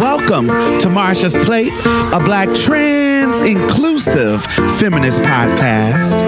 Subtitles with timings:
[0.00, 0.48] Welcome
[0.80, 1.72] to Marsha's Plate,
[2.12, 4.44] a black trans inclusive
[4.78, 6.20] feminist podcast.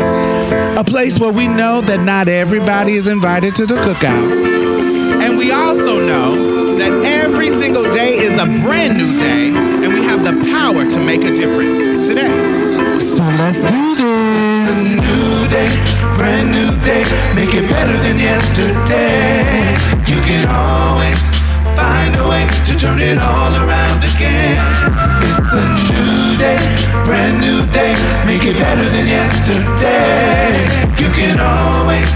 [0.78, 5.20] A place where we know that not everybody is invited to the cookout.
[5.20, 10.04] And we also know that every single day is a brand new day, and we
[10.04, 13.00] have the power to make a difference today.
[13.00, 14.92] So let's do this.
[14.94, 15.68] new day,
[16.14, 17.02] brand new day.
[17.34, 19.42] Make it better than yesterday.
[20.06, 21.35] You can always
[21.76, 24.56] find a way to turn it all around again.
[25.28, 26.58] It's a new day,
[27.04, 27.94] brand new day.
[28.24, 30.64] Make it better than yesterday.
[30.96, 32.10] You can always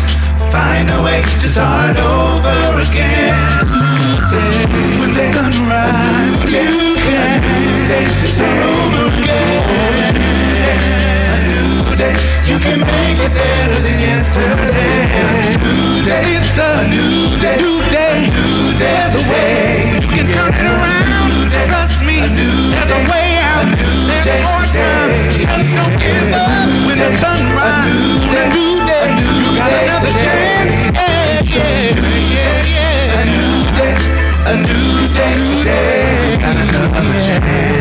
[0.51, 3.37] find a way to start over again.
[5.01, 10.11] When the sun rises, you can start over again.
[12.01, 12.17] Day,
[12.49, 15.05] you can make it better than yesterday.
[15.21, 19.05] A new day, it's a new day, new day, new day.
[19.05, 21.53] There's a way you can turn it around.
[21.69, 23.69] Trust me, there's a way out.
[24.09, 25.13] There's more time.
[25.45, 28.25] Just don't give up when the sun rises.
[28.33, 30.73] A new day, you got another chance.
[30.97, 32.01] Yeah, yeah,
[32.33, 33.21] yeah, yeah.
[33.21, 33.93] A new day,
[34.49, 36.41] a new day today.
[36.41, 37.80] Got another chance.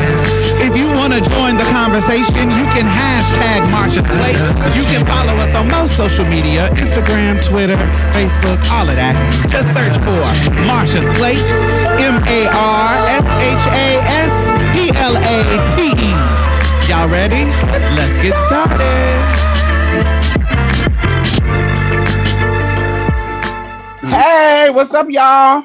[1.09, 4.38] To join the conversation, you can hashtag Marsha's Plate.
[4.77, 7.75] You can follow us on most social media Instagram, Twitter,
[8.13, 9.17] Facebook, all of that.
[9.49, 10.21] Just search for
[10.69, 11.41] Marsha's Plate,
[11.99, 15.37] M A R S H A S P L A
[15.73, 16.13] T E.
[16.87, 17.43] Y'all ready?
[17.97, 18.77] Let's get started.
[24.07, 25.63] Hey, what's up, y'all?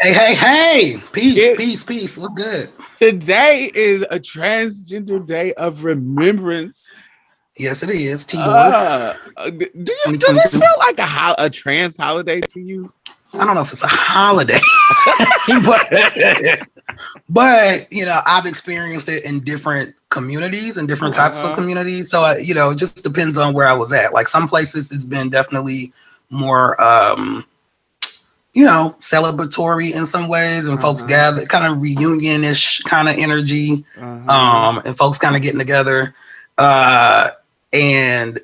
[0.00, 1.02] Hey, hey, hey!
[1.12, 2.16] Peace, It- peace, peace.
[2.16, 2.70] What's good?
[2.96, 6.88] Today is a transgender day of remembrance.
[7.58, 8.26] Yes, it is.
[8.34, 9.66] Uh, uh, do
[10.06, 12.90] you, does it feel like a ho- a trans holiday to you?
[13.34, 14.58] I don't know if it's a holiday,
[15.64, 16.66] but
[17.28, 21.48] but you know, I've experienced it in different communities and different types Uh-huh.
[21.50, 22.10] of communities.
[22.10, 24.14] So uh, you know, it just depends on where I was at.
[24.14, 25.92] Like some places, it's been definitely
[26.30, 27.44] more, um,
[28.52, 31.08] you know, celebratory in some ways, and folks Uh-huh.
[31.08, 33.84] gather, kind of reunion-ish kind of energy.
[33.96, 34.30] Uh-huh.
[34.32, 36.14] um, and folks kind of getting together.
[36.58, 37.30] Uh,
[37.72, 38.40] and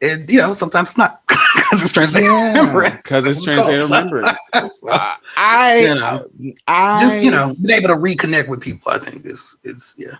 [0.00, 3.02] it, you know, sometimes it's not because it's transgender yeah, remembrance.
[3.02, 4.38] because it's so- remembrance.
[4.54, 6.28] so, Uh, I, You know,
[6.66, 10.16] I just you know, being able to reconnect with people, I think is it's yeah.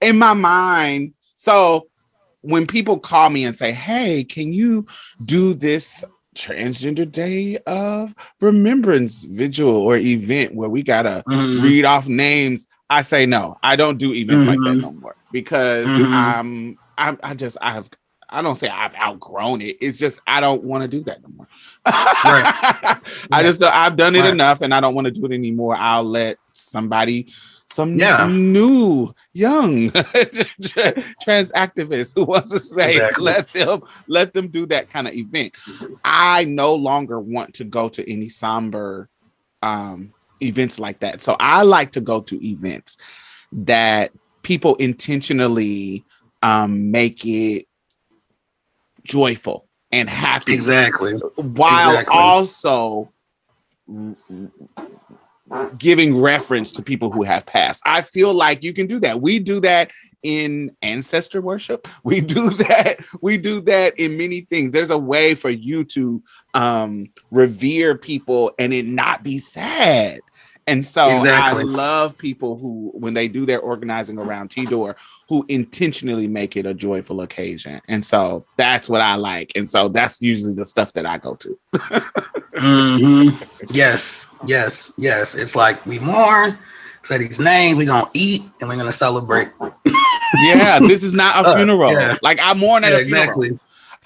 [0.00, 1.14] in my mind.
[1.36, 1.86] So
[2.42, 4.86] when people call me and say, "Hey, can you
[5.26, 6.04] do this
[6.38, 11.62] transgender day of remembrance vigil or event where we gotta Mhm.
[11.62, 13.56] read off names?" I say no.
[13.62, 14.80] I don't do events like that Mhm.
[14.80, 16.12] no more because Mhm.
[16.12, 17.90] I'm, I'm I just I've
[18.30, 19.76] I don't say I've outgrown it.
[19.80, 21.48] It's just I don't want to do that no more.
[23.32, 24.30] I just I've done it Right.
[24.30, 25.74] enough and I don't want to do it anymore.
[25.78, 27.32] I'll let somebody
[27.78, 28.26] some Yeah.
[28.26, 29.90] new young
[31.22, 33.32] trans activist who wants to say Exactly.
[33.32, 35.54] let them let them do that kind of event.
[36.04, 39.08] I no longer want to go to any somber
[39.62, 40.12] um
[40.42, 41.22] events like that.
[41.22, 42.96] So I like to go to events
[43.52, 44.10] that
[44.42, 46.04] people intentionally
[46.42, 47.66] um make it
[49.04, 51.12] joyful and happy Exactly.
[51.36, 52.18] while Exactly.
[52.18, 53.12] also
[55.78, 57.82] giving reference to people who have passed.
[57.86, 59.20] I feel like you can do that.
[59.20, 59.90] We do that
[60.22, 61.86] in ancestor worship.
[62.04, 62.98] We do that.
[63.20, 64.72] We do that in many things.
[64.72, 66.22] There's a way for you to
[66.54, 70.20] um revere people and it not be sad.
[70.68, 71.62] And so Exactly.
[71.62, 74.94] I love people who, when they do their organizing around TDOR,
[75.28, 77.80] who intentionally make it a joyful occasion.
[77.88, 79.50] And so that's what I like.
[79.56, 81.58] And so that's usually the stuff that I go to.
[82.58, 83.28] hmm
[83.70, 85.34] Yes, yes, yes.
[85.34, 86.58] It's like we mourn,
[87.02, 89.48] say these names, we're gonna eat, and we're gonna celebrate.
[90.44, 91.92] Yeah, this is not a Uh, funeral.
[91.92, 92.16] yeah.
[92.22, 93.22] Like I mourn at Yeah, a funeral.
[93.42, 93.58] exactly.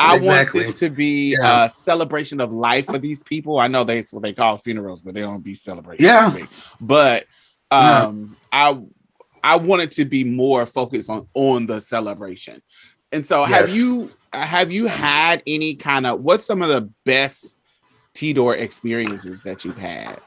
[0.02, 0.60] I Exactly.
[0.62, 1.66] want this to be Yeah.
[1.66, 3.58] a celebration of life for these people.
[3.58, 6.04] I know that's what they call funerals, but they don't be celebrating.
[6.06, 6.36] Yeah.
[6.80, 7.26] But
[7.70, 8.02] Yeah.
[8.06, 8.78] um I
[9.44, 12.62] I want it to be more focused on on the celebration.
[13.12, 17.58] And so have you have you had any kind of what's some of the best
[18.14, 20.18] TDOR experiences that you've had?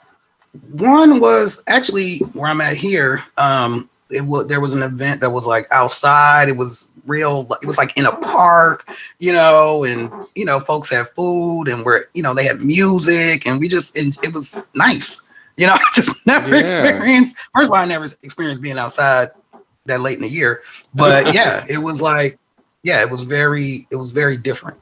[0.71, 3.24] One was actually where I'm at here.
[3.38, 6.48] Um, it was there was an event that was like outside.
[6.50, 7.48] It was real.
[7.62, 11.86] It was like in a park, you know, and you know, folks had food and
[11.86, 15.22] we're you know they had music and we just and it was nice.
[15.57, 16.56] You know, I just never Yeah.
[16.56, 17.36] experienced.
[17.54, 19.31] First of all, I never experienced being outside
[19.86, 20.62] that late in the year,
[20.94, 22.38] but yeah, it was like
[22.84, 24.78] yeah, it was very it was very different.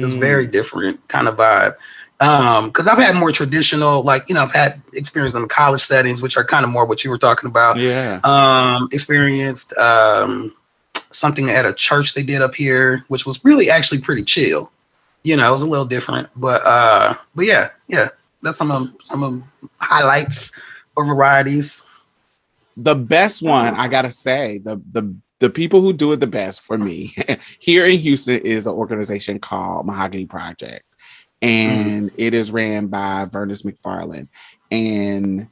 [0.00, 0.20] It was Mm.
[0.20, 1.76] very different kind of vibe.
[2.20, 5.82] Um, because I've had more traditional, like you know, I've had experience in the college
[5.82, 7.80] settings, which are kind of more what you were talking about.
[7.80, 8.20] Yeah.
[8.22, 10.54] Um, experienced um
[11.14, 14.70] something at a church they did up here, which was really actually pretty chill.
[15.22, 18.10] You know, it was a little different, but uh, but yeah, yeah,
[18.42, 19.42] that's some of some of
[19.78, 20.52] highlights
[20.96, 21.82] or varieties.
[22.76, 26.60] The best one, I gotta say, the the the people who do it the best
[26.60, 27.14] for me
[27.58, 30.84] here in Houston is an organization called Mahogany Project,
[31.40, 32.14] and mm.
[32.16, 34.28] it is ran by Verniss McFarland,
[34.70, 35.48] and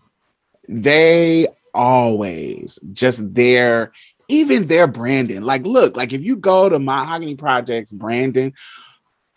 [0.68, 3.92] they always just their
[4.28, 5.42] even their branding.
[5.42, 8.54] Like, look, like if you go to Mahogany Project's branding,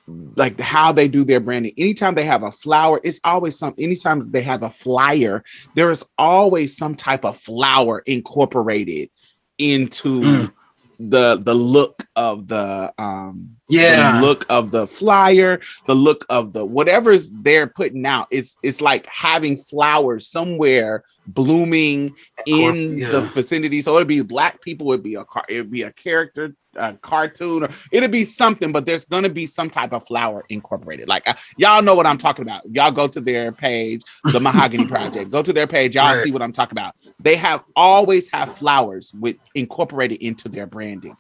[0.08, 1.74] like how they do their branding.
[1.78, 3.74] Anytime they have a flower, it's always some.
[3.80, 5.44] Anytime they have a flyer,
[5.74, 9.10] there is always some type of flower incorporated
[9.58, 10.54] into mm.
[11.00, 16.54] the the look of the um yeah the look of the flyer, the look of
[16.54, 18.28] the whatever's they're putting out.
[18.30, 23.10] It's it's like having flowers somewhere blooming in yeah.
[23.10, 23.82] the vicinity.
[23.82, 27.64] So it'd be black people, it'd be a car, it'd be a character a cartoon
[27.64, 31.08] or it'd be something, but there's gonna be some type of flower incorporated.
[31.08, 32.64] Like uh, y'all know what I'm talking about.
[32.70, 34.02] Y'all go to their page,
[34.32, 35.32] the Mahogany Project.
[35.32, 36.24] Go to their page, y'all right.
[36.24, 36.96] see what I'm talking about.
[37.20, 41.16] They have always have flowers with incorporated into their branding.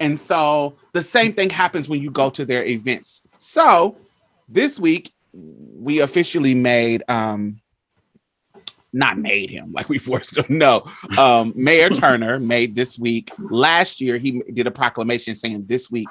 [0.00, 3.22] And so the same thing happens when you go to their events.
[3.38, 3.96] So
[4.48, 7.60] this week we officially made um
[8.92, 10.58] not made him like we forced him.
[10.58, 10.82] No,
[11.18, 13.30] um, Mayor Turner made this week.
[13.38, 16.08] Last year, he did a proclamation saying this week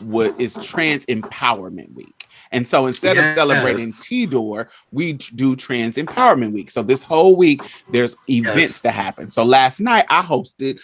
[0.00, 2.26] what is Trans Empowerment Week.
[2.52, 3.28] And so instead yes.
[3.28, 6.70] of celebrating TDOR, we do Trans Empowerment Week.
[6.70, 8.80] So this whole week, there's events yes.
[8.82, 9.30] to happen.
[9.30, 10.80] So last night, I hosted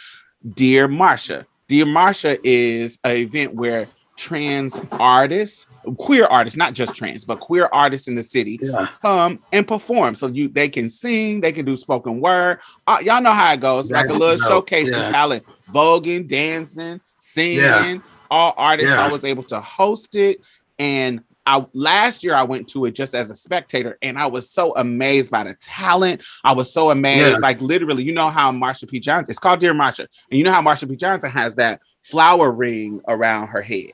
[0.54, 1.46] Dear Marsha.
[1.68, 7.68] Dear Marsha is an event where trans artists queer artists, not just trans, but queer
[7.72, 8.88] artists in the city, yeah.
[9.04, 10.14] um, and perform.
[10.14, 12.60] So you they can sing, they can do spoken word.
[12.86, 14.48] Uh, y'all know how it goes, That's like a little dope.
[14.48, 15.06] showcase yeah.
[15.06, 17.60] of talent, voguing, dancing, singing.
[17.60, 17.98] Yeah.
[18.28, 18.92] All artists.
[18.92, 20.40] I was able to host it,
[20.80, 24.50] and I last year I went to it just as a spectator, and I was
[24.50, 26.22] so amazed by the talent.
[26.42, 27.36] I was so amazed, yeah.
[27.36, 28.98] like literally, you know how Marsha P.
[28.98, 29.30] Johnson.
[29.30, 30.96] It's called Dear Marsha, and you know how Marsha P.
[30.96, 33.92] Johnson has that flower ring around her head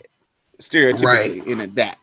[0.63, 1.47] stereotypically right.
[1.47, 1.99] in that.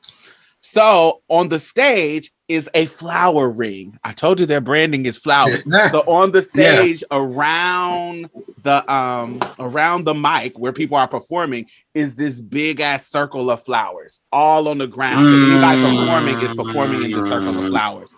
[0.61, 3.97] So on the stage is a flower ring.
[4.03, 5.49] I told you their branding is flower.
[5.91, 7.17] so on the stage yeah.
[7.17, 8.29] around
[8.63, 13.63] the um around the mic where people are performing is this big ass circle of
[13.63, 15.25] flowers all on the ground.
[15.25, 17.69] So anybody performing is performing in the circle of mm.
[17.69, 18.13] flowers.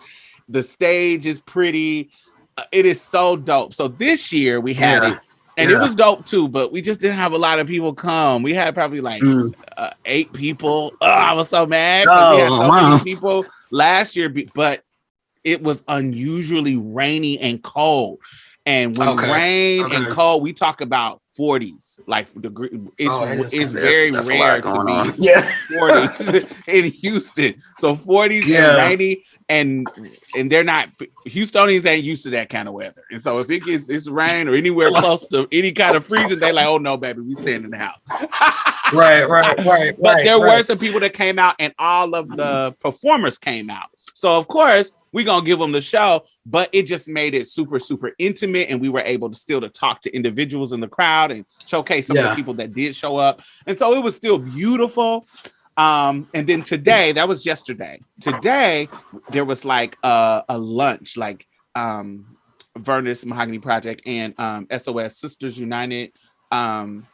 [0.48, 2.10] The stage is pretty.
[2.58, 3.72] Uh, it is so dope.
[3.72, 5.12] So this year we had yeah.
[5.12, 5.18] it
[5.56, 5.76] and yeah.
[5.76, 8.42] it was dope too, but we just didn't have a lot of people come.
[8.42, 9.54] We had probably like mm.
[9.76, 10.92] uh, eight people.
[11.00, 12.06] Oh, I was so mad.
[12.08, 12.90] Oh, we had so wow.
[12.90, 14.82] many people last year, but
[15.44, 18.18] it was unusually rainy and cold.
[18.66, 19.32] And when okay.
[19.32, 19.96] rain okay.
[19.96, 22.00] and cold, we talk about 40s.
[22.06, 25.14] Like degree, it's oh, it's very that's, that's rare to be on.
[25.16, 27.62] yeah 40s in Houston.
[27.78, 28.68] So 40s yeah.
[28.68, 29.86] and rainy, and
[30.36, 30.88] and they're not
[31.26, 33.04] Houstonians ain't used to that kind of weather.
[33.10, 36.38] And so if it gets it's rain or anywhere close to any kind of freezing,
[36.38, 38.04] they're like, oh no, baby, we stand in the house.
[38.92, 39.94] right, right, right.
[39.98, 40.58] But right, there right.
[40.58, 43.88] were some people that came out, and all of the performers came out.
[44.14, 47.78] So of course we're gonna give them the show, but it just made it super,
[47.78, 51.30] super intimate, and we were able to still to talk to individuals in the crowd
[51.30, 52.24] and showcase some yeah.
[52.24, 53.42] of the people that did show up.
[53.66, 55.26] And so it was still beautiful.
[55.76, 58.00] Um, and then today, that was yesterday.
[58.20, 58.88] Today,
[59.30, 62.36] there was like a, a lunch, like um
[62.78, 66.12] Verniss Mahogany Project and um SOS Sisters United.
[66.50, 67.06] Um,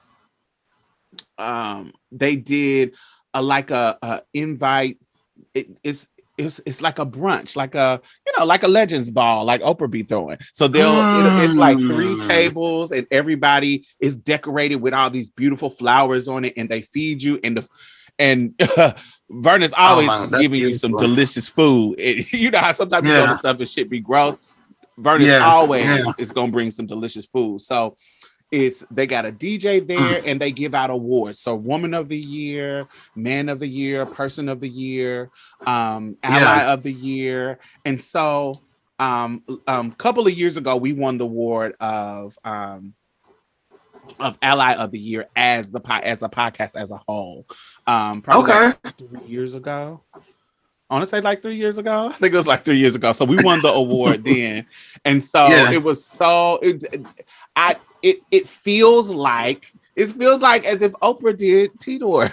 [1.39, 2.95] um, they did
[3.35, 4.99] a like a, a invite.
[5.55, 9.45] It, it's it's it's like a brunch, like a you know, like a legends ball,
[9.45, 10.39] like Oprah be throwing.
[10.53, 11.45] So they'll mm.
[11.45, 12.27] it's like three mm.
[12.27, 17.23] tables, and everybody is decorated with all these beautiful flowers on it, and they feed
[17.23, 17.69] you, and the
[18.19, 18.93] and uh,
[19.31, 20.69] Vernon's oh, always oh giving beautiful.
[20.71, 21.97] you some delicious food.
[21.99, 23.21] It, you know how sometimes yeah.
[23.21, 24.39] you know stuff and shit be gross.
[24.99, 25.47] Vernon yeah.
[25.47, 26.13] always yeah.
[26.19, 27.61] is gonna bring some delicious food.
[27.61, 27.97] So
[28.51, 30.23] it's they got a DJ there mm.
[30.25, 31.41] and they give out awards.
[31.41, 35.31] So woman of the year, man of the year, person of the year,
[35.67, 36.73] um, ally yeah.
[36.73, 37.59] of the year.
[37.85, 38.61] And so
[39.01, 42.95] um um couple of years ago we won the award of um
[44.19, 47.47] of ally of the year as the as a podcast as a whole.
[47.87, 48.79] Um probably okay.
[48.83, 50.03] Like three years ago.
[50.91, 52.09] I want to say like three years ago.
[52.09, 53.13] I think it was like three years ago.
[53.13, 54.67] So we won the award then,
[55.05, 55.71] and so yeah.
[55.71, 56.59] it was so.
[56.63, 56.83] It,
[57.55, 62.31] I it it feels like it feels like as if Oprah did TDOR.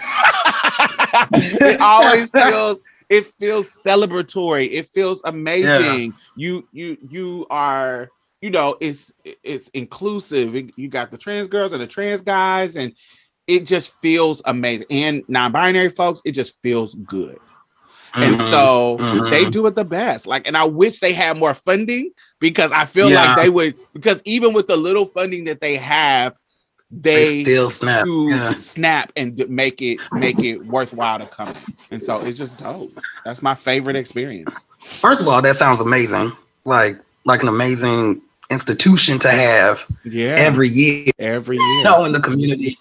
[1.32, 4.70] it always feels it feels celebratory.
[4.72, 6.14] It feels amazing.
[6.36, 10.54] You you you are you know it's it's inclusive.
[10.76, 12.92] You got the trans girls and the trans guys, and
[13.46, 14.86] it just feels amazing.
[14.90, 17.38] And non-binary folks, it just feels good.
[18.16, 19.30] And Mhm, so mhm.
[19.30, 20.26] they do it the best.
[20.26, 23.24] Like, and I wish they had more funding because I feel Yeah.
[23.24, 23.74] like they would.
[23.92, 26.34] Because even with the little funding that they have,
[26.90, 28.06] they they, still snap.
[28.08, 28.54] Yeah.
[28.54, 31.54] snap and make it make it worthwhile to come.
[31.90, 32.92] And so it's just dope.
[33.24, 34.64] That's my favorite experience.
[34.80, 36.32] First of all, that sounds amazing.
[36.64, 41.10] Like like an amazing institution to have Yeah, every year.
[41.18, 41.78] every year.
[41.78, 42.78] you know, in the community.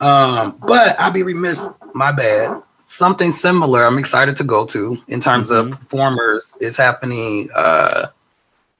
[0.00, 2.62] Um, but I'll be remiss, my bad.
[2.94, 5.70] Something similar I'm excited to go to in terms of Mhm.
[5.80, 8.08] performers is happening uh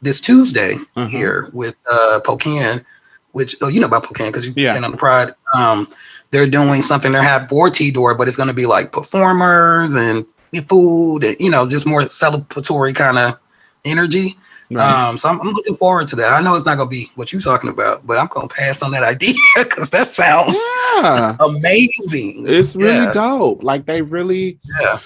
[0.02, 1.07] this Tuesday Uh-huh.
[1.07, 2.85] here with uh Pocan,
[3.31, 4.75] which oh you know about Pocan because you've Yeah.
[4.75, 5.35] been on the pride.
[5.54, 5.88] Um
[6.31, 10.26] they're doing something They're have for TDOR, but it's gonna be like performers and
[10.69, 13.38] food, and, you know, just more celebratory kind of
[13.87, 14.37] energy.
[14.75, 15.09] Right.
[15.09, 16.33] Um, so I'm, I'm looking forward to that.
[16.33, 18.91] I know it's not gonna be what you're talking about, but I'm gonna pass on
[18.93, 20.57] that idea because that sounds
[20.97, 22.45] yeah, amazing.
[22.49, 23.12] it's really Yeah.
[23.12, 23.62] dope.
[23.62, 24.99] Like they really Yeah.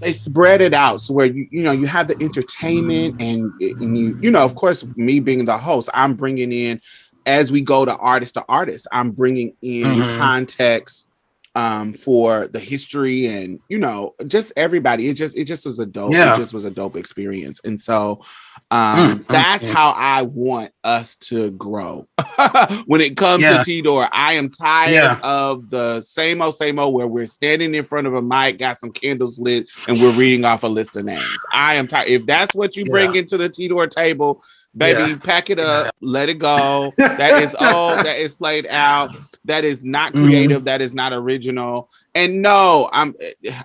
[0.00, 3.96] they spread it out so where you you know you have the entertainment and, and
[3.96, 6.80] you you know of course me being the host i'm bringing in
[7.24, 10.18] as we go to artist to artist i'm bringing in Mhm.
[10.18, 11.06] context
[11.54, 15.86] um for the history and you know just everybody it just it just was a
[15.86, 16.32] dope Yeah.
[16.34, 18.22] it just was a dope experience and so
[18.70, 19.70] um Mm, that's mm.
[19.72, 22.06] how i want us to grow
[22.86, 23.62] when it comes Yeah.
[23.62, 25.18] to TDOR i am tired Yeah.
[25.22, 28.78] of the same old same old where we're standing in front of a mic got
[28.78, 32.26] some candles lit and we're reading off a list of names i am tired if
[32.26, 34.42] that's what you bring into the TDOR table
[34.76, 39.10] baby pack it up let it go that is old that is played out
[39.44, 40.24] that is not Mhm.
[40.26, 43.14] creative that is not original and no i'm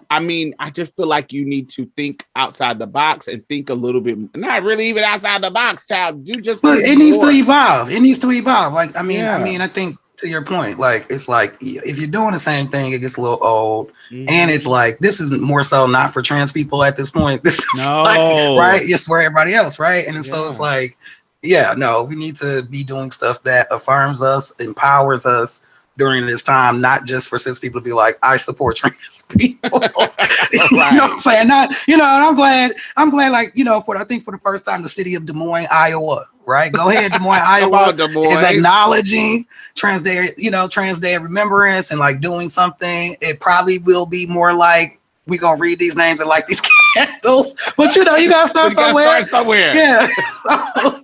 [0.09, 3.69] i mean i just feel like you need to think outside the box and think
[3.69, 7.29] a little bit not really even outside the box child you just it needs to
[7.29, 7.89] evolve.
[7.89, 8.46] It needs to evolve.
[8.47, 9.35] No, like I mean, Yeah.
[9.35, 12.69] I mean, I think to your point, like it's like if you're doing the same
[12.69, 13.91] thing, it gets a little old.
[14.11, 14.29] Mhm.
[14.29, 17.43] And it's like this is more so not for trans people at this point.
[17.43, 18.03] This is No.
[18.03, 18.19] like,
[18.59, 18.81] right.
[18.83, 20.07] It's for everybody else, right?
[20.07, 20.97] And so it's like,
[21.43, 25.61] yeah, no, we need to be doing stuff that affirms us, empowers us
[25.97, 29.81] during this time, not just for cis people to be like, I support trans people.
[30.51, 31.47] you know what I'm saying?
[31.47, 34.31] Not, you know, and I'm glad, I'm glad, like, you know, for I think for
[34.31, 36.71] the first time, the city of Des Moines, Iowa, right?
[36.71, 38.31] Go ahead, Des Moines, Iowa on, Des Moines.
[38.31, 43.17] is acknowledging Trans Day, you know, Trans Day of Remembrance and like doing something.
[43.21, 46.61] It probably will be more like we gonna read these names and like these
[47.05, 49.25] candles, but you know, you gotta start You gotta somewhere.
[49.25, 49.75] start somewhere.
[49.75, 50.07] Yeah.
[50.43, 51.01] So,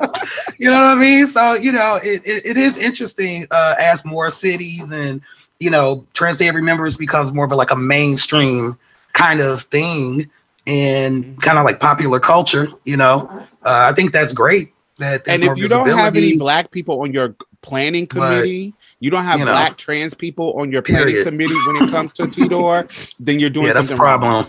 [0.58, 1.26] you know what I mean?
[1.26, 5.20] So, you know, it, it, it is interesting uh, as more cities and,
[5.58, 8.78] you know, Trans Day Remembrance becomes more of a, like a mainstream
[9.12, 10.30] kind of thing
[10.66, 13.28] and kind of like popular culture, you know.
[13.64, 14.72] Uh, I think that's great.
[14.98, 19.10] That and if you don't have any black people on your planning But, committee, you
[19.10, 22.24] don't have you know, black trans people on your planning committee when it comes to
[22.24, 24.46] TDOR, then you're doing yeah, that's a something wrong.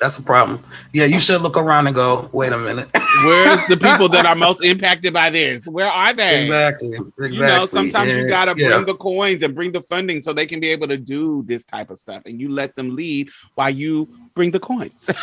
[0.00, 0.62] That's a problem.
[0.94, 2.88] Yeah, you should look around and go, wait a minute.
[3.26, 5.66] Where's the people that are most impacted by this?
[5.68, 6.42] Where are they?
[6.44, 6.88] exactly.
[6.96, 7.34] Exactly.
[7.36, 8.68] You know, sometimes you gotta yeah.
[8.76, 11.64] bring the coins and bring the funding so they can be able to do this
[11.66, 15.08] type of stuff, and you let them lead while you bring the coins.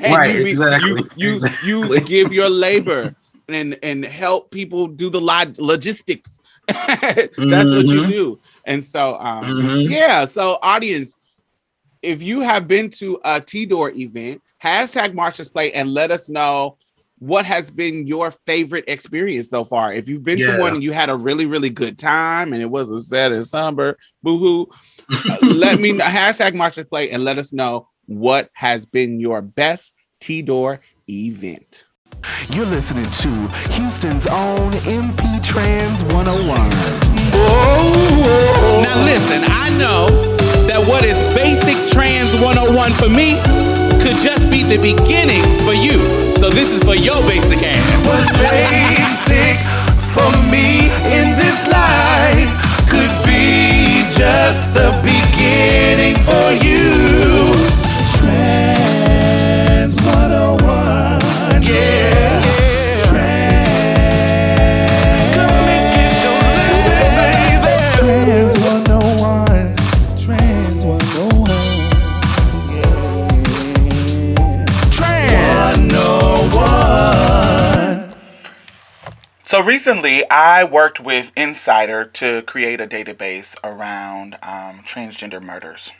[0.00, 3.14] Right, you, exactly, You you, you give your labor
[3.48, 6.40] and and help people do the log- logistics.
[6.66, 8.08] That's what you Mhm.
[8.08, 9.88] do, and so um, Mhm.
[9.88, 10.24] yeah.
[10.26, 11.16] So audience,
[12.02, 16.76] if you have been to a TDOR event, hashtag Marsha's Plate and let us know
[17.20, 19.92] what has been your favorite experience so far.
[19.92, 20.56] If you've been Yeah.
[20.56, 23.44] to one and you had a really, really good time and it wasn't sad and
[23.46, 24.66] somber, boohoo,
[25.10, 26.04] uh, let me know.
[26.04, 30.78] Hashtag Marsha's Plate and let us know what has been your best TDOR
[31.10, 31.84] event.
[32.50, 33.28] You're listening to
[33.72, 37.07] Houston's own MP Trans 101.
[38.82, 40.08] Now listen, I know
[40.66, 43.38] that what is basic trans 101 for me
[44.02, 45.98] could just be the beginning for you.
[46.40, 47.84] So this is for your basic ass.
[48.06, 49.58] What's basic
[50.14, 52.50] for me in this life
[52.88, 57.37] could be just the beginning for you.
[79.68, 85.92] Recently, I worked with Insider to create a database around um, transgender murders.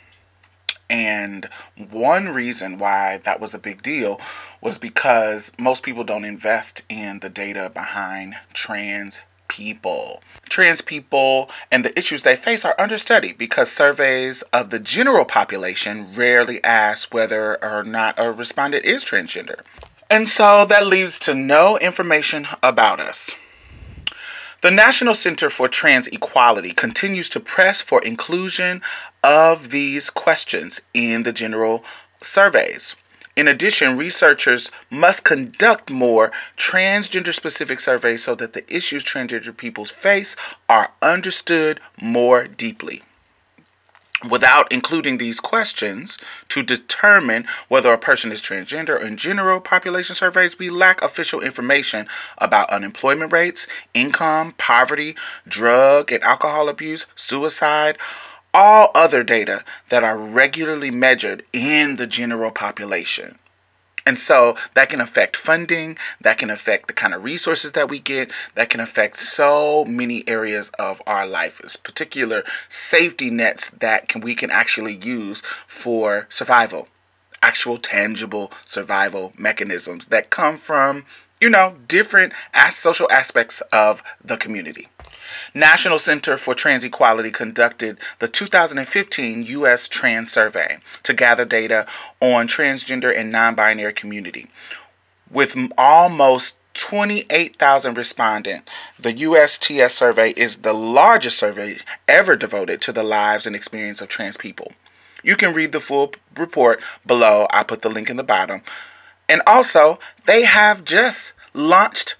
[0.89, 1.47] And
[1.77, 4.19] one reason why that was a big deal
[4.59, 10.23] was because most people don't invest in the data behind trans people.
[10.49, 16.11] Trans people and the issues they face are understudied because surveys of the general population
[16.15, 19.59] rarely ask whether or not a respondent is transgender.
[20.09, 23.35] And so that leads to no information about us.
[24.61, 28.81] The National Center for Trans Equality continues to press for inclusion
[29.23, 31.81] of these questions in the general
[32.21, 32.93] surveys.
[33.37, 39.85] In addition, researchers must conduct more transgender specific surveys so that the issues transgender people
[39.85, 40.35] face
[40.67, 43.03] are understood more deeply
[44.27, 46.17] without including these questions
[46.49, 49.01] to determine whether a person is transgender.
[49.01, 52.07] In general population surveys, we lack official information
[52.37, 55.15] about unemployment rates, income, poverty,
[55.47, 57.97] drug and alcohol abuse, suicide,
[58.53, 63.37] all other data that are regularly measured in the general population.
[64.05, 67.99] And so that can affect funding, that can affect the kind of resources that we
[67.99, 74.21] get, that can affect so many areas of our life, particular safety nets that can
[74.21, 76.87] we can actually use for survival.
[77.41, 81.05] Actual tangible survival mechanisms that come from,
[81.39, 84.87] you know, different as social aspects of the community.
[85.53, 89.87] National Center for Trans Equality conducted the 2015 U.S.
[89.87, 91.85] Trans Survey to gather data
[92.19, 94.47] on transgender and non binary community.
[95.31, 98.69] With almost 28,000 respondents,
[98.99, 104.07] the USTS survey is the largest survey ever devoted to the lives and experience of
[104.07, 104.71] trans people.
[105.23, 107.47] You can read the full report below.
[107.51, 108.61] I put the link in the bottom.
[109.27, 112.15] And also, they have just launched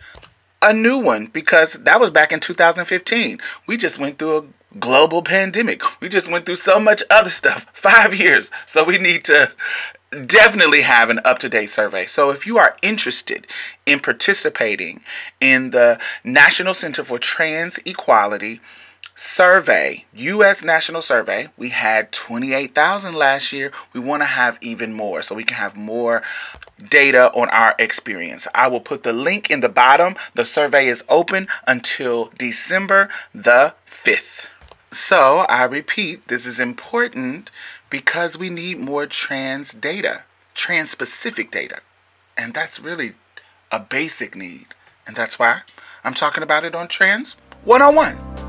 [0.61, 3.39] a new one because that was back in 2015.
[3.67, 5.81] We just went through a global pandemic.
[6.01, 7.65] We just went through so much other stuff.
[7.73, 8.51] Five years.
[8.65, 9.51] So we need to
[10.25, 12.05] definitely have an up to date survey.
[12.05, 13.47] So if you are interested
[13.85, 15.01] in participating
[15.39, 18.59] in the National Center for Trans Equality,
[19.15, 23.71] survey, US National Survey, we had 28,000 last year.
[23.93, 26.23] We want to have even more so we can have more
[26.87, 28.47] data on our experience.
[28.53, 30.15] I will put the link in the bottom.
[30.33, 34.45] The survey is open until December the 5th.
[34.91, 37.51] So, I repeat, this is important
[37.89, 40.23] because we need more trans data,
[40.55, 41.81] trans specific data.
[42.35, 43.13] And that's really
[43.71, 44.67] a basic need.
[45.05, 45.61] And that's why
[46.03, 48.48] I'm talking about it on Trans 101.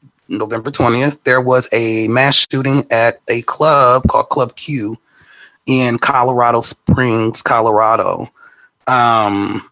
[0.31, 4.97] November 20th, there was a mass shooting at a club called Club Q
[5.65, 8.31] in Colorado Springs, Colorado.
[8.87, 9.69] Um,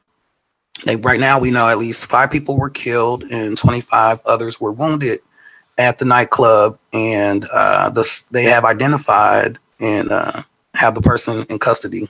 [0.86, 5.22] right now, we know at least five people were killed and 25 others were wounded
[5.78, 10.44] at the nightclub, and uh, the, they have identified and uh,
[10.74, 12.10] have the person in custody.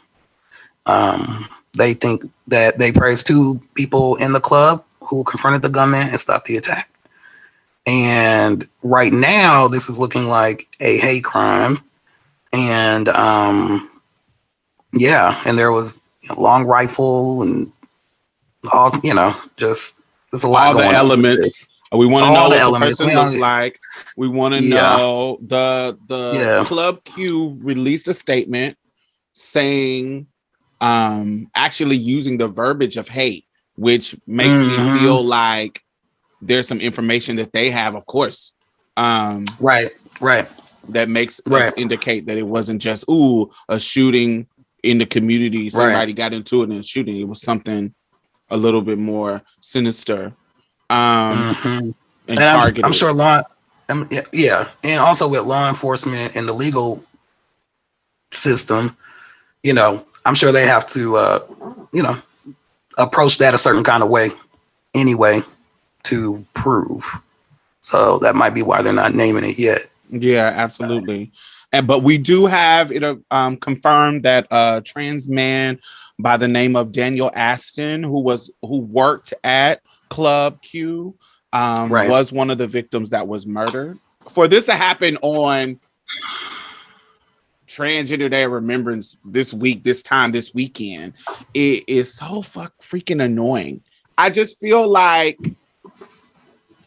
[0.88, 6.09] Um, they think that they praised two people in the club who confronted the gunman
[6.09, 6.89] and stopped the attack.
[7.89, 11.80] And right now, this is looking like a hate crime.
[12.54, 13.89] And um,
[14.93, 15.99] yeah, and there was
[16.30, 17.71] a long rifle and
[18.71, 19.99] all, you know, just
[20.32, 21.67] there's a lot all the elements.
[21.91, 23.80] We want to know what the person looks like.
[24.15, 24.97] We want to yeah.
[24.97, 26.63] know the the yeah.
[26.65, 28.78] Club Q released a statement
[29.34, 30.28] saying,
[30.80, 33.45] um, actually using the verbiage of hate,
[33.78, 34.93] which makes mm-hmm.
[34.93, 35.84] me feel like
[36.41, 38.54] there's some information that they have, of course,
[38.99, 40.47] Um, right, right.
[40.89, 41.71] That makes right.
[41.78, 44.47] indicate that it wasn't just ooh a shooting
[44.84, 45.69] in the community.
[45.69, 46.15] Somebody right.
[46.15, 47.15] got into it and shooting.
[47.15, 47.93] It was something
[48.49, 50.34] a little bit more sinister.
[50.89, 51.67] Um, mm-hmm.
[51.67, 51.95] and,
[52.28, 53.41] and I'm, I'm, sure law,
[53.89, 57.04] um, yeah, and also with law enforcement and the legal
[58.32, 58.97] system,
[59.63, 61.39] you know, I'm sure they have to, uh,
[61.93, 62.17] you know,
[62.97, 64.32] approach that a certain kind of way
[64.93, 65.43] anyway
[66.03, 67.05] to prove.
[67.81, 69.89] So that might be why they're not naming it yet.
[70.09, 71.31] Yeah, absolutely.
[71.71, 75.79] And but we do have it um, confirmed that a trans man
[76.17, 81.15] by the name of Daniel Aston, who was who worked at Club Q,
[81.53, 82.09] um, right.
[82.09, 83.99] was one of the victims that was murdered.
[84.29, 85.79] For this to happen on
[87.67, 91.13] Transgender Day of Remembrance this week, this time, this weekend,
[91.53, 93.81] it is so fuck freaking annoying.
[94.17, 95.38] I just feel like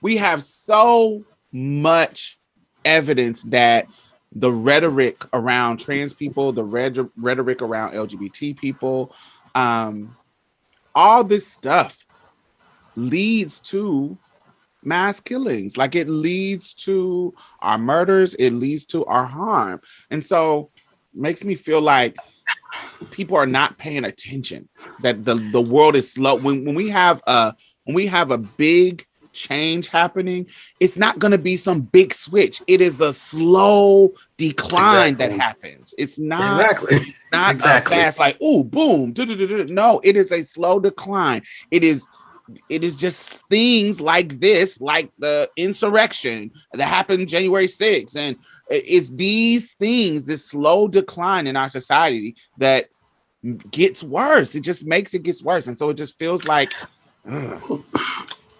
[0.03, 2.39] we have so much
[2.85, 3.87] evidence that
[4.35, 9.15] the rhetoric around trans people, the red- rhetoric around LGBT people,
[9.55, 10.17] um,
[10.95, 12.05] all this stuff
[12.97, 14.19] leads to
[14.83, 15.77] mass killings.
[15.77, 19.81] Like it leads to our murders, it leads to our harm.
[20.11, 20.71] And so
[21.15, 22.17] makes me feel like
[23.11, 24.69] people are not paying attention
[25.03, 28.39] that the, the world is slow when, when we have a when we have a
[28.39, 30.47] big change happening,
[30.81, 32.63] it's not going to be some big switch.
[32.67, 35.37] It is a slow decline exactly.
[35.37, 35.95] that happens.
[35.99, 37.97] It's not exactly not exactly.
[37.97, 39.15] fast like oh boom.
[39.73, 41.43] No, it is a slow decline.
[41.71, 42.07] It is
[42.69, 48.17] it is just things like this, like the insurrection that happened January 6th.
[48.17, 48.37] And
[48.69, 52.87] it's these things, this slow decline in our society that
[53.71, 54.55] gets worse.
[54.55, 55.67] It just makes it gets worse.
[55.67, 56.73] And so it just feels like
[57.29, 57.85] ugh.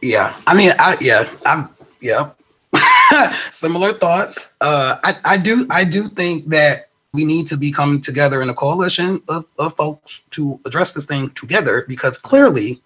[0.03, 1.69] Yeah, I mean, I yeah, I'm
[2.01, 2.31] yeah.
[3.53, 4.53] Similar thoughts.
[4.61, 8.49] Uh, I I do I do think that we need to be coming together in
[8.49, 12.83] a coalition of, of folks to address this thing together because clearly,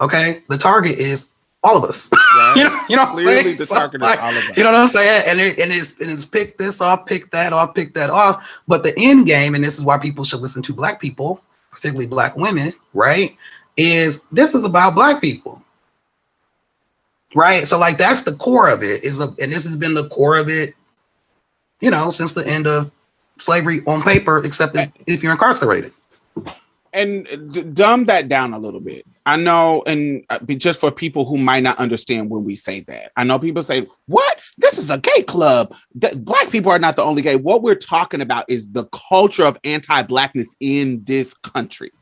[0.00, 1.30] okay, the target is
[1.62, 2.10] all of us.
[2.34, 2.54] Right.
[2.56, 3.56] you know, you know Clearly what I'm saying?
[3.58, 4.56] The target like, is all of us.
[4.56, 5.24] You know what I'm saying?
[5.28, 8.48] And it, and it's and it's pick this off, pick that off, pick that off.
[8.66, 12.06] But the end game, and this is why people should listen to black people, particularly
[12.06, 13.36] black women, right?
[13.76, 15.61] Is this is about black people
[17.34, 17.66] right?
[17.66, 20.36] So like that's the core of it is a, and this has been the core
[20.36, 20.74] of it,
[21.80, 22.90] you know, since the end of
[23.38, 25.92] slavery on paper, except if, you're incarcerated.
[26.92, 29.06] And d- dumb that down a little bit.
[29.24, 33.12] I know, and uh, just for people who might not understand when we say that,
[33.16, 34.40] I know people say, "What?
[34.58, 35.74] This is a gay club.
[35.94, 39.58] Black people are not the only gay." What we're talking about is the culture of
[39.64, 41.92] anti-blackness in this country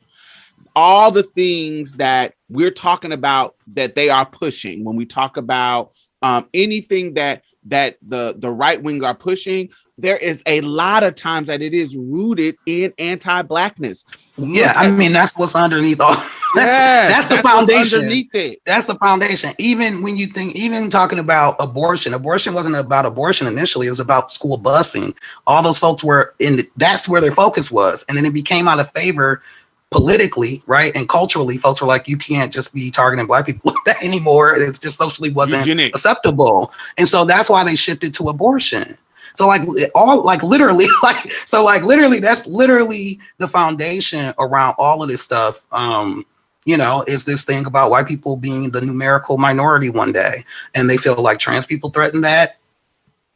[0.80, 4.82] all the things that we're talking about that they are pushing.
[4.82, 10.16] When we talk about um, anything that that the the right wing are pushing there
[10.16, 14.06] is a lot of times that it is rooted in anti-blackness.
[14.38, 16.16] Yeah i mean that's what's underneath all
[16.56, 17.98] yes, that's, the that's foundation.
[18.00, 18.60] underneath it.
[18.66, 19.52] That's the foundation.
[19.58, 23.86] Even when you think even talking about abortion abortion wasn't about abortion initially.
[23.86, 25.14] It was about school busing.
[25.46, 28.04] All those folks were in the, that's where their focus was.
[28.08, 29.42] And then it became out of favor
[29.90, 33.84] politically, right, and culturally, folks were like, you can't just be targeting black people like
[33.86, 34.54] that anymore.
[34.56, 35.96] It's just socially wasn't Eugenics.
[35.96, 38.96] acceptable, and so that's why they shifted to abortion.
[39.34, 39.62] So like
[39.94, 45.22] all like literally like so like literally that's literally the foundation around all of this
[45.22, 45.64] stuff.
[45.72, 46.26] Um,
[46.66, 50.90] you know, is this thing about white people being the numerical minority one day, and
[50.90, 52.58] they feel like trans people threaten that,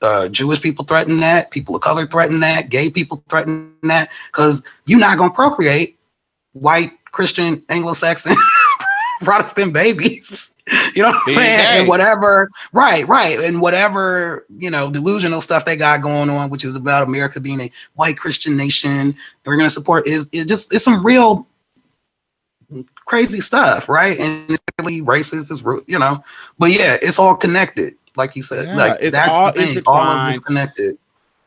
[0.03, 4.63] uh, Jewish people threaten that, people of color threaten that, gay people threaten that, because
[4.85, 5.99] you're not gonna procreate
[6.55, 8.35] white Christian Anglo-Saxon
[9.21, 10.53] Protestant babies.
[10.95, 11.81] You know what I'm saying?
[11.81, 13.39] And whatever, right, right.
[13.39, 17.61] And whatever, you know, delusional stuff they got going on, which is about America being
[17.61, 21.47] a white Christian nation, and we're gonna support is is just it's some real
[23.05, 24.19] crazy stuff, right?
[24.19, 26.25] And it's really racist, it's you know,
[26.59, 28.67] but yeah, it's all connected, like you said.
[28.67, 29.87] Yeah, like it's that's all intertwined.
[29.87, 30.99] All of it's connected.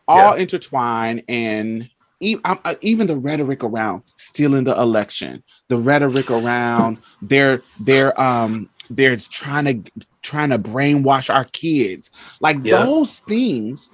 [0.07, 0.41] All yeah.
[0.41, 1.89] intertwined and
[2.19, 9.65] even the rhetoric around stealing the election, the rhetoric around they're they're um they're trying
[9.83, 12.83] to trying to brainwash our kids, like yeah.
[12.83, 13.89] those things.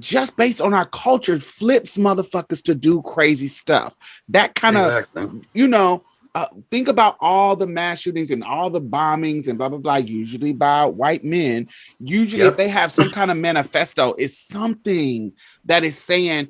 [0.00, 3.96] Just based on our culture, flips motherfuckers to do crazy stuff.
[4.28, 5.42] That kind of, exactly.
[5.52, 6.02] you know,
[6.34, 9.96] uh, think about all the mass shootings and all the bombings and blah blah blah.
[9.96, 11.68] Usually by white men.
[12.00, 12.50] Usually, yep.
[12.50, 15.32] if they have some kind of manifesto, it's something
[15.64, 16.48] that is saying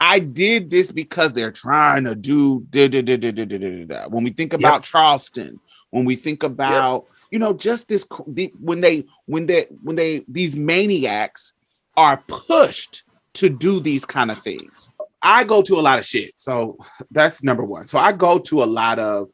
[0.00, 3.84] I did this because they're trying to do da, da, da, da, da, da, da,
[3.84, 4.08] da.
[4.08, 4.82] when we think about yep.
[4.82, 7.12] Charleston, when we think about yep.
[7.30, 8.06] you know just this
[8.58, 11.52] when they when they when they these maniacs
[11.96, 13.04] are pushed
[13.34, 14.90] to do these kind of things.
[15.22, 16.32] I go to a lot of shit.
[16.36, 16.78] So
[17.10, 17.86] that's number one.
[17.86, 19.30] So I go to a lot of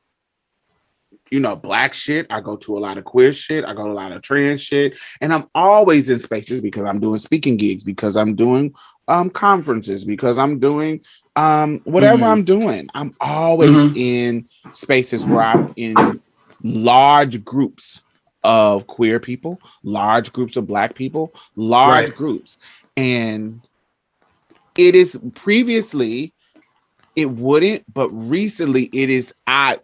[1.30, 2.26] you know, black shit.
[2.30, 3.64] I go to a lot of queer shit.
[3.64, 4.98] I go to a lot of trans shit.
[5.20, 8.74] And I'm always in spaces because I'm doing speaking gigs, because I'm doing
[9.08, 11.00] um conferences, because I'm doing
[11.36, 12.32] um whatever mm-hmm.
[12.32, 12.88] I'm doing.
[12.94, 13.96] I'm always mm-hmm.
[13.96, 16.20] in spaces where I'm in
[16.62, 18.02] large groups
[18.44, 22.14] of queer people, large groups of black people, large right.
[22.14, 22.58] groups.
[22.96, 23.60] And
[24.76, 26.32] it is previously
[27.18, 29.80] it wouldn't, but recently it is I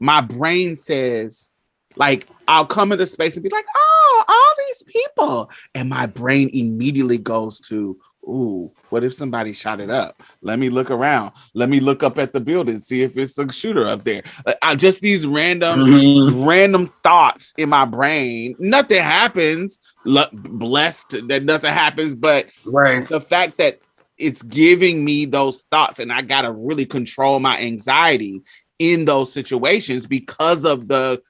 [0.00, 1.52] my brain says,
[1.96, 5.50] like, I'll come into space and be like, oh, all these people.
[5.74, 10.22] And my brain immediately goes to, ooh, what if somebody shot it up?
[10.42, 11.32] Let me look around.
[11.54, 14.22] Let me look up at the building, see if it's a shooter up there.
[14.62, 16.44] I, just these random, mm-hmm.
[16.44, 18.54] random thoughts in my brain.
[18.58, 19.78] Nothing happens.
[20.04, 23.06] Blessed that nothing happens, but right.
[23.08, 23.80] the fact that
[24.16, 28.42] it's giving me those thoughts and I got to really control my anxiety
[28.78, 31.22] in those situations because of the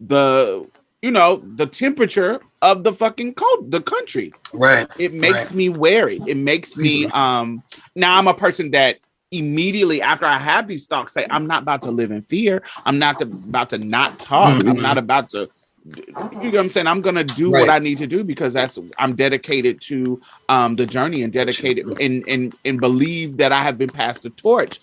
[0.00, 0.66] the
[1.02, 5.54] you know the temperature of the fucking cold the country right it makes right.
[5.54, 7.62] me wary it makes me um
[7.94, 8.98] now i'm a person that
[9.30, 12.98] immediately after i have these thoughts say i'm not about to live in fear i'm
[12.98, 14.68] not about to not talk mm-hmm.
[14.68, 15.48] i'm not about to
[15.94, 16.86] you know what I'm saying?
[16.86, 17.60] I'm gonna do right.
[17.60, 21.86] what I need to do because that's I'm dedicated to um the journey and dedicated
[22.00, 24.80] and and and believe that I have been passed the torch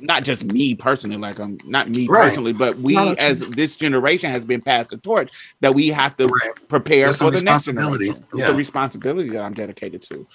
[0.00, 2.28] not just me personally, like I'm um, not me right.
[2.28, 6.26] personally, but we as this generation has been passed the torch that we have to
[6.26, 6.68] right.
[6.68, 8.24] prepare There's for the next generation.
[8.34, 8.44] Yeah.
[8.44, 10.26] It's a responsibility that I'm dedicated to.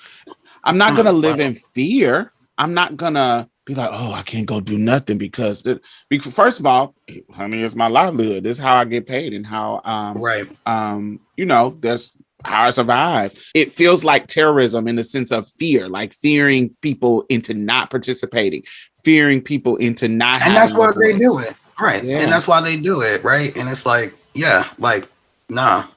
[0.64, 2.32] I'm not gonna live in fear.
[2.58, 5.64] I'm not gonna be like, oh, I can't go do nothing because,
[6.10, 6.96] because first of all,
[7.34, 8.44] honey, it's my livelihood.
[8.44, 12.12] This is how I get paid and how um right um you know there's
[12.44, 13.34] how I survive.
[13.54, 18.64] It feels like terrorism in the sense of fear, like fearing people into not participating,
[19.04, 20.42] fearing people into not.
[20.42, 22.04] And that's why they do it, right?
[22.04, 22.20] Yeah.
[22.20, 23.56] And that's why they do it, right?
[23.56, 25.08] And it's like, yeah, like,
[25.50, 25.88] nah,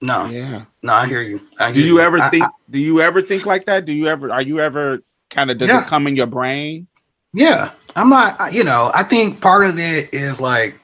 [0.00, 1.46] no, yeah, no, I hear you.
[1.58, 2.00] I hear do you, you.
[2.00, 2.44] ever I, think?
[2.44, 3.84] I, do you ever think like that?
[3.84, 4.32] Do you ever?
[4.32, 5.58] Are you ever kind of?
[5.58, 5.82] Does yeah.
[5.82, 6.86] it come in your brain?
[7.34, 8.54] Yeah, I'm not.
[8.54, 10.80] You know, I think part of it is like,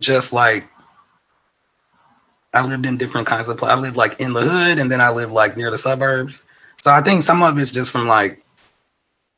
[0.00, 0.66] just like
[2.54, 3.56] I lived in different kinds of.
[3.56, 3.76] places.
[3.76, 6.42] I lived like in the hood, and then I lived like near the suburbs.
[6.82, 8.44] So I think some of it's just from like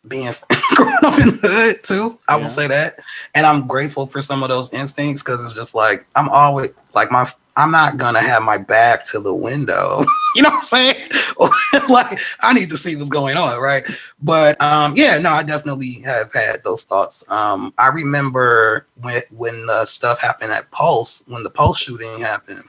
[0.07, 0.33] being
[0.75, 2.19] growing up in the hood too.
[2.29, 2.43] I yeah.
[2.43, 2.99] will say that,
[3.35, 7.11] and I'm grateful for some of those instincts because it's just like I'm always like
[7.11, 7.31] my.
[7.57, 10.05] I'm not gonna have my back to the window.
[10.35, 11.09] you know what I'm saying?
[11.89, 13.85] like I need to see what's going on, right?
[14.21, 17.23] But um, yeah, no, I definitely have had those thoughts.
[17.29, 22.65] Um, I remember when when the stuff happened at Pulse, when the Pulse shooting happened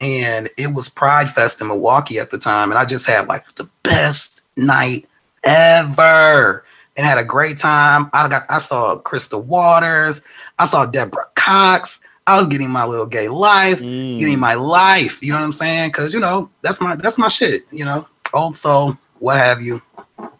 [0.00, 3.46] and it was Pride Fest in Milwaukee at the time, and I just had like
[3.54, 5.06] the best night
[5.44, 6.64] ever
[6.96, 8.10] and had a great time.
[8.12, 10.22] I got I saw Crystal Waters,
[10.58, 12.00] I saw Deborah Cox.
[12.26, 14.20] I was getting my little gay life, mm.
[14.20, 15.20] getting my life.
[15.22, 15.88] You know what I'm saying?
[15.88, 17.64] Because you know that's my that's my shit.
[17.72, 19.82] You know, old soul, what have you,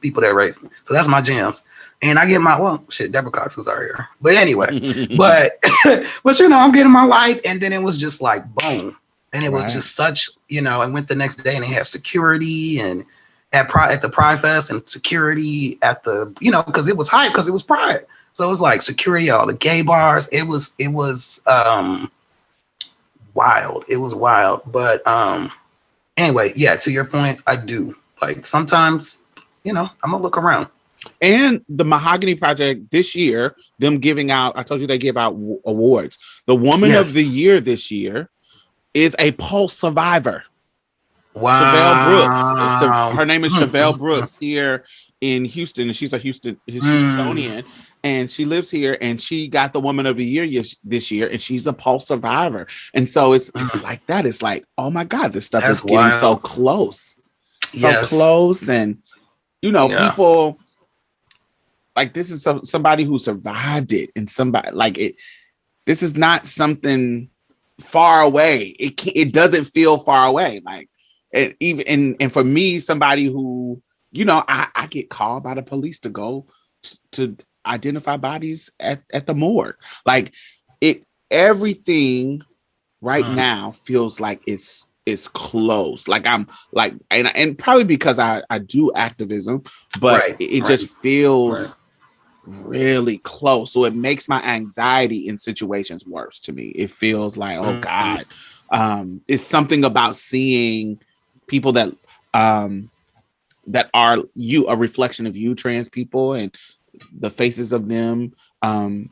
[0.01, 0.71] people that raised me.
[0.85, 1.63] So that's my jams.
[2.03, 3.13] And I get my well, shit.
[3.13, 5.53] Deborah Cox was our here, but anyway, but
[6.23, 8.97] but you know, I'm getting my life, and then it was just like boom,
[9.33, 9.65] and it right.
[9.65, 13.05] was just such, you know, I went the next day and they had security and
[13.53, 17.09] at Pride at the Pride Fest and security at the, you know, because it was
[17.09, 18.07] high because it was Pride.
[18.33, 20.29] So it was like security all the gay bars.
[20.29, 22.11] It was it was um
[23.35, 23.85] wild.
[23.89, 24.63] It was wild.
[24.67, 25.51] But um
[26.17, 27.95] anyway, yeah, to your point, I do.
[28.21, 29.23] Like sometimes,
[29.65, 30.69] you know, I'm gonna look around.
[31.23, 35.31] And the Mahogany Project this year, them giving out, I told you they give out
[35.31, 36.19] w- awards.
[36.47, 37.07] The Woman yes.
[37.07, 38.29] of the Year this year
[38.95, 40.45] is a Pulse survivor.
[41.35, 41.61] Wow.
[41.61, 43.17] Chevelle Brooks.
[43.19, 43.63] Her name is hmm.
[43.63, 44.85] Chevelle Brooks here
[45.21, 47.87] in Houston, and she's a Houston Houstonian, mm.
[48.03, 48.97] and she lives here.
[49.01, 50.45] And she got the Woman of the Year
[50.83, 52.67] this year, and she's a Pulse survivor.
[52.95, 53.83] And so it's it's mm.
[53.83, 54.27] like that.
[54.27, 56.21] It's like, oh my God, this stuff That's is getting wild.
[56.21, 57.15] so close,
[57.73, 58.09] so yes.
[58.09, 58.99] close, and
[59.63, 60.11] you know, yeah.
[60.11, 60.59] people
[61.95, 65.15] like this is some, somebody who survived it, and somebody like it.
[65.87, 67.31] This is not something
[67.83, 68.75] far away.
[68.79, 70.61] It it doesn't feel far away.
[70.65, 70.89] Like
[71.33, 75.55] it even and and for me, somebody who you know, I, I get called by
[75.55, 76.47] the police to go
[77.13, 79.77] to identify bodies at, at the morgue.
[80.05, 80.33] Like
[80.81, 82.43] it everything
[83.01, 83.35] right mm.
[83.35, 86.09] now feels like it's it's close.
[86.09, 89.63] Like I'm like and and probably because I I do activism,
[90.01, 90.69] but right, it, it right.
[90.69, 91.75] just feels right.
[92.45, 93.73] Really close.
[93.73, 96.69] So it makes my anxiety in situations worse to me.
[96.69, 97.81] It feels like oh mm-hmm.
[97.81, 98.27] god.
[98.71, 101.01] Um it's something about seeing
[101.47, 101.93] people that
[102.35, 102.91] um
[103.67, 106.55] that are you a reflection of you trans people and
[107.19, 109.11] the faces of them um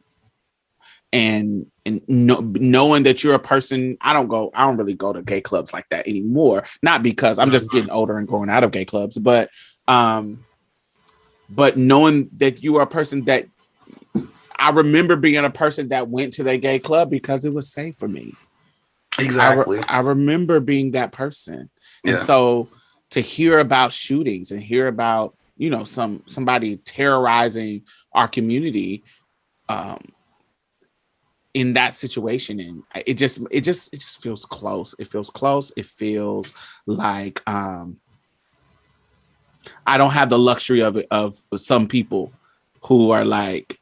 [1.12, 5.12] and and no, knowing that you're a person i don't go i don't really go
[5.12, 8.64] to gay clubs like that anymore not because i'm just getting older and going out
[8.64, 9.48] of gay clubs but
[9.86, 10.44] um
[11.48, 13.46] but knowing that you are a person that
[14.58, 17.96] i remember being a person that went to the gay club because it was safe
[17.96, 18.34] for me.
[19.18, 21.70] Exactly i, re- I remember being that person.
[22.04, 22.12] Yeah.
[22.12, 22.68] and so
[23.10, 27.82] to hear about shootings and hear about you know some somebody terrorizing
[28.12, 29.04] our community
[29.68, 29.98] um
[31.54, 34.94] in that situation and it just it just it just feels close.
[34.98, 35.72] It feels close.
[35.76, 36.52] It feels
[36.86, 37.96] like um
[39.86, 42.32] i don't have the luxury of it of some people
[42.82, 43.78] who are like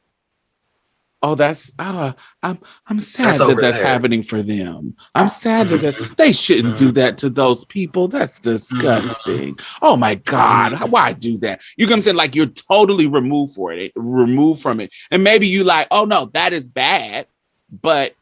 [1.22, 3.86] oh that's uh i'm i'm sad that's that that's there.
[3.86, 4.94] happening for them.
[5.14, 6.14] I'm sad that, that mm-hmm.
[6.14, 6.94] they shouldn't do mm-hmm.
[6.94, 8.06] that to those people.
[8.06, 8.50] That's mm-hmm.
[8.52, 9.58] disgusting.
[9.80, 11.62] Oh my god why do that?
[11.76, 12.16] You come saying?
[12.16, 14.94] Like you're totally removed for it removed from it.
[15.10, 17.26] And maybe you like oh no that is bad
[17.70, 18.14] but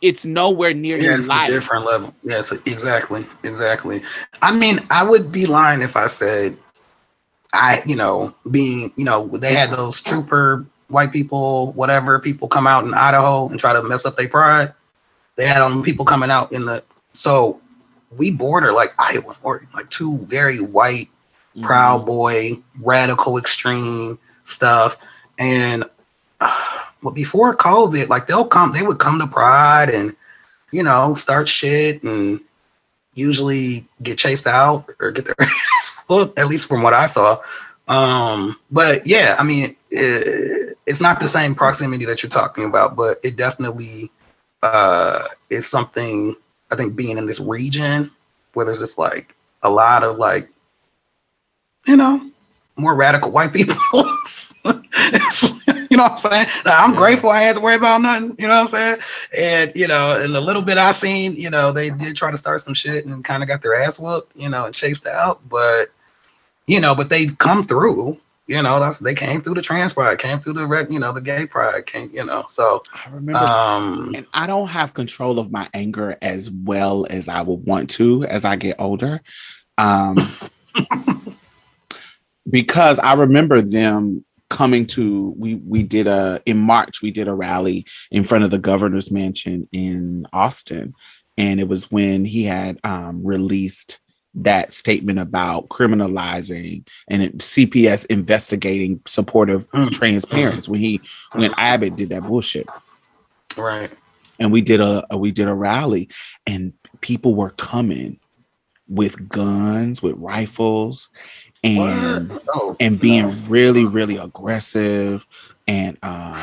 [0.00, 1.48] it's nowhere near yeah, it's life.
[1.48, 2.14] a different level.
[2.22, 4.02] Yes, exactly, exactly.
[4.40, 6.56] I mean, I would be lying if I said
[7.54, 12.66] I, you know, being, you know, they had those trooper white people, whatever people come
[12.66, 14.74] out in Idaho and try to mess up their pride.
[15.36, 17.60] They had on people coming out in the so
[18.16, 21.08] we border like Iowa or like two very white,
[21.56, 21.64] mm-hmm.
[21.64, 24.96] proud boy, radical extreme stuff,
[25.38, 25.84] and.
[26.40, 30.16] Uh, but before COVID, like they'll come, they would come to Pride and
[30.72, 32.40] you know start shit and
[33.14, 36.38] usually get chased out or get their ass whooped.
[36.38, 37.40] At least from what I saw.
[37.86, 42.96] Um, but yeah, I mean, it, it's not the same proximity that you're talking about,
[42.96, 44.10] but it definitely
[44.62, 46.36] uh, is something.
[46.70, 48.10] I think being in this region
[48.54, 50.48] where there's just like a lot of like,
[51.86, 52.30] you know,
[52.76, 53.76] more radical white people.
[55.90, 56.46] you know what I'm saying?
[56.66, 56.96] I'm yeah.
[56.96, 58.36] grateful I had to worry about nothing.
[58.38, 58.98] You know what I'm saying?
[59.38, 62.36] And you know, in the little bit I seen, you know, they did try to
[62.36, 65.46] start some shit and kind of got their ass whooped, you know, and chased out.
[65.48, 65.88] But
[66.66, 68.18] you know, but they come through.
[68.46, 71.12] You know, that's they came through the trans pride, came through the rec, you know,
[71.12, 72.44] the gay pride, came, you know.
[72.46, 77.26] So I remember, um, and I don't have control of my anger as well as
[77.26, 79.22] I would want to as I get older.
[79.78, 80.18] Um
[82.50, 87.34] because I remember them coming to we we did a in March we did a
[87.34, 90.94] rally in front of the governor's mansion in Austin.
[91.36, 93.98] And it was when he had um, released
[94.34, 99.90] that statement about criminalizing and CPS investigating supportive mm.
[99.90, 101.00] trans when he
[101.32, 102.68] when Abbott did that bullshit.
[103.56, 103.90] Right.
[104.38, 106.08] And we did a, a we did a rally
[106.46, 108.18] and people were coming
[108.88, 111.08] with guns with rifles
[111.64, 113.36] and oh, and being no.
[113.48, 115.26] really really aggressive
[115.66, 116.42] and um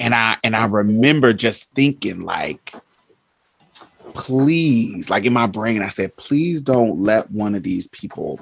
[0.00, 2.74] and I and I remember just thinking like
[4.14, 8.40] please like in my brain I said please don't let one of these people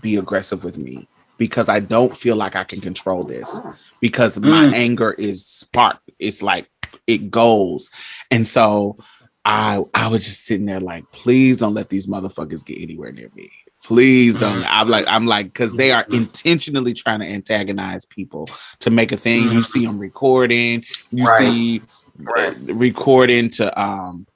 [0.00, 3.60] be aggressive with me because I don't feel like I can control this
[4.00, 4.72] because my mm.
[4.72, 6.70] anger is sparked it's like
[7.08, 7.90] it goes
[8.30, 8.96] and so
[9.44, 13.30] I I was just sitting there like, please don't let these motherfuckers get anywhere near
[13.34, 13.50] me.
[13.82, 14.60] Please don't.
[14.60, 14.68] Mm-hmm.
[14.68, 16.14] I'm like, I'm like, because they are mm-hmm.
[16.14, 18.48] intentionally trying to antagonize people
[18.80, 19.44] to make a thing.
[19.44, 19.60] You mm-hmm.
[19.62, 21.40] see them recording, you right.
[21.40, 21.82] see
[22.18, 22.54] right.
[22.60, 24.26] recording to um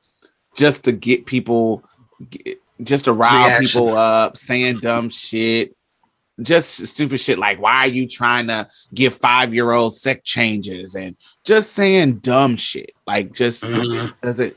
[0.56, 1.84] just to get people,
[2.82, 3.66] just to rile Reaction.
[3.66, 5.76] people up, saying dumb shit
[6.42, 10.96] just stupid shit like why are you trying to give five year old sex changes
[10.96, 14.10] and just saying dumb shit like just mm-hmm.
[14.20, 14.56] does it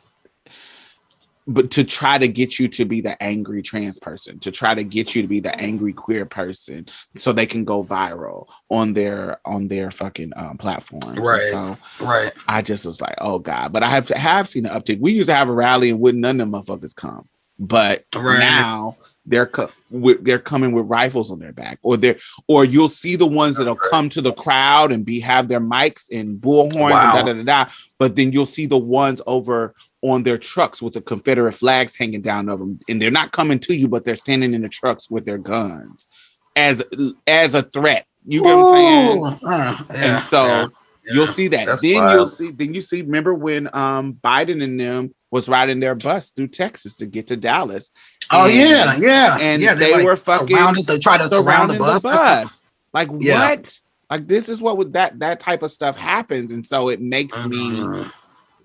[1.48, 4.84] but to try to get you to be the angry trans person, to try to
[4.84, 9.40] get you to be the angry queer person, so they can go viral on their
[9.46, 11.20] on their fucking um, platforms.
[11.20, 11.50] Right.
[11.50, 12.34] so right.
[12.48, 13.72] I just was like, oh god.
[13.72, 15.00] But I have have seen an uptick.
[15.00, 18.40] We used to have a rally and wouldn't none of them motherfuckers come, but right.
[18.40, 22.18] now they're co- they're coming with rifles on their back, or they're
[22.48, 26.06] or you'll see the ones that'll come to the crowd and be have their mics
[26.12, 27.18] and bullhorns wow.
[27.18, 27.72] and da da da da.
[27.98, 32.22] But then you'll see the ones over on their trucks with the Confederate flags hanging
[32.22, 35.10] down of them, and they're not coming to you, but they're standing in the trucks
[35.10, 36.08] with their guns
[36.56, 36.84] as
[37.26, 38.06] as a threat.
[38.26, 39.26] You get what I'm saying?
[39.26, 40.46] Uh, yeah, and so.
[40.46, 40.68] Yeah.
[41.06, 41.80] Yeah, you'll see that.
[41.82, 42.14] Then wild.
[42.14, 42.52] you'll see.
[42.52, 43.02] Then you see.
[43.02, 47.38] Remember when um Biden and them was riding their bus through Texas to get to
[47.38, 47.92] Dallas.
[48.30, 49.74] Oh and, yeah, yeah, and yeah.
[49.74, 50.86] They, they like were fucking surrounded.
[50.86, 52.04] They tried to surround the bus.
[52.04, 52.64] The bus.
[52.94, 53.80] Like what?
[54.10, 57.38] Like this is what would that that type of stuff happens, and so it makes
[57.38, 58.02] mm-hmm.
[58.02, 58.10] me.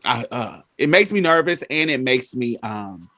[0.04, 3.08] Uh, uh, it makes me nervous, and it makes me um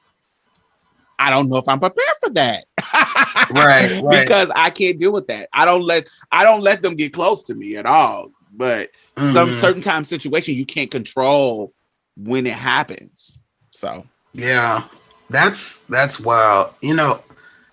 [1.17, 2.65] I don't know if I'm prepared for that.
[3.51, 5.49] right, right, Because I can't deal with that.
[5.53, 8.31] I don't let I don't let them get close to me at all.
[8.53, 9.33] But mm-hmm.
[9.33, 11.73] some certain time situation you can't control
[12.17, 13.37] when it happens.
[13.71, 14.87] So yeah,
[15.29, 16.73] that's that's wild.
[16.81, 17.21] You know,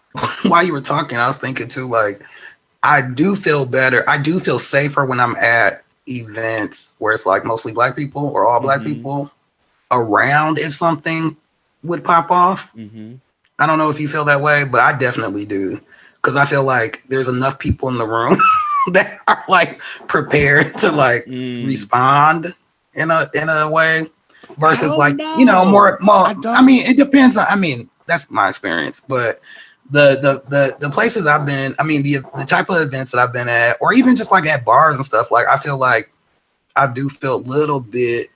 [0.42, 2.22] while you were talking, I was thinking too, like
[2.82, 4.08] I do feel better.
[4.08, 8.46] I do feel safer when I'm at events where it's like mostly black people or
[8.46, 8.94] all black mm-hmm.
[8.94, 9.32] people
[9.92, 11.36] around if something
[11.82, 12.72] would pop off.
[12.74, 13.14] Mm-hmm.
[13.58, 15.80] I don't know if you feel that way, but I definitely do.
[16.22, 18.38] Cause I feel like there's enough people in the room
[18.92, 21.66] that are like prepared to like mm.
[21.66, 22.54] respond
[22.94, 24.06] in a in a way
[24.58, 25.36] versus like know.
[25.36, 29.00] you know more more I, I, mean it depends on I mean that's my experience
[29.00, 29.40] but
[29.90, 33.18] the the the the places I've been I mean the the type of events that
[33.18, 36.12] I've been at or even just like at bars and stuff like I feel like
[36.76, 38.30] I do feel a little bit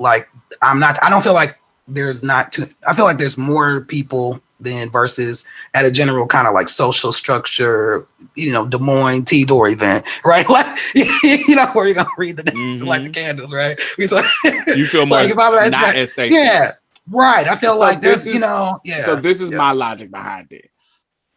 [0.00, 0.28] like
[0.62, 4.40] I'm not I don't feel like there's not too I feel like there's more people
[4.58, 5.44] than versus
[5.74, 10.48] at a general kind of like social structure, you know, Des Moines TDOR event, right?
[10.48, 12.88] Like you know where you're gonna read the names mm-hmm.
[12.88, 13.14] like the mm-hmm.
[13.14, 13.78] candles, right?
[13.98, 16.32] you feel more like not as safe.
[16.32, 16.72] Yeah,
[17.10, 17.46] right.
[17.46, 19.04] I feel so like this, is, you know, yeah.
[19.04, 19.58] So this is yeah.
[19.58, 20.70] my logic behind it.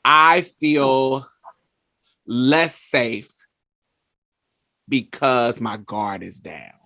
[0.05, 1.25] I feel
[2.25, 3.31] less safe
[4.89, 6.82] because my guard is down.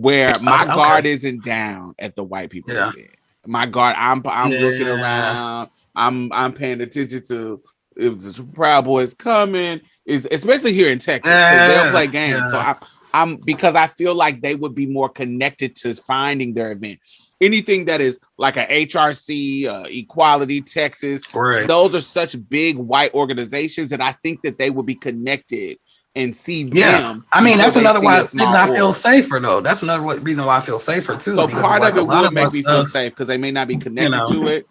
[0.00, 0.74] Where my okay.
[0.74, 2.88] guard isn't down at the white people yeah.
[2.88, 3.10] event
[3.46, 3.96] my guard.
[3.98, 4.60] I'm I'm yeah.
[4.60, 5.70] looking around.
[5.94, 7.62] I'm I'm paying attention to
[7.96, 9.80] if the Proud Boys coming.
[10.06, 11.30] Is especially here in Texas.
[11.30, 11.68] Yeah.
[11.68, 12.76] They don't play games, so I,
[13.14, 16.98] I'm because I feel like they would be more connected to finding their event.
[17.40, 21.66] Anything that is like a HRC, uh, Equality Texas, right.
[21.66, 25.78] those are such big white organizations that I think that they would be connected
[26.16, 27.00] and see yeah.
[27.00, 27.24] them.
[27.32, 29.60] I mean, that's another why reason I feel safer though.
[29.60, 31.36] That's another reason why I feel safer too.
[31.36, 33.76] So part like of it would make me feel safe because they may not be
[33.76, 34.66] connected you know, to it.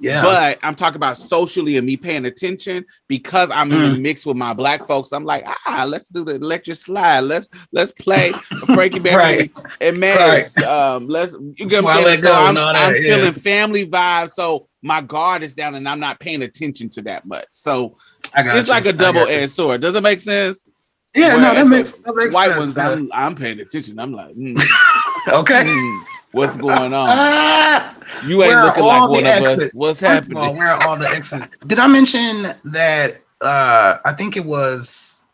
[0.00, 0.22] Yeah.
[0.22, 3.74] But I'm talking about socially and me paying attention because I'm mm.
[3.74, 4.02] in the mm.
[4.02, 5.12] mix with my black folks.
[5.12, 7.20] I'm like, ah, let's do the electric slide.
[7.20, 8.32] Let's let's play
[8.74, 9.76] Frankie Beverly right.
[9.80, 10.16] and Maze.
[10.56, 10.64] Right.
[10.64, 12.22] Um, let's you get what I'm saying.
[12.22, 13.16] So I'm, I'm yeah.
[13.16, 14.32] feeling family vibes.
[14.32, 17.46] So my guard is down and I'm not paying attention to that much.
[17.50, 17.96] So
[18.34, 18.74] it's you.
[18.74, 19.82] like a double edged sword.
[19.82, 20.66] Does it make sense?
[21.14, 22.58] Yeah, Where no, that makes, that makes white sense.
[22.58, 22.78] ones.
[22.78, 23.98] I'm, I'm paying attention.
[23.98, 24.56] I'm like, mm,
[25.28, 27.08] okay, mm, what's going on?
[28.26, 29.56] you ain't looking like one exits?
[29.56, 29.70] of us.
[29.74, 30.38] What's First happening?
[30.38, 31.50] All, where are all the exits?
[31.66, 33.22] Did I mention that?
[33.40, 35.24] Uh, I think it was.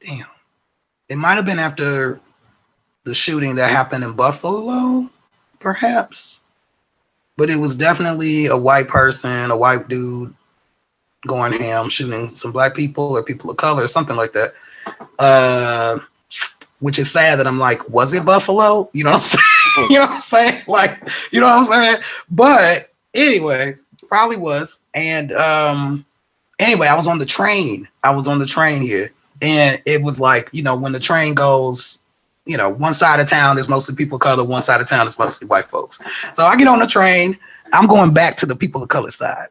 [0.00, 0.26] Damn,
[1.08, 2.20] it might have been after
[3.04, 5.08] the shooting that happened in Buffalo,
[5.60, 6.40] perhaps.
[7.36, 10.34] But it was definitely a white person, a white dude
[11.26, 14.54] going ham, shooting some black people or people of color or something like that.
[15.18, 15.98] Uh,
[16.80, 18.90] which is sad that I'm like, was it Buffalo?
[18.92, 19.22] You know what I'm
[19.76, 19.90] saying?
[19.90, 20.62] you know what I'm saying?
[20.66, 22.02] Like, you know what I'm saying?
[22.30, 23.74] But anyway,
[24.08, 24.78] probably was.
[24.94, 26.04] And um,
[26.58, 27.88] anyway, I was on the train.
[28.02, 29.10] I was on the train here.
[29.42, 31.98] And it was like, you know, when the train goes,
[32.46, 35.06] you know, one side of town is mostly people of color, one side of town
[35.06, 36.00] is mostly white folks.
[36.32, 37.38] So I get on the train,
[37.72, 39.48] I'm going back to the people of color side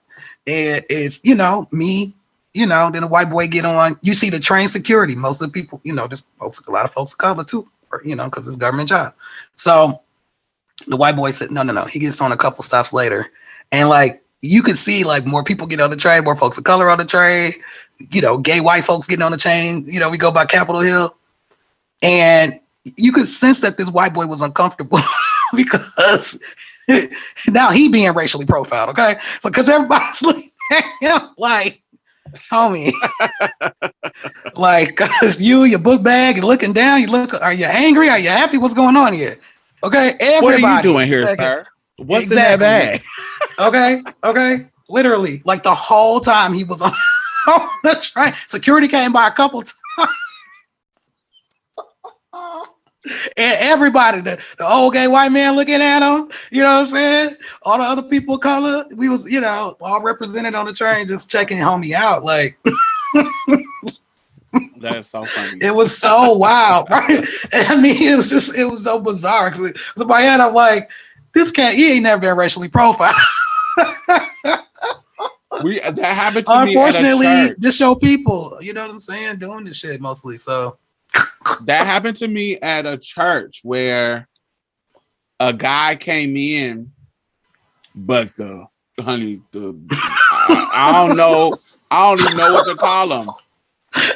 [0.48, 2.14] and it's you know me
[2.54, 5.16] you know then a white boy get on you see the train security.
[5.16, 7.68] Most of the people you know just folks a lot of folks of color too
[7.92, 9.14] or, you know because it's government job.
[9.56, 10.02] So
[10.88, 11.86] the white boy said no no no.
[11.86, 13.32] He gets on a couple stops later.
[13.72, 16.64] And like you could see like more people get on the train more folks of
[16.64, 17.54] color on the train
[18.12, 20.82] you know gay white folks getting on the train you know we go by capitol
[20.82, 21.16] hill.
[22.02, 22.60] And
[22.98, 25.00] you could sense that this white boy was uncomfortable
[25.56, 26.40] because
[27.48, 29.16] now he being racially profiled, okay?
[29.40, 31.82] So because everybody's looking at him like,
[32.52, 32.92] homie,
[34.56, 35.00] like
[35.40, 38.10] you, your book bag, you're looking down, you look, are you angry?
[38.10, 38.58] Are you happy?
[38.58, 39.38] What's going on here?
[39.84, 40.62] Okay, everybody.
[40.62, 41.66] What are you doing here, sir?
[41.98, 42.54] What's exactly.
[42.54, 43.04] in that bag?
[43.60, 46.92] okay, okay, literally, like the whole time he was on,
[47.48, 48.34] on the train.
[48.48, 50.10] Security came by a couple times
[53.38, 57.36] everybody, the, the old gay white man looking at him, you know what I'm saying?
[57.64, 61.08] All the other people of color, we was, you know, all represented on the train,
[61.08, 62.24] just checking homie out.
[62.24, 62.58] Like
[64.78, 65.58] that's so funny.
[65.62, 67.28] It was so wild, right?
[67.54, 69.52] I mean, it was just it was so bizarre.
[69.52, 70.90] Cause so my head, I'm like,
[71.34, 73.16] this cat, he ain't never been racially profiled.
[75.64, 77.32] we that happened to Unfortunately, me.
[77.32, 80.38] Unfortunately, this show people, you know what I'm saying, doing this shit mostly.
[80.38, 80.78] So
[81.66, 84.28] that happened to me at a church where
[85.40, 86.92] a guy came in,
[87.94, 88.66] but the
[89.00, 91.54] honey, the I, I don't know,
[91.92, 93.30] I don't even know what to call him.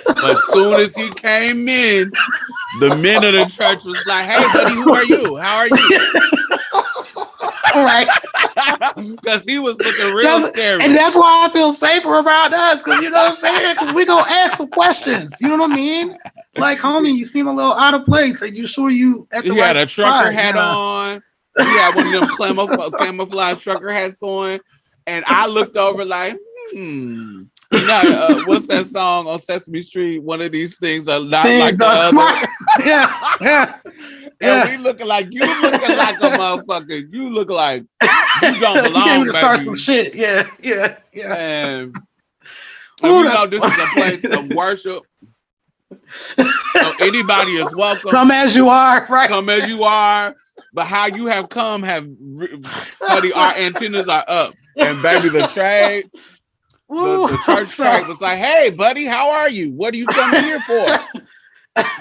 [0.05, 2.11] But as soon as he came in,
[2.79, 5.37] the men of the church was like, "Hey, buddy, who are you?
[5.37, 5.99] How are you?"
[7.75, 8.07] Right.
[8.95, 10.83] Because he was looking real that's, scary.
[10.83, 12.81] And that's why I feel safer around us.
[12.81, 13.75] Because you know what I'm saying?
[13.75, 15.33] Because we're going to ask some questions.
[15.39, 16.17] You know what I mean?
[16.59, 18.41] Like, homie, you seem a little out of place.
[18.41, 20.33] Are you sure you at the he right had a trucker spot?
[20.33, 20.65] hat yeah.
[20.65, 21.23] on.
[21.57, 24.59] He had one of them camouflage, camouflage trucker hats on.
[25.07, 26.37] And I looked over like,
[26.71, 27.43] hmm.
[27.71, 30.23] You know, uh, what's that song on Sesame Street?
[30.23, 32.09] One of these things are not Things like the other.
[32.11, 32.49] smart.
[32.83, 33.75] yeah, yeah.
[34.41, 34.63] Yeah.
[34.63, 37.05] And we looking like you looking like a motherfucker.
[37.11, 37.83] You look like
[38.41, 39.19] you don't belong.
[39.19, 40.15] you start some shit.
[40.15, 41.35] Yeah, yeah, yeah.
[41.35, 41.95] And,
[43.05, 45.03] Ooh, we know this is a place of worship.
[46.81, 48.11] So anybody is welcome.
[48.11, 49.29] Come as you are, right?
[49.29, 50.35] come as you are,
[50.73, 52.07] but how you have come have,
[53.07, 54.55] buddy, our antennas are up.
[54.79, 56.09] And baby, the trade,
[56.99, 59.73] the, Ooh, the church trade was like, "Hey, buddy, how are you?
[59.73, 60.99] What are you coming here for?"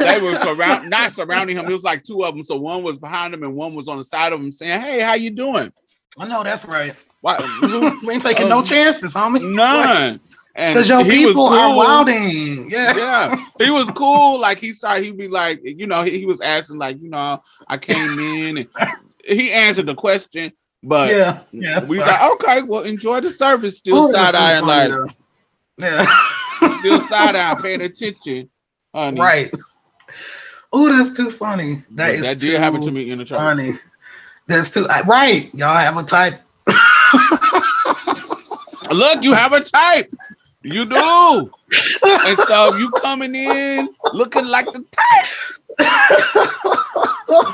[0.03, 1.68] They were surround, not surrounding him.
[1.68, 2.43] It was like two of them.
[2.45, 5.01] So one was behind him and one was on the side of him, saying, "Hey,
[5.01, 5.72] how you doing?"
[6.18, 6.95] I know that's right.
[7.20, 7.39] Why?
[8.07, 9.43] We ain't taking no Um, chances, homie.
[9.55, 10.20] none.
[10.59, 11.76] And Because your people are cool.
[11.76, 12.68] wilding.
[12.68, 12.96] Yeah.
[12.96, 14.40] yeah, he was cool.
[14.40, 17.40] Like he started, he'd be like, you know, he, he was asking, like, you know,
[17.68, 18.68] I came in and
[19.24, 20.50] he answered the question,
[20.82, 21.42] but Yeah.
[21.52, 21.84] Yeah.
[21.84, 22.11] we sorry.
[22.11, 23.78] like, okay, well, enjoy the service.
[23.78, 25.11] Still side eyeing, funny, like.
[25.78, 26.06] Yeah.
[26.80, 28.50] still side eyeing, paying attention,
[28.92, 29.20] honey.
[29.20, 29.50] right.
[30.72, 31.84] Oh, that's too funny.
[31.92, 33.38] That is that did happen to me in the church.
[33.38, 33.74] funny.
[34.48, 35.54] That's too I- right.
[35.54, 36.34] Y'all have a type.
[38.90, 40.12] Look, you have a type.
[40.62, 41.50] You do.
[42.02, 45.26] and so you coming in looking like the type.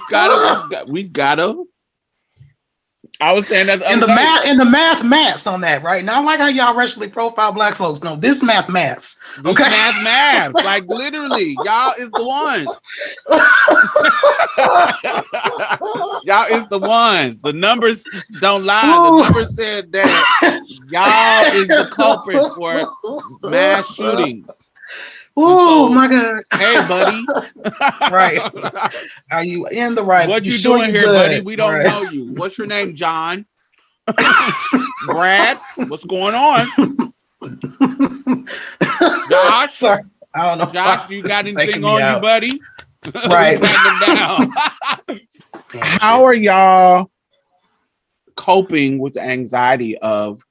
[0.09, 1.65] Gotta, we gotta.
[3.25, 4.15] I was saying that the in the day.
[4.15, 6.05] math in the math maths on that, right?
[6.05, 8.03] Not like how y'all racially profile black folks.
[8.03, 9.17] No, this math maths.
[9.37, 9.65] This Okay.
[9.65, 10.61] math math.
[10.61, 12.73] Like literally, y'all is the ones.
[16.23, 17.39] y'all is the ones.
[17.41, 18.07] The numbers
[18.39, 18.99] don't lie.
[18.99, 19.03] Ooh.
[19.03, 20.27] The numbers said that
[20.69, 22.89] y'all is the culprit for
[23.43, 24.64] mass shootings.
[25.37, 26.43] Oh so- my god.
[26.53, 27.25] Hey, buddy.
[28.13, 28.39] Right.
[29.31, 30.29] Are you in the right?
[30.29, 31.29] What you, sure doing you here, good?
[31.29, 31.41] buddy?
[31.41, 31.87] We don't Right.
[31.87, 32.35] know you.
[32.35, 33.47] What's your name, John?
[35.07, 35.57] Brad,
[35.89, 36.67] what's going on?
[39.31, 39.75] Josh?
[39.79, 40.03] Sorry.
[40.35, 40.73] I don't know.
[40.73, 42.61] Josh, do you got anything on you, buddy?
[43.31, 43.59] Right.
[43.61, 44.51] We patting them down.
[45.81, 47.11] How How are y'all
[48.37, 50.43] coping with the anxiety of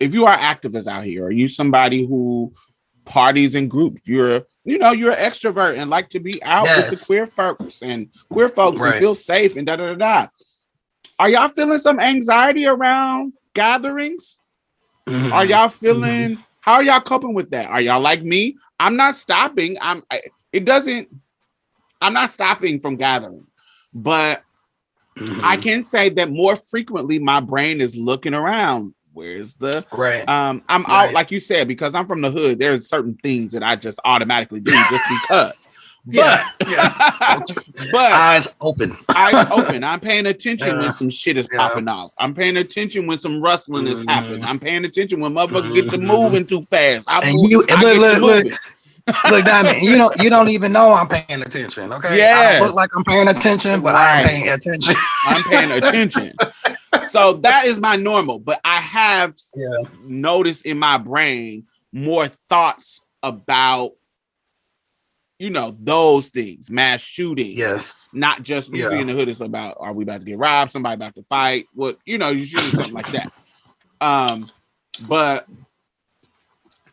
[0.00, 2.52] if you are activists out here, are you somebody who
[3.04, 4.00] parties and groups?
[4.04, 7.82] You're, you know, you're an extrovert and like to be out with the queer folks
[7.82, 10.26] and queer folks and feel safe and da da da da.
[11.18, 14.40] Are y'all feeling some anxiety around gatherings?
[15.06, 15.32] Mhm.
[15.32, 17.68] Are y'all feeling how are y'all coping with that?
[17.70, 18.56] Are y'all like me?
[18.80, 19.76] I'm not stopping.
[19.80, 21.08] I'm I, it doesn't
[22.00, 23.46] I'm not stopping from gathering.
[23.92, 24.42] But
[25.18, 25.44] Mhm.
[25.44, 28.94] I can say that more frequently my brain is looking around.
[29.14, 30.28] Where's the right.
[30.28, 32.58] um I'm out like you said because I'm from the hood.
[32.60, 35.68] There's certain things that I just automatically do just because.
[36.06, 36.94] But Yeah,
[37.92, 38.96] but Eyes open.
[39.08, 39.84] eyes open.
[39.84, 40.80] I'm paying attention Yeah.
[40.82, 41.58] when some shit is Yeah.
[41.68, 42.12] popping off.
[42.18, 44.10] I'm paying attention when some rustling is Mhm.
[44.10, 44.44] happening.
[44.44, 46.02] I'm paying attention when motherfuckers get to Mhm.
[46.06, 47.06] moving too fast.
[47.08, 48.52] I And move, you- I look, look, look.
[49.30, 51.92] Look, Diamond, you don't you don't even know I'm paying attention.
[51.92, 52.18] Okay.
[52.18, 52.54] Yeah.
[52.56, 54.22] I look like I'm paying attention, but Right.
[54.22, 54.94] I'm paying attention.
[55.26, 56.32] I'm paying attention.
[57.02, 58.38] So that is my normal.
[58.38, 59.76] But I have Yeah.
[60.04, 63.92] noticed in my brain more thoughts about,
[65.38, 67.58] you know, those things, mass shootings.
[67.58, 68.06] Yes.
[68.12, 68.90] Not just Yeah.
[68.92, 71.66] in the hood, it's about are we about to get robbed, somebody about to fight,
[71.74, 73.32] what you know, usually something like that.
[74.00, 74.48] Um,
[75.08, 75.46] but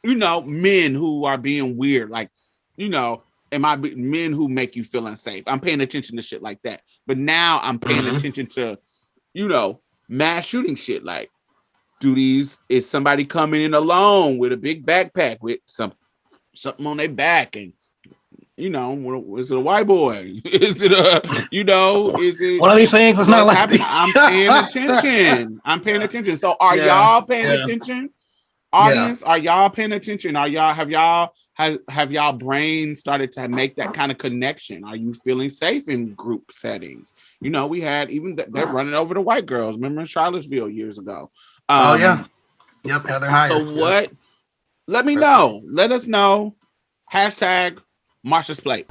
[0.04, 2.30] you know, men who are being weird, like,
[2.76, 3.22] you know,
[3.52, 5.44] am I be- men who make you feel unsafe?
[5.48, 6.82] I'm paying attention to shit like that.
[7.06, 8.18] But now I'm paying Mhm.
[8.18, 8.80] attention to,
[9.34, 9.80] you know,
[10.12, 11.04] mass shooting shit.
[11.04, 11.32] Like,
[12.00, 15.94] do these is somebody coming in alone with a big backpack with some
[16.54, 17.74] something on their back and
[18.58, 20.36] you know, is it a white boy?
[20.46, 23.82] Is it a you know, is it One of these things It's not like happening?
[23.84, 25.62] I'm paying attention.
[25.66, 26.38] I'm paying attention.
[26.38, 27.64] So are Yeah, y'all paying yeah.
[27.64, 28.12] attention?
[28.72, 30.36] Audience, are y'all paying attention?
[30.36, 34.84] Are y'all have y'all have have y'all brains started to make that kind of connection?
[34.84, 37.14] Are you feeling safe in group settings?
[37.40, 39.76] You know, we had even th- they're running over the white girls.
[39.76, 41.30] Remember in Charlottesville years ago?
[41.70, 42.24] Oh Um, yeah.
[42.84, 43.50] Yep, Heather Heyer.
[43.50, 44.12] So what?
[44.88, 45.62] Let me know.
[45.66, 46.56] Let us know.
[47.12, 47.80] Hashtag
[48.26, 48.88] Marsha's plate.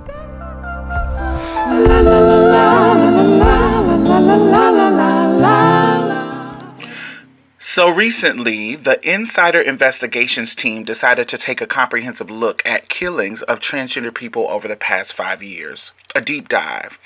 [7.72, 13.60] So recently, the Insider Investigations team decided to take a comprehensive look at killings of
[13.60, 16.98] transgender people over the past five years, a deep dive,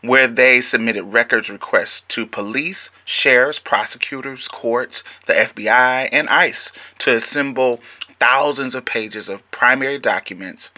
[0.00, 6.70] where they submitted records requests to police, sheriffs, prosecutors, courts, the FBI, and ICE
[7.00, 7.80] to assemble
[8.20, 10.70] thousands of pages of primary documents.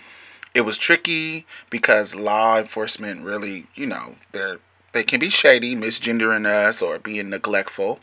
[0.54, 4.60] It was tricky because law enforcement really, you know, they're
[4.92, 8.00] they can be shady, misgendering us or being neglectful.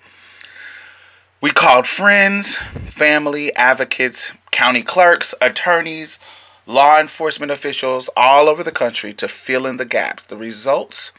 [1.42, 6.20] We called friends, family, advocates, county clerks, attorneys,
[6.66, 10.24] law enforcement officials all over the country to fill in the gaps.
[10.24, 11.14] The results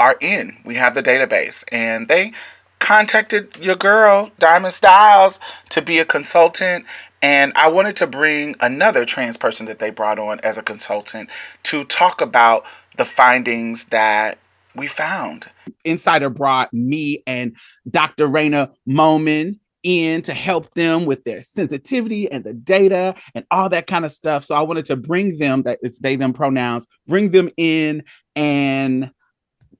[0.00, 0.58] are in.
[0.64, 2.32] We have the database, and they
[2.80, 5.38] contacted your girl, Diamond Styles,
[5.70, 6.84] to be a consultant.
[7.22, 11.30] And I wanted to bring another trans person that they brought on as a consultant
[11.62, 12.64] to talk about
[12.96, 14.38] the findings that
[14.76, 15.48] we found.
[15.84, 17.56] Insider brought me and
[17.90, 18.28] Dr.
[18.28, 23.86] Rayna Momen in to help them with their sensitivity and the data and all that
[23.86, 24.44] kind of stuff.
[24.44, 28.02] So I wanted to bring them, that it's they, them pronouns, bring them in
[28.34, 29.10] and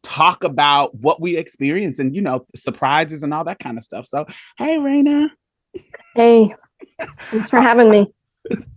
[0.02, 4.06] talk about what we experience and, you know, surprises and all that kind of stuff.
[4.06, 4.26] So,
[4.58, 5.28] hey, Raina.
[6.14, 6.54] Hey,
[7.22, 8.06] thanks for having me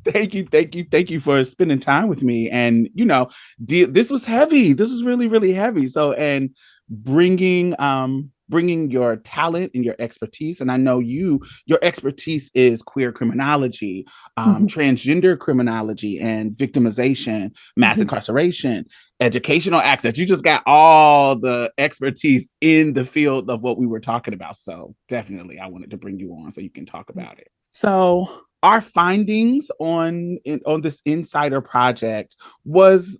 [0.06, 2.50] thank you thank you thank you for spending time with me.
[2.50, 4.74] And you know this was heavy.
[4.74, 5.88] This was really really heavy.
[5.88, 6.56] So and
[6.90, 12.82] bringing um bringing your talent and your expertise and i know you your expertise is
[12.82, 14.08] queer criminology
[14.38, 14.66] um, mm-hmm.
[14.66, 18.02] transgender criminology and victimization mass mm-hmm.
[18.02, 18.86] incarceration
[19.20, 24.00] educational access you just got all the expertise in the field of what we were
[24.00, 24.56] talking about.
[24.56, 27.50] So definitely i wanted to bring you on so you can talk about it.
[27.72, 32.36] So our findings on in, on this insider project
[32.66, 33.18] was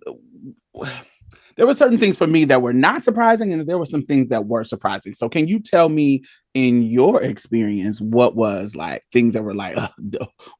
[1.56, 4.28] there were certain things for me that were not surprising and there were some things
[4.30, 5.12] that were surprising.
[5.12, 6.22] So can you tell me
[6.54, 9.76] in your experience what was like things that were like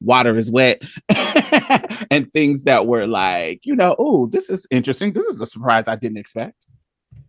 [0.01, 0.83] water is wet
[2.11, 5.13] and things that were like you know oh this is interesting.
[5.13, 6.67] This is a surprise i didn't expect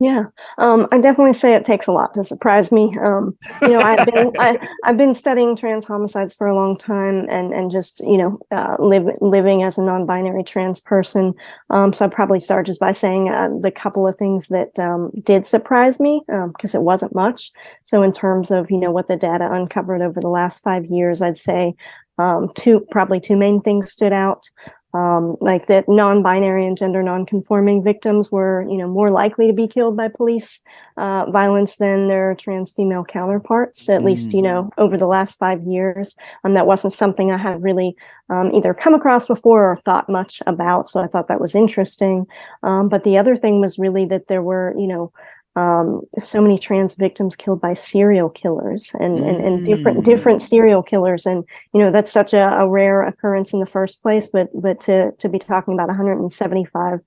[0.02, 0.24] yeah,
[0.58, 2.98] um, I definitely say it takes a lot to surprise me.
[3.00, 7.28] Um, you know, I've been I, have been studying trans homicides for a long time,
[7.30, 11.36] and and just you know, uh, live, living as a non-binary trans person.
[11.70, 15.12] Um, so I probably start just by saying uh, the couple of things that um,
[15.22, 17.52] did surprise me because um, it wasn't much.
[17.84, 21.22] So in terms of you know what the data uncovered over the last five years,
[21.22, 21.76] I'd say
[22.18, 24.50] um, two probably two main things stood out
[24.94, 29.68] um, like that non-binary and gender non-conforming victims were you know more likely to be
[29.68, 30.62] killed by police
[30.98, 34.06] uh, violence than their trans female counterparts at mm.
[34.06, 37.96] least you know over the last five years um, that wasn't something i had really
[38.30, 42.26] um, either come across before or thought much about so i thought that was interesting
[42.64, 45.12] um, but the other thing was really that there were you know
[45.56, 49.28] um, so many trans victims killed by serial killers and, mm.
[49.28, 50.48] and, and different different mm.
[50.48, 51.44] serial killers and
[51.74, 55.12] you know that's such a, a, rare occurrence in the first place but but to
[55.20, 57.00] to be talking about 175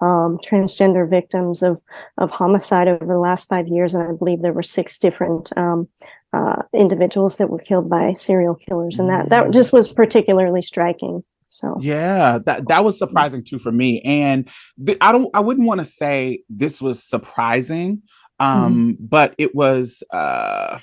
[0.00, 1.78] um, transgender victims of
[2.16, 5.86] of homicide over the last five years and I believe there were six different um,
[6.32, 11.22] uh, individuals that were killed by serial killers and that that just was particularly striking.
[11.50, 14.00] So yeah, that that was surprising too for me.
[14.02, 14.48] And
[14.78, 18.02] the, I don't I wouldn't want to say this was surprising,
[18.40, 18.46] mm-hmm.
[18.46, 19.04] um, mm-hmm.
[19.04, 20.78] but it was uh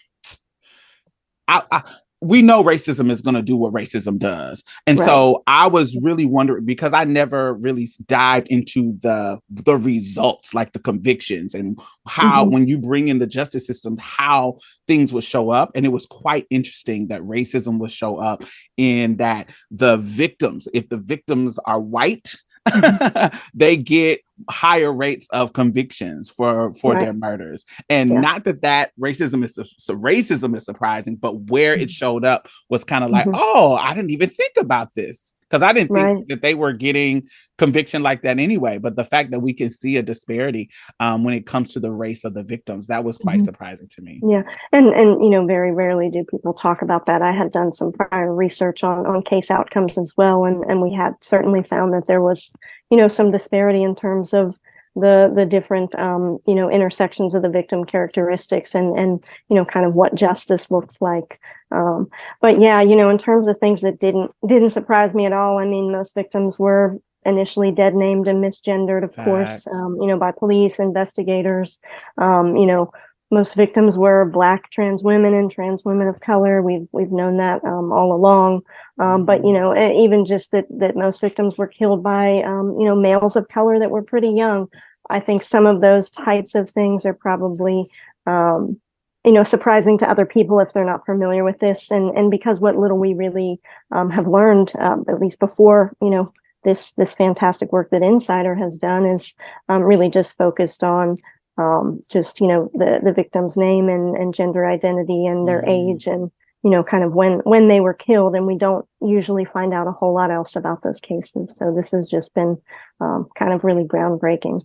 [1.48, 1.84] I, I
[2.22, 4.64] we know racism is going to do what racism does.
[4.88, 5.06] And right.
[5.06, 10.74] so I was really wondering because I never really dived into the the results like
[10.74, 12.54] the convictions and how mm-hmm.
[12.54, 14.58] when you bring in the justice system how
[14.88, 18.44] things would show up and it was quite interesting that racism would show up
[18.78, 22.36] in that the victims if the victims are white.
[23.54, 27.02] they get higher rates of convictions for for right.
[27.02, 28.20] their murders and yeah.
[28.20, 31.88] not that that racism is so racism is surprising but where it mm-hmm.
[31.88, 33.40] showed up was kind of like mm-hmm.
[33.40, 36.16] oh i didn't even think about this because i didn't right.
[36.16, 37.24] think that they were getting
[37.58, 40.70] conviction like that anyway but the fact that we can see a disparity
[41.00, 43.46] um, when it comes to the race of the victims that was quite mm-hmm.
[43.46, 47.22] surprising to me yeah and and you know very rarely do people talk about that
[47.22, 50.94] i had done some prior research on on case outcomes as well and and we
[50.94, 52.52] had certainly found that there was
[52.90, 54.60] you know some disparity in terms of
[55.00, 59.66] the the different um, you know intersections of the victim characteristics and and you know
[59.66, 61.40] kind of what justice looks like
[61.72, 62.10] um,
[62.42, 65.58] but yeah you know in terms of things that didn't didn't surprise me at all
[65.58, 69.26] i mean most victims were initially dead named and misgendered of Facts.
[69.26, 71.80] course um, you know by police investigators
[72.18, 72.92] um, you know
[73.30, 77.64] most victims were black trans women and trans women of color we've we've known that
[77.66, 78.62] um, all along
[79.00, 79.76] um, but you mm-hmm.
[79.76, 83.48] know even just that that most victims were killed by um, you know males of
[83.48, 84.68] color that were pretty young
[85.10, 87.86] I think some of those types of things are probably,
[88.26, 88.80] um,
[89.26, 91.92] you know, surprising to other people if they're not familiar with this.
[91.92, 93.60] And and because what little we really
[93.92, 96.32] um, have learned, um, at least before, you know,
[96.64, 99.36] this this fantastic work that Insider has done is
[99.70, 101.18] um, really just focused on
[101.58, 105.92] um, just you know the the victim's name and and gender identity and their mm-hmm.
[105.92, 106.32] age and
[106.64, 108.36] you know kind of when when they were killed.
[108.36, 111.56] And we don't usually find out a whole lot else about those cases.
[111.56, 112.58] So this has just been
[113.00, 114.64] um, kind of really groundbreaking.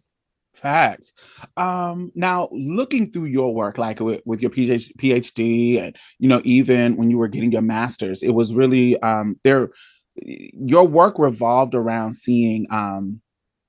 [0.54, 1.14] Facts.
[1.56, 6.42] Um now looking through your work like with, with your PhD, phd and you know
[6.44, 9.70] even when you were getting your masters it was really um there
[10.14, 13.22] your work revolved around seeing um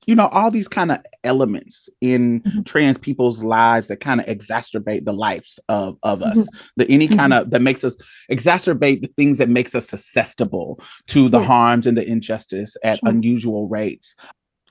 [0.06, 2.62] you know all these kind of elements in mm-hmm.
[2.64, 6.58] trans people's lives that kind of exacerbate the lives of of us mm-hmm.
[6.78, 7.52] the any kind of mm-hmm.
[7.52, 7.96] that makes us
[8.32, 11.46] exacerbate the things that makes us susceptible to the yeah.
[11.46, 13.10] harms and the injustice at sure.
[13.10, 14.16] unusual rates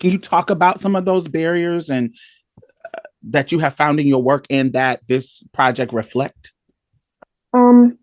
[0.01, 2.15] can you talk about some of those barriers and
[2.85, 6.53] uh, that you have found in your work and that this project reflect
[7.55, 7.99] um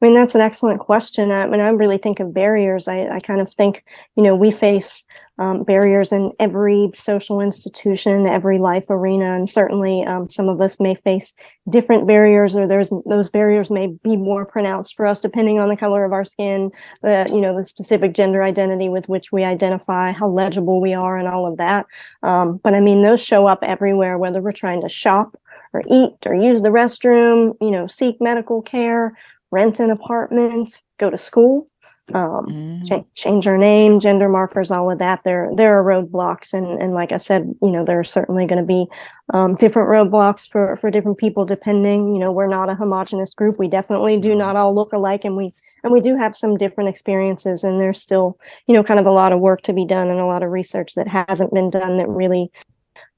[0.00, 1.30] I mean, that's an excellent question.
[1.30, 2.88] I mean, I really think of barriers.
[2.88, 3.84] I, I kind of think,
[4.16, 5.04] you know, we face
[5.38, 10.80] um, barriers in every social institution, every life arena, and certainly um, some of us
[10.80, 11.34] may face
[11.68, 15.76] different barriers, or there's those barriers may be more pronounced for us depending on the
[15.76, 16.70] color of our skin,
[17.02, 21.18] the you know the specific gender identity with which we identify, how legible we are,
[21.18, 21.84] and all of that.
[22.22, 25.28] Um, but I mean, those show up everywhere, whether we're trying to shop
[25.74, 29.12] or eat or use the restroom, you know, seek medical care
[29.50, 31.66] rent an apartment, go to school,
[32.14, 32.86] um, mm.
[32.86, 35.22] ch- change our name, gender markers, all of that.
[35.24, 38.60] There, there are roadblocks, and and like I said, you know, there are certainly going
[38.60, 38.86] to be
[39.32, 42.12] um, different roadblocks for for different people, depending.
[42.12, 43.58] You know, we're not a homogenous group.
[43.58, 45.52] We definitely do not all look alike, and we
[45.84, 47.62] and we do have some different experiences.
[47.64, 50.20] And there's still, you know, kind of a lot of work to be done, and
[50.20, 52.50] a lot of research that hasn't been done that really,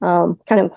[0.01, 0.73] um, kind of,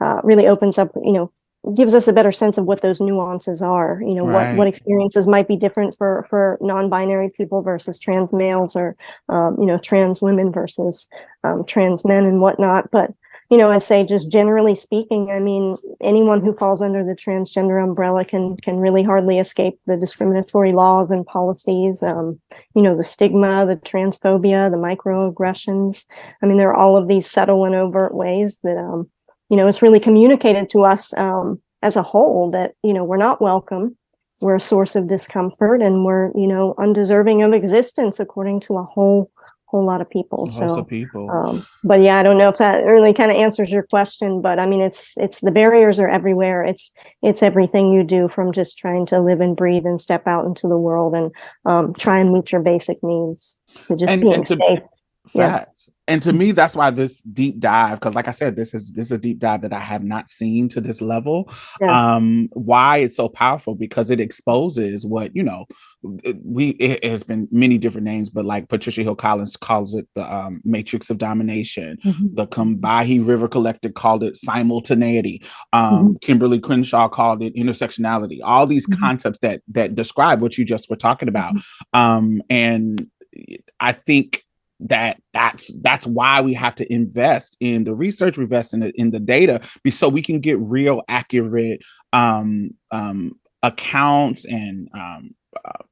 [0.00, 1.32] uh, really opens up, you know,
[1.74, 4.50] gives us a better sense of what those nuances are you know right.
[4.50, 8.96] what what experiences might be different for for non-binary people versus trans males or
[9.28, 11.08] um, you know trans women versus
[11.44, 13.12] um, trans men and whatnot but
[13.50, 17.82] you know i say just generally speaking i mean anyone who falls under the transgender
[17.82, 22.40] umbrella can can really hardly escape the discriminatory laws and policies um,
[22.74, 26.06] you know the stigma the transphobia the microaggressions
[26.42, 29.10] i mean there are all of these subtle and overt ways that um,
[29.48, 33.16] you know, it's really communicated to us um, as a whole that, you know, we're
[33.16, 33.96] not welcome.
[34.40, 38.84] We're a source of discomfort and we're, you know, undeserving of existence according to a
[38.84, 39.30] whole
[39.68, 40.48] whole lot of people.
[40.68, 41.28] so people.
[41.28, 44.60] Um, but yeah, I don't know if that really kind of answers your question, but
[44.60, 46.62] I mean it's it's the barriers are everywhere.
[46.64, 46.92] It's
[47.22, 50.68] it's everything you do from just trying to live and breathe and step out into
[50.68, 51.32] the world and
[51.64, 54.80] um, try and meet your basic needs to just and, being and to, safe.
[55.34, 55.64] Yeah
[56.08, 59.06] and to me that's why this deep dive because like i said this is this
[59.06, 61.50] is a deep dive that i have not seen to this level
[61.80, 62.14] yeah.
[62.14, 65.64] um why it's so powerful because it exposes what you know
[66.44, 70.34] we it has been many different names but like patricia hill collins calls it the
[70.34, 72.26] um, matrix of domination mm-hmm.
[72.34, 75.42] the combahee river collective called it simultaneity
[75.72, 76.32] um mm-hmm.
[76.32, 79.00] kimberlé crenshaw called it intersectionality all these mm-hmm.
[79.00, 81.98] concepts that that describe what you just were talking about mm-hmm.
[81.98, 83.06] um and
[83.80, 84.42] i think
[84.80, 89.10] that that's that's why we have to invest in the research invest in the, in
[89.10, 89.60] the data
[89.90, 91.80] so we can get real accurate
[92.12, 95.34] um, um, accounts and um,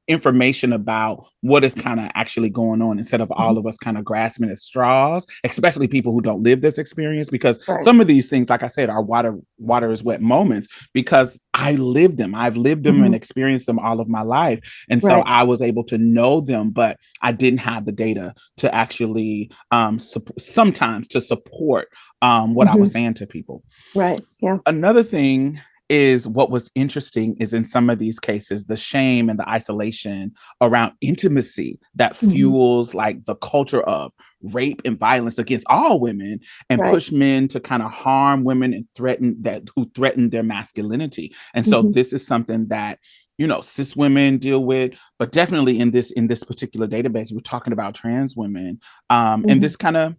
[0.07, 3.59] information about what is kind of actually going on instead of all mm-hmm.
[3.59, 7.65] of us kind of grasping at straws especially people who don't live this experience because
[7.67, 7.81] right.
[7.81, 11.71] some of these things like i said are water water is wet moments because i
[11.73, 13.05] lived them i've lived them mm-hmm.
[13.05, 14.59] and experienced them all of my life
[14.89, 18.73] and so i was able to know them but i didn't have the data to
[18.73, 21.87] actually um su- sometimes to support
[22.21, 22.77] um what mm-hmm.
[22.77, 22.93] i was mm-hmm.
[22.93, 23.63] saying to people
[23.95, 25.59] right yeah another thing
[25.89, 30.31] is what was interesting is in some of these cases the shame and the isolation
[30.61, 32.31] around intimacy that mm-hmm.
[32.31, 34.11] fuels like the culture of
[34.41, 36.91] rape and violence against all women and right.
[36.91, 41.65] push men to kind of harm women and threaten that who threaten their masculinity and
[41.65, 41.91] so mm-hmm.
[41.91, 42.99] this is something that
[43.37, 47.39] you know cis women deal with but definitely in this in this particular database we're
[47.41, 48.79] talking about trans women
[49.09, 49.49] um mm-hmm.
[49.49, 50.15] and this kind of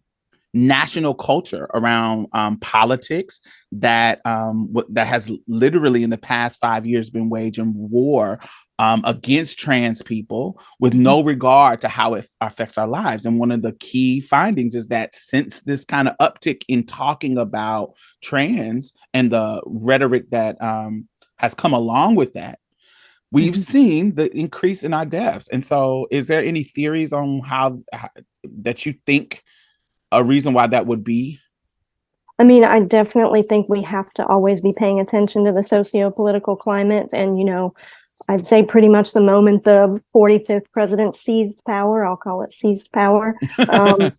[0.57, 3.41] national culture around um, politics
[3.73, 8.41] that um, w- that has literally in the past five years been waging war
[8.79, 11.29] um, against trans people with no mm-hmm.
[11.29, 13.25] regard to how it affects our lives.
[13.25, 17.39] And one of the key findings is that since this kind of uptick in talking
[17.39, 22.59] about trans and the rhetoric that um, has come along with that,
[23.31, 23.73] we've mm-hmm.
[23.73, 25.49] seen the increase in our deaths.
[25.49, 28.09] And so, is there any theories on how, how
[28.63, 29.43] that you think?
[30.13, 31.41] A reason why that would be?
[32.39, 36.57] I mean, I definitely think we have to always be paying attention to the socio-political
[36.57, 37.09] climate.
[37.15, 37.75] And, you know,
[38.29, 42.93] I'd say pretty much the moment the 45th president seized power, I'll call it seized
[42.93, 43.37] power,
[43.71, 44.13] um,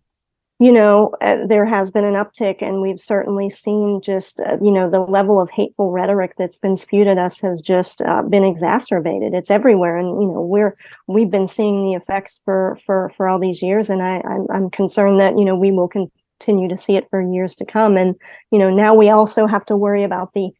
[0.60, 4.72] you know, uh, there has been an uptick, and we've certainly seen just, uh, you
[4.72, 8.44] know, the level of hateful rhetoric that's been spewed at us has just uh, been
[8.44, 9.34] exacerbated.
[9.34, 10.74] It's everywhere, and you know, we're
[11.06, 14.70] we've been seeing the effects for for for all these years, and I I'm, I'm
[14.70, 17.96] concerned that you know we will continue to see it for years to come.
[17.96, 18.16] And
[18.50, 20.50] you know, now we also have to worry about the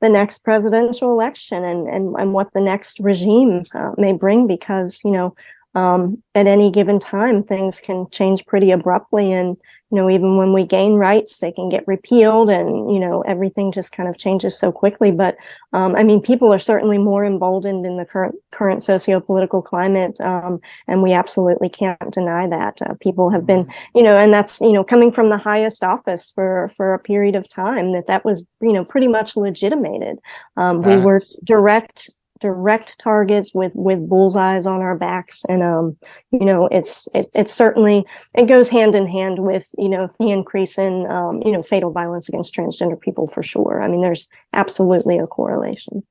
[0.00, 5.00] the next presidential election and and and what the next regime uh, may bring, because
[5.04, 5.34] you know
[5.74, 9.56] um, at any given time things can change pretty abruptly and
[9.90, 13.70] you know even when we gain rights they can get repealed and you know everything
[13.70, 15.12] just kind of changes so quickly.
[15.16, 15.36] But
[15.72, 20.60] um, i mean people are certainly more emboldened in the current current socio-political climate um,
[20.86, 23.98] and we absolutely can't deny that uh, people have been mm-hmm.
[23.98, 27.34] you know and that's you know coming from the highest office for for a period
[27.34, 30.18] of time that that was you know pretty much legitimated.
[30.56, 32.10] Um, we were direct
[32.40, 35.44] direct targets with with bullseyes on our backs.
[35.48, 35.96] And um
[36.30, 38.04] you know it's it, it's certainly
[38.36, 41.90] it goes hand in hand with you know the increase in um you know fatal
[41.90, 43.82] violence against transgender people for sure.
[43.82, 46.02] I mean there's absolutely a correlation.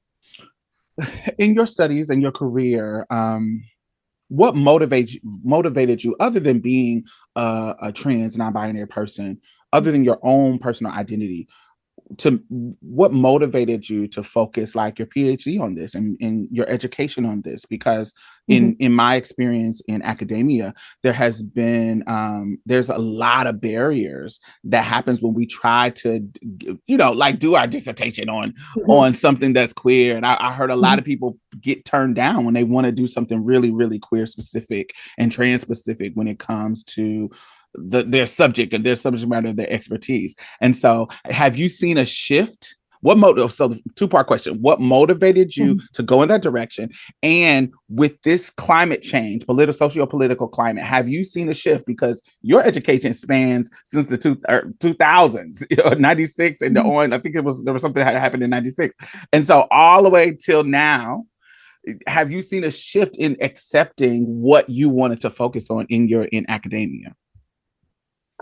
[1.38, 3.64] In your studies and your career um
[4.30, 7.06] what motivates motivated you other than being
[7.36, 9.40] a, a trans non-binary person
[9.74, 11.48] other than your own personal identity
[12.18, 12.42] to
[12.82, 17.42] what motivated you to focus like your phd on this and, and your education on
[17.42, 18.14] this because
[18.48, 18.84] in mm-hmm.
[18.84, 24.84] in my experience in academia there has been um, there's a lot of barriers that
[24.84, 26.26] happens when we try to
[26.88, 28.90] you know like do our dissertation on mm-hmm.
[28.90, 31.00] on something that's queer and I, I heard a lot mm-hmm.
[31.00, 34.94] of people get turned down when they want to do something really really queer specific
[35.18, 37.30] and trans specific when it comes to
[37.78, 40.36] the, their subject and their subject matter, their expertise.
[40.62, 42.76] And so, have you seen a shift?
[43.02, 43.54] What motive?
[43.54, 45.86] So, two part question: What motivated you mm-hmm.
[45.94, 46.90] to go in that direction?
[47.22, 51.86] And with this climate change, political, socio-political climate, have you seen a shift?
[51.86, 56.76] Because your education spans since the two er, two thousands, you know, ninety six and
[56.76, 56.88] mm-hmm.
[56.88, 57.14] on.
[57.14, 58.96] I think it was there was something that happened in ninety six,
[59.32, 61.26] and so all the way till now.
[62.06, 66.26] Have you seen a shift in accepting what you wanted to focus on in your
[66.26, 67.16] in academia?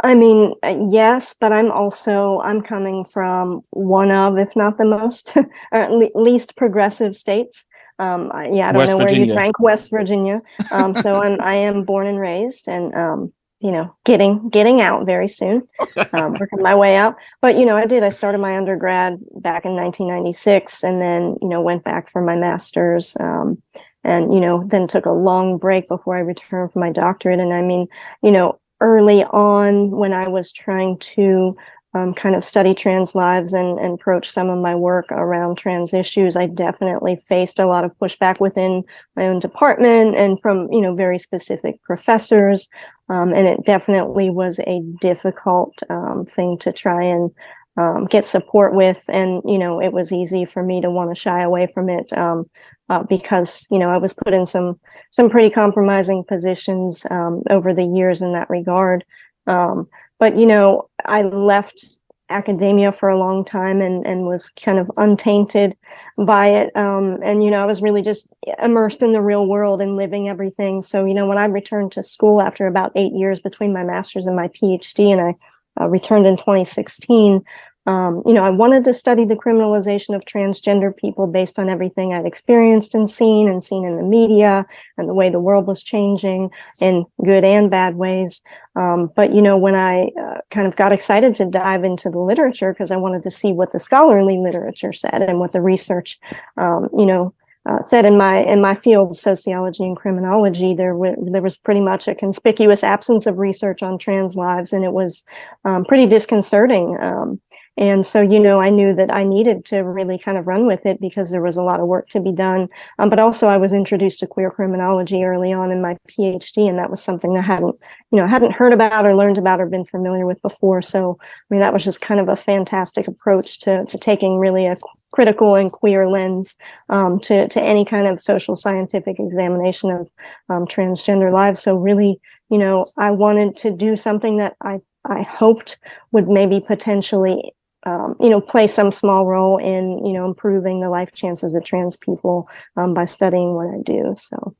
[0.03, 4.85] I mean, uh, yes, but I'm also I'm coming from one of, if not the
[4.85, 5.31] most,
[5.71, 7.65] or least progressive states.
[7.97, 9.19] Um, yeah, I don't West know Virginia.
[9.21, 10.41] where you rank West Virginia.
[10.71, 15.05] Um, so I'm I am born and raised, and um, you know, getting getting out
[15.05, 15.63] very soon,
[16.11, 17.15] um, working my way out.
[17.41, 18.03] But you know, I did.
[18.03, 22.35] I started my undergrad back in 1996, and then you know went back for my
[22.35, 23.55] master's, um,
[24.03, 27.39] and you know then took a long break before I returned for my doctorate.
[27.39, 27.87] And I mean,
[28.21, 31.55] you know, early on when I was trying to
[31.93, 35.93] um, kind of study trans lives and, and approach some of my work around trans
[35.93, 38.83] issues, I definitely faced a lot of pushback within
[39.15, 42.69] my own department and from you know very specific professors,
[43.07, 47.31] um, and it definitely was a difficult um, thing to try and
[47.77, 49.03] um, get support with.
[49.09, 52.11] And, you know, it was easy for me to want to shy away from it
[52.13, 52.49] um,
[52.89, 54.79] uh, because, you know, I was put in some
[55.11, 59.03] some pretty compromising positions um, over the years in that regard.
[59.47, 59.87] Um,
[60.19, 61.99] but, you know, I left
[62.29, 65.77] academia for a long time and and was kind of untainted
[66.25, 69.79] by it um and you know I was really just immersed in the real world
[69.79, 73.39] and living everything so you know when I returned to school after about 8 years
[73.39, 75.33] between my masters and my PhD and I
[75.79, 77.43] uh, returned in 2016
[77.87, 82.13] um, you know, I wanted to study the criminalization of transgender people based on everything
[82.13, 84.65] I'd experienced and seen and seen in the media
[84.97, 86.49] and the way the world was changing
[86.81, 88.41] in good and bad ways.
[88.75, 92.17] Um, but, you know, when I uh, kind of got excited to dive into the
[92.17, 96.19] literature because I wanted to see what the scholarly literature said and what the research,
[96.57, 97.34] um, you know,
[97.65, 101.81] uh, said in my in my field, sociology and criminology, there w- there was pretty
[101.81, 105.23] much a conspicuous absence of research on trans lives, and it was
[105.65, 106.97] um, pretty disconcerting.
[107.01, 107.41] Um,
[107.77, 110.85] and so, you know, I knew that I needed to really kind of run with
[110.85, 112.69] it because there was a lot of work to be done.
[112.99, 116.79] Um, but also, I was introduced to queer criminology early on in my PhD, and
[116.79, 117.77] that was something I hadn't,
[118.11, 120.81] you know, hadn't heard about or learned about or been familiar with before.
[120.81, 124.65] So, I mean, that was just kind of a fantastic approach to to taking really
[124.67, 124.77] a
[125.13, 126.55] critical and queer lens
[126.87, 130.09] um, to to any kind of social scientific examination of
[130.47, 131.61] um, transgender lives.
[131.61, 135.77] So, really, you know, I wanted to do something that I I hoped
[136.13, 137.51] would maybe potentially
[137.85, 141.63] um, you know, play some small role in, you know, improving the life chances of
[141.63, 144.15] trans people um, by studying what I do.
[144.17, 144.55] So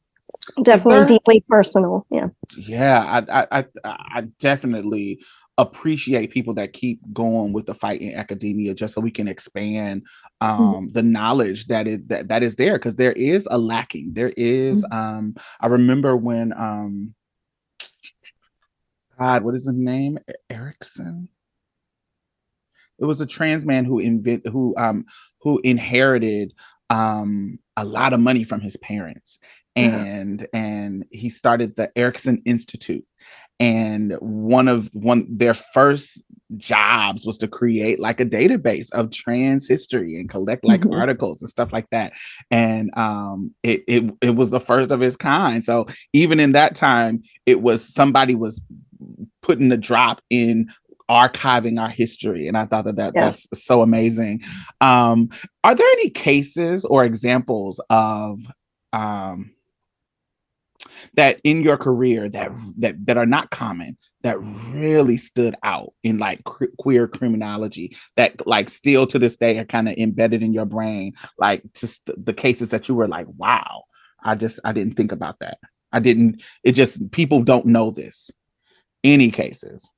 [0.64, 2.06] definitely there, deeply personal.
[2.12, 2.28] Yeah.
[2.56, 5.20] Yeah, I, I, I definitely
[5.58, 10.02] appreciate people that keep going with the fight in academia just so we can expand
[10.42, 10.62] mm-hmm.
[10.62, 10.92] um mm-hmm.
[10.92, 14.84] the knowledge that is that, that is there because there is a lacking there is,
[14.84, 14.98] mm-hmm.
[14.98, 17.16] um i remember when um
[19.18, 20.20] god what is his name
[20.50, 21.30] erickson
[23.00, 25.06] it was a trans man who invent who um
[25.42, 26.54] who inherited
[26.90, 29.40] um a lot of money from his parents
[29.76, 30.60] and yeah.
[30.60, 33.06] and he started the Erickson Institute
[33.60, 36.22] and one of one their first
[36.58, 40.94] jobs was to create like a database of trans history and collect like mm-hmm.
[40.94, 42.14] articles and stuff like that
[42.52, 46.76] and um it, it it was the first of its kind so even in that
[46.76, 48.62] time it was somebody was
[49.42, 50.68] putting a drop in
[51.10, 53.26] archiving our history and i thought that, that yeah.
[53.26, 54.42] that's so amazing.
[54.82, 55.30] Um
[55.64, 58.40] are there any cases or examples of
[58.94, 59.52] um
[61.16, 64.38] that in your career that that that are not common that
[64.74, 69.66] really stood out in like que- queer criminology that like still to this day are
[69.66, 71.14] kind of embedded in your brain?
[71.38, 73.84] Like just the cases that you were like wow
[74.24, 75.58] i just i didn't think about that.
[75.92, 78.32] I didn't it just people don't know this.
[79.04, 79.90] Any cases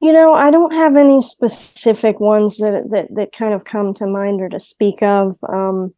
[0.00, 4.06] you know i don't have any specific ones that that that kind of come to
[4.06, 5.36] mind or to speak of.
[5.48, 5.92] Um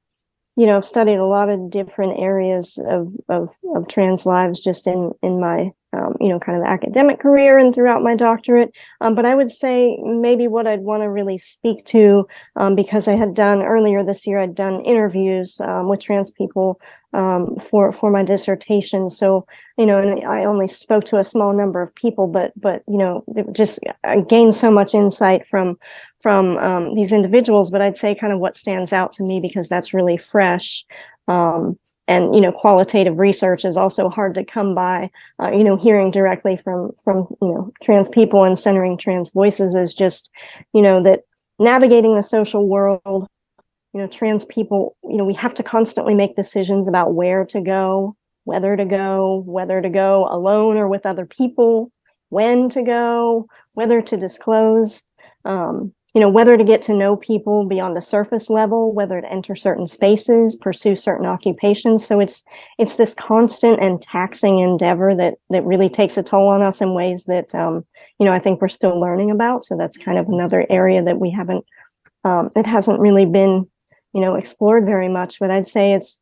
[0.56, 4.86] you know, I've studied a lot of different areas of, of, of trans lives just
[4.86, 8.74] in, in my, um, you know, kind of academic career and throughout my doctorate.
[9.00, 12.26] Um, but I would say maybe what I'd want to really speak to,
[12.56, 16.80] um, because I had done earlier this year, I'd done interviews um, with trans people
[17.12, 19.10] um, for for my dissertation.
[19.10, 22.82] So you know, and I only spoke to a small number of people, but but
[22.86, 25.78] you know, just I gained so much insight from
[26.20, 29.68] from um, these individuals, but I'd say kind of what stands out to me because
[29.68, 30.84] that's really fresh.
[31.28, 31.78] Um,
[32.10, 35.08] and you know, qualitative research is also hard to come by.
[35.40, 39.76] Uh, you know, hearing directly from from you know trans people and centering trans voices
[39.76, 40.28] is just
[40.74, 41.20] you know that
[41.60, 43.28] navigating the social world.
[43.94, 44.96] You know, trans people.
[45.04, 49.44] You know, we have to constantly make decisions about where to go, whether to go,
[49.46, 51.92] whether to go alone or with other people,
[52.30, 55.04] when to go, whether to disclose.
[55.44, 59.32] Um, you know whether to get to know people beyond the surface level whether to
[59.32, 62.04] enter certain spaces pursue certain occupations.
[62.06, 62.44] So it's
[62.78, 66.94] it's this constant and taxing endeavor that that really takes a toll on us in
[66.94, 67.84] ways that um,
[68.18, 69.64] you know i think we're still learning about.
[69.64, 71.64] So that's kind of another area that we haven't
[72.24, 73.68] um, it hasn't really been
[74.12, 75.38] you know explored very much.
[75.38, 76.20] But i'd say it's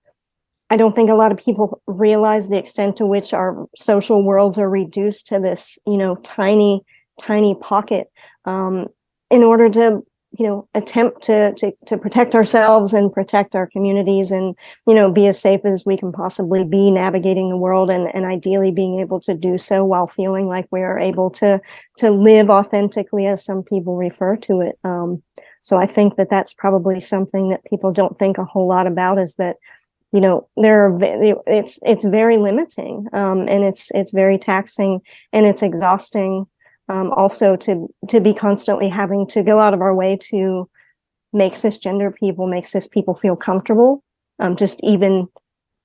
[0.71, 4.59] i don't think a lot of people realize the extent to which our social worlds
[4.59, 6.83] are reduced to this you know tiny
[7.19, 8.09] tiny pocket.
[8.45, 8.87] Um,
[9.31, 10.03] in order to
[10.33, 14.55] you know attempt to, to to protect ourselves and protect our communities and
[14.87, 18.27] you know be as safe as we can possibly be navigating the world and and
[18.27, 21.61] ideally being able to do so while feeling like we are able to
[21.97, 24.79] to live authentically as some people refer to it.
[24.85, 25.23] Um,
[25.63, 29.19] so i think that that's probably something that people don't think a whole lot about
[29.19, 29.57] is that
[30.13, 30.99] you know there are
[31.47, 35.01] it's it's very limiting um, and it's it's very taxing
[35.33, 36.47] and it's exhausting
[36.89, 40.69] um, also to to be constantly having to go out of our way to
[41.33, 44.03] make cisgender people make cis people feel comfortable
[44.41, 45.29] um, just even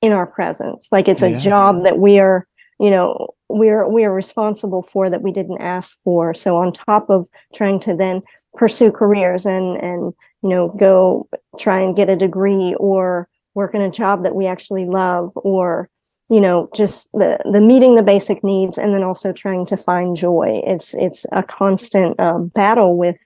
[0.01, 1.39] in our presence like it's a yeah.
[1.39, 2.47] job that we are
[2.79, 7.09] you know we're we are responsible for that we didn't ask for so on top
[7.09, 8.21] of trying to then
[8.55, 11.27] pursue careers and and you know go
[11.59, 15.89] try and get a degree or work in a job that we actually love or
[16.29, 20.15] you know just the the meeting the basic needs and then also trying to find
[20.15, 20.61] joy.
[20.65, 23.17] It's it's a constant um, battle with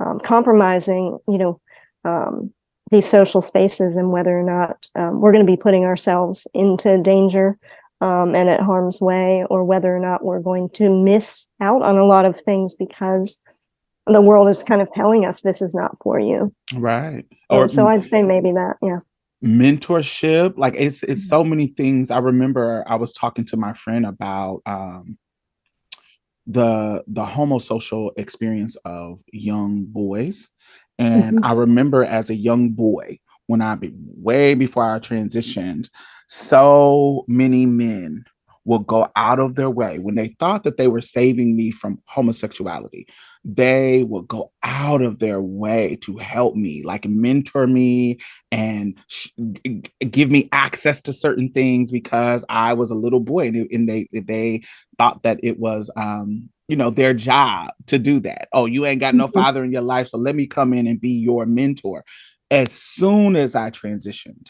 [0.00, 1.60] um, compromising you know
[2.04, 2.52] um,
[2.90, 7.00] these social spaces and whether or not um, we're going to be putting ourselves into
[7.00, 7.56] danger
[8.00, 11.96] um, and at harm's way or whether or not we're going to miss out on
[11.96, 13.40] a lot of things because
[14.06, 16.52] the world is kind of telling us this is not for you.
[16.74, 17.24] Right.
[17.48, 19.00] Or so i'd say maybe that yeah
[19.42, 22.10] mentorship like it's it's so many things.
[22.10, 25.18] I remember i was talking to my friend about um
[26.46, 30.48] the the homosocial experience of young boys.
[30.98, 31.44] And mm-hmm.
[31.44, 35.88] i remember as a young boy when i be way before i transitioned
[36.28, 38.24] so many men
[38.64, 39.98] will go out of their way.
[39.98, 43.06] When they thought that they were saving me from homosexuality
[43.44, 48.16] they will go out of their way to help me like mentor me
[48.52, 49.30] and sh-
[50.10, 54.08] give me access to certain things because i was a little boy and, and they
[54.12, 54.62] they
[54.96, 58.48] thought that it was um you know their job to do that.
[58.52, 59.38] Oh you ain't got no mm-hmm.
[59.38, 62.04] father in your life so let me come in and be your mentor.
[62.50, 64.48] As soon as i transitioned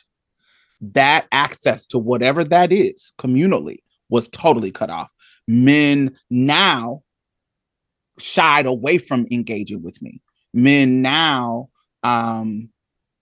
[0.81, 3.79] that access to whatever that is communally
[4.13, 5.11] was totally cut off.
[5.49, 7.03] Men now
[8.19, 10.21] shied away from engaging with me.
[10.53, 11.71] Men now
[12.03, 12.69] um,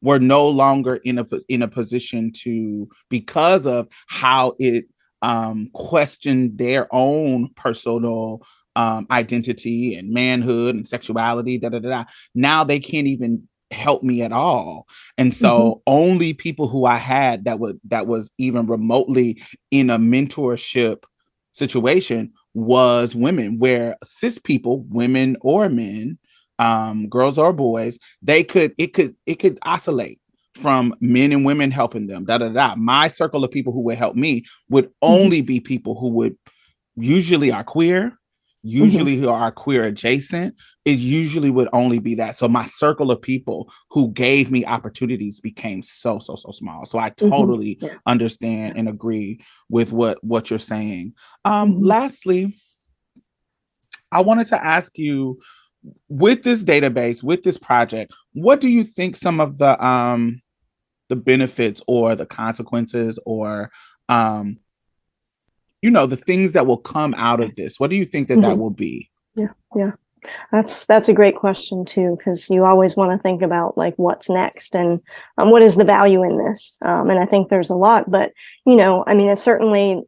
[0.02, 4.86] were no longer in a in a position to because of how it
[5.22, 8.42] um, questioned their own personal
[8.74, 11.56] um, identity and manhood and sexuality.
[11.56, 12.04] Da, da, da, da.
[12.34, 15.80] Now they can't even help me at all and so mm-hmm.
[15.86, 19.40] only people who i had that would that was even remotely
[19.70, 21.04] in a mentorship
[21.52, 26.18] situation was women where cis people women or men
[26.58, 30.20] um girls or boys they could it could it could oscillate
[30.54, 33.98] from men and women helping them da da da my circle of people who would
[33.98, 35.12] help me would mm-hmm.
[35.12, 35.46] only mm-hmm.
[35.46, 36.36] be people who would
[36.96, 38.18] usually are queer.
[38.62, 39.24] Usually mm-hmm.
[39.24, 40.54] who are queer adjacent
[40.84, 45.40] it usually would only be that so my circle of people who gave me opportunities
[45.40, 47.30] became so so so small so i mm-hmm.
[47.30, 47.96] totally mm-hmm.
[48.06, 51.12] understand and agree with what what you're saying
[51.44, 51.84] um mm-hmm.
[51.84, 52.60] lastly
[54.12, 55.38] i wanted to ask you
[56.08, 60.40] with this database with this project what do you think some of the um
[61.08, 63.70] the benefits or the consequences or
[64.10, 64.58] um
[65.82, 68.34] you know the things that will come out of this what do you think that
[68.34, 68.50] mm-hmm.
[68.50, 69.10] that will be?
[69.34, 69.92] Yeah yeah.
[70.52, 74.28] That's that's a great question too because you always want to think about like what's
[74.28, 74.98] next and
[75.38, 76.76] um, what is the value in this?
[76.82, 78.32] Um, and i think there's a lot but
[78.66, 80.02] you know i mean it's certainly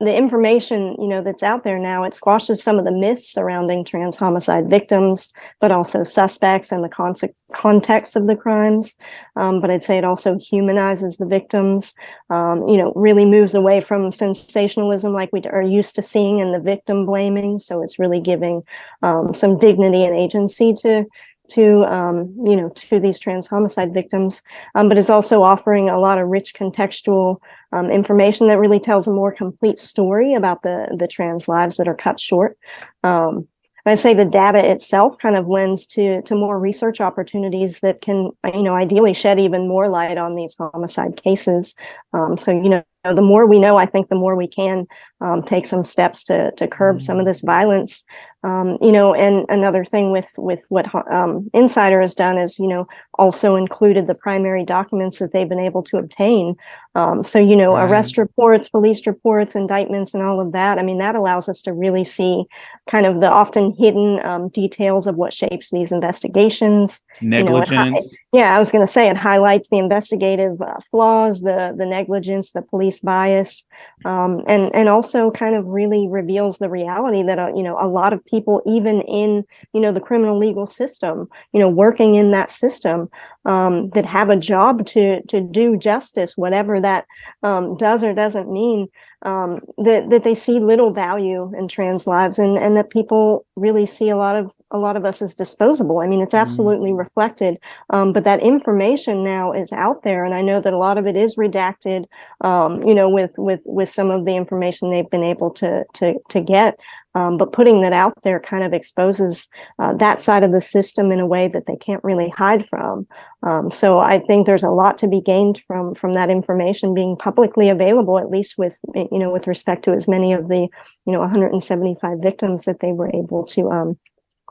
[0.00, 3.84] the information you know that's out there now it squashes some of the myths surrounding
[3.84, 7.14] trans homicide victims but also suspects and the con-
[7.52, 8.96] context of the crimes.
[9.36, 11.94] Um, but i'd say it also humanizes the victims
[12.30, 16.52] um, you know really moves away from sensationalism like we are used to seeing in
[16.52, 17.58] the victim blaming.
[17.58, 18.62] So it's really giving
[19.02, 21.04] um, some dignity and agency to
[21.48, 24.42] to um, you know to these trans homicide victims,
[24.74, 27.38] um, but is also offering a lot of rich contextual
[27.72, 31.88] um, information that really tells a more complete story about the the trans lives that
[31.88, 32.58] are cut short.
[33.02, 33.48] Um,
[33.88, 38.30] I say the data itself kind of lends to to more research opportunities that can
[38.52, 41.74] you know ideally shed even more light on these homicide cases.
[42.12, 44.86] Um, so you know the more we know, I think the more we can
[45.20, 48.04] um, take some steps to to curb some of this violence
[48.44, 52.68] um, you know, and another thing with with what um, Insider has done is, you
[52.68, 56.54] know, also included the primary documents that they've been able to obtain.
[56.94, 57.88] Um, so, you know, right.
[57.88, 60.78] arrest reports, police reports, indictments, and all of that.
[60.78, 62.44] I mean, that allows us to really see
[62.88, 67.02] kind of the often hidden um, details of what shapes these investigations.
[67.20, 68.16] Negligence.
[68.32, 71.74] You know, yeah, I was going to say it highlights the investigative uh, flaws, the
[71.76, 73.64] the negligence, the police bias,
[74.04, 77.88] um, and and also kind of really reveals the reality that uh, you know a
[77.88, 82.30] lot of people even in you know the criminal legal system you know working in
[82.30, 83.08] that system
[83.44, 87.06] um, that have a job to to do justice whatever that
[87.42, 88.88] um, does or doesn't mean
[89.22, 93.86] um, that that they see little value in trans lives and and that people really
[93.86, 96.00] see a lot of a lot of us as disposable.
[96.00, 96.98] I mean, it's absolutely mm.
[96.98, 97.58] reflected,
[97.90, 101.06] um, but that information now is out there, and I know that a lot of
[101.06, 102.04] it is redacted.
[102.42, 106.18] Um, you know, with with with some of the information they've been able to to
[106.30, 106.78] to get.
[107.14, 109.48] Um, but putting that out there kind of exposes
[109.78, 113.08] uh, that side of the system in a way that they can't really hide from.
[113.42, 117.16] Um, so I think there's a lot to be gained from from that information being
[117.16, 120.68] publicly available, at least with you know with respect to as many of the
[121.06, 123.98] you know 175 victims that they were able to um,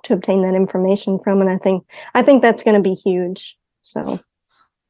[0.04, 1.42] to obtain that information from.
[1.42, 3.58] And I think I think that's going to be huge.
[3.82, 4.20] So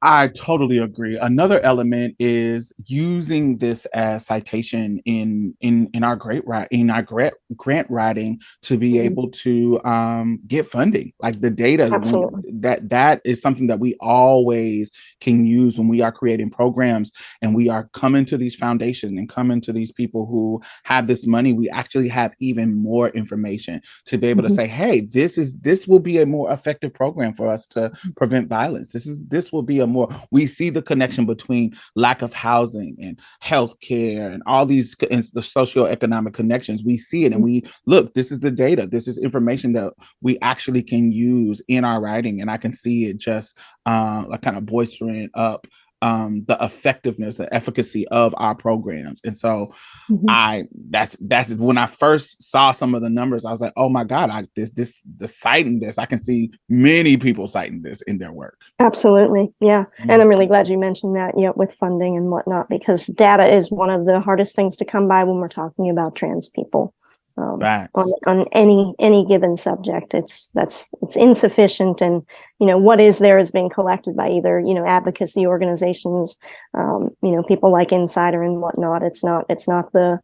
[0.03, 1.17] I totally agree.
[1.17, 7.33] Another element is using this as citation in in in our great in our grant
[7.55, 9.05] grant writing to be mm-hmm.
[9.05, 11.13] able to um, get funding.
[11.19, 16.01] Like the data when, that that is something that we always can use when we
[16.01, 17.11] are creating programs
[17.41, 21.25] and we are coming to these foundations and coming to these people who have this
[21.25, 21.53] money.
[21.53, 24.49] We actually have even more information to be able mm-hmm.
[24.49, 27.91] to say, "Hey, this is this will be a more effective program for us to
[28.15, 28.93] prevent violence.
[28.93, 30.09] This is this will be a more.
[30.31, 35.41] We see the connection between lack of housing and healthcare and all these and the
[35.41, 36.83] socioeconomic connections.
[36.83, 38.87] We see it and we look this is the data.
[38.87, 42.41] This is information that we actually can use in our writing.
[42.41, 45.67] And i can see it just uh, like kind of boistering up
[46.01, 49.21] um the effectiveness the efficacy of our programs.
[49.23, 49.73] And so
[50.09, 50.25] mm-hmm.
[50.29, 53.89] i that's that's when i first saw some of the numbers i was like oh
[53.89, 58.01] my god i this this the citing this i can see many people citing this
[58.03, 58.61] in their work.
[58.79, 59.49] Absolutely.
[59.59, 59.83] Yeah.
[59.83, 60.11] Mm-hmm.
[60.11, 63.71] and i'm really glad you mentioned that yeah with funding and whatnot because data is
[63.71, 66.93] one of the hardest things to come by when we're talking about trans people
[67.37, 67.61] um,
[67.95, 70.13] on, on any any given subject.
[70.13, 72.23] It's that's it's insufficient and
[72.59, 76.37] you know what is there is being collected by either you know advocacy organizations
[76.73, 79.03] um, you know people like insider and whatnot.
[79.03, 80.19] It's not it's not the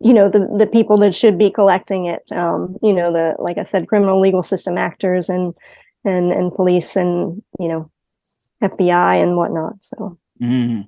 [0.00, 3.56] you know the the people that should be collecting it um, you know the like
[3.56, 5.54] i said criminal legal system actors and
[6.04, 7.90] and and police and you know
[8.62, 10.18] fbi and whatnot so.
[10.42, 10.86] Mm.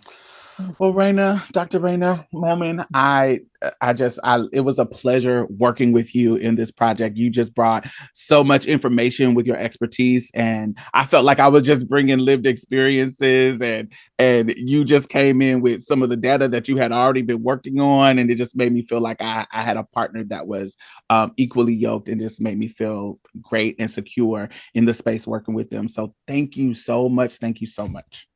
[0.78, 1.80] Well, Rayna, Dr.
[1.80, 3.40] Rayna Momen, I
[3.80, 7.16] I just I it was a pleasure working with you in this project.
[7.16, 11.62] You just brought so much information with your expertise and I felt like I was
[11.62, 16.48] just bringing lived experiences and and you just came in with some of the data
[16.48, 19.46] that you had already been working on and it just made me feel like I,
[19.52, 20.76] I had a partner that was
[21.10, 25.54] um, equally yoked and just made me feel great and secure in the space working
[25.54, 25.88] with them.
[25.88, 27.36] So thank you so much.
[27.36, 28.26] Thank you so much.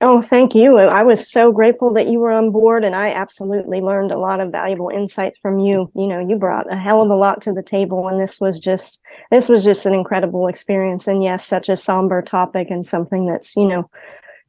[0.00, 0.76] Oh, thank you.
[0.76, 4.40] I was so grateful that you were on board, and I absolutely learned a lot
[4.40, 5.90] of valuable insights from you.
[5.94, 8.58] You know, you brought a hell of a lot to the table, and this was
[8.58, 9.00] just
[9.30, 11.06] this was just an incredible experience.
[11.06, 13.88] And yes, such a somber topic and something that's you know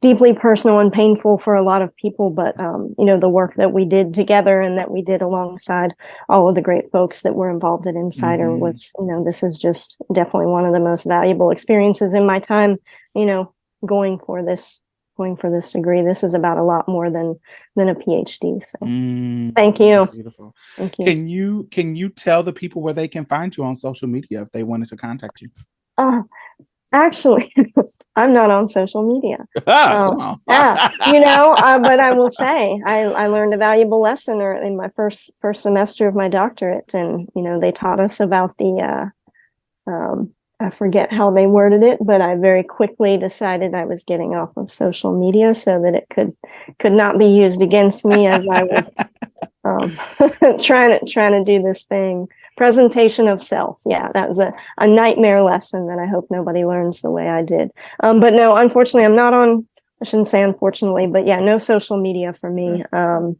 [0.02, 2.28] deeply personal and painful for a lot of people.
[2.28, 5.92] But um, you know, the work that we did together and that we did alongside
[6.28, 8.60] all of the great folks that were involved at Insider mm-hmm.
[8.60, 12.40] was, you know, this is just definitely one of the most valuable experiences in my
[12.40, 12.74] time.
[13.14, 13.54] You know,
[13.86, 14.80] going for this
[15.16, 16.02] going for this degree.
[16.02, 17.38] This is about a lot more than
[17.74, 18.62] than a PhD.
[18.64, 20.06] So mm, thank you.
[20.12, 20.54] Beautiful.
[20.76, 21.04] Thank you.
[21.04, 24.42] Can you can you tell the people where they can find you on social media
[24.42, 25.48] if they wanted to contact you?
[25.98, 26.22] Uh,
[26.92, 27.50] actually,
[28.16, 29.38] I'm not on social media.
[29.66, 34.40] um, yeah, you know, uh, but I will say I, I learned a valuable lesson
[34.40, 38.56] in my first first semester of my doctorate, and you know they taught us about
[38.58, 39.12] the
[39.88, 44.04] uh, um, I forget how they worded it, but I very quickly decided I was
[44.04, 46.34] getting off of social media so that it could
[46.78, 48.90] could not be used against me as I was
[49.64, 52.28] um, trying to trying to do this thing.
[52.56, 53.82] Presentation of self.
[53.84, 57.42] Yeah, that was a, a nightmare lesson that I hope nobody learns the way I
[57.42, 57.70] did.
[58.02, 59.66] Um, but no, unfortunately, I'm not on.
[60.00, 62.82] I shouldn't say unfortunately, but yeah, no social media for me.
[62.92, 63.38] Um,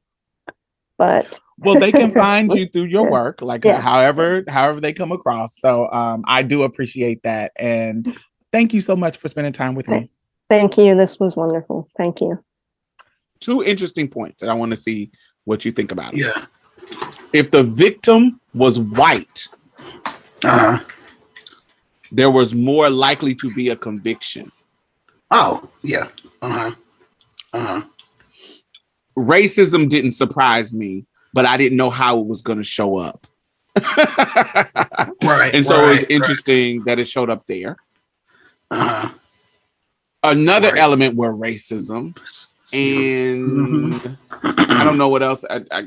[0.99, 3.81] but well they can find you through your work like yeah.
[3.81, 5.59] however however they come across.
[5.59, 8.17] So um i do appreciate that and
[8.53, 10.11] thank you so much for spending time with me.
[10.49, 10.95] Thank you.
[10.95, 11.89] This was wonderful.
[11.97, 12.39] Thank you.
[13.41, 15.11] Two interesting points and i want to see
[15.45, 16.21] what you think about it.
[16.21, 16.47] Yeah.
[17.33, 19.49] If the victim was white
[20.45, 20.81] uh-huh.
[22.13, 24.53] there was more likely to be a conviction.
[25.31, 26.09] Oh yeah.
[26.43, 26.73] Uh-huh.
[27.53, 27.83] Uh-huh
[29.19, 31.07] racism didn't surprise me
[31.37, 33.27] but I didn't know how it was going to show up.
[33.77, 35.51] right.
[35.53, 36.87] And so right, it was interesting right.
[36.87, 37.77] that it showed up there.
[38.71, 39.11] Uh-huh.
[40.23, 40.79] Another right.
[40.79, 42.17] element were racism,
[42.73, 44.71] and mm-hmm.
[44.73, 45.45] I don't know what else.
[45.49, 45.85] I, I,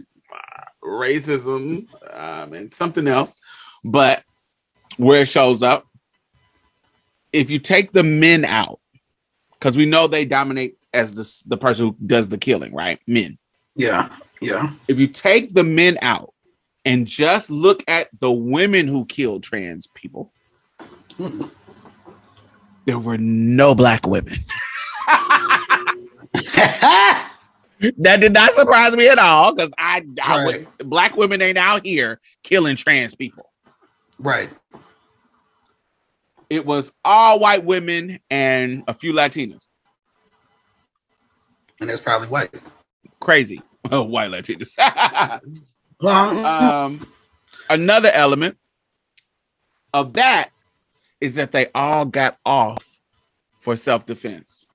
[0.84, 3.36] racism um, and something else,
[3.84, 4.24] but
[4.98, 5.88] where it shows up,
[7.34, 8.80] if you take the men out,
[9.54, 13.00] because we know they dominate as the the person who does the killing, right?
[13.08, 13.38] Men.
[13.76, 14.10] Yeah.
[14.42, 14.72] Yeah.
[14.88, 16.34] If you take the men out
[16.86, 20.34] and just look at the women who killed trans people,
[22.86, 24.40] there were no black women.
[27.98, 30.68] that did not surprise me at all because I, I right.
[30.78, 33.52] would, black women ain't out here killing trans people.
[34.18, 34.50] Right.
[36.50, 39.66] It was all white women and a few Latinas.
[41.80, 42.54] And it's probably white.
[43.20, 43.62] Crazy.
[43.92, 44.78] Oh, white Latinos.
[46.46, 47.08] um,
[47.70, 48.58] another element
[49.94, 50.50] of that
[51.22, 53.00] is that they all got off
[53.62, 54.66] for self defense.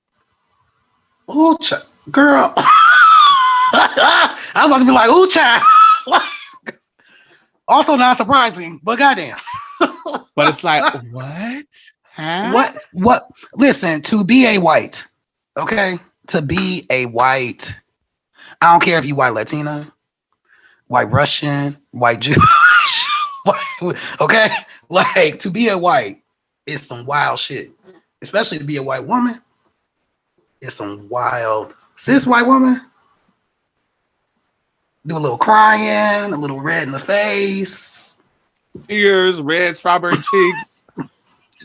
[1.27, 1.73] Oh, ch-
[2.11, 2.51] girl.
[2.57, 5.63] I was about to be like, ooh, child.
[7.67, 9.37] also not surprising, but goddamn.
[10.35, 11.65] but it's like, what?
[12.15, 12.51] Huh?
[12.51, 12.77] What?
[12.93, 13.23] What?
[13.53, 15.05] Listen, to be a white,
[15.57, 15.97] okay?
[16.27, 17.73] To be a white
[18.61, 19.91] I don't care if you white Latina,
[20.87, 23.07] white Russian, white Jewish,
[24.21, 24.49] okay?
[24.89, 26.23] Like to be a white
[26.65, 27.71] is some wild shit.
[28.21, 29.41] Especially to be a white woman,
[30.61, 32.81] it's some wild cis white woman.
[35.05, 38.15] Do a little crying, a little red in the face.
[38.87, 40.74] Tears, red strawberry cheeks.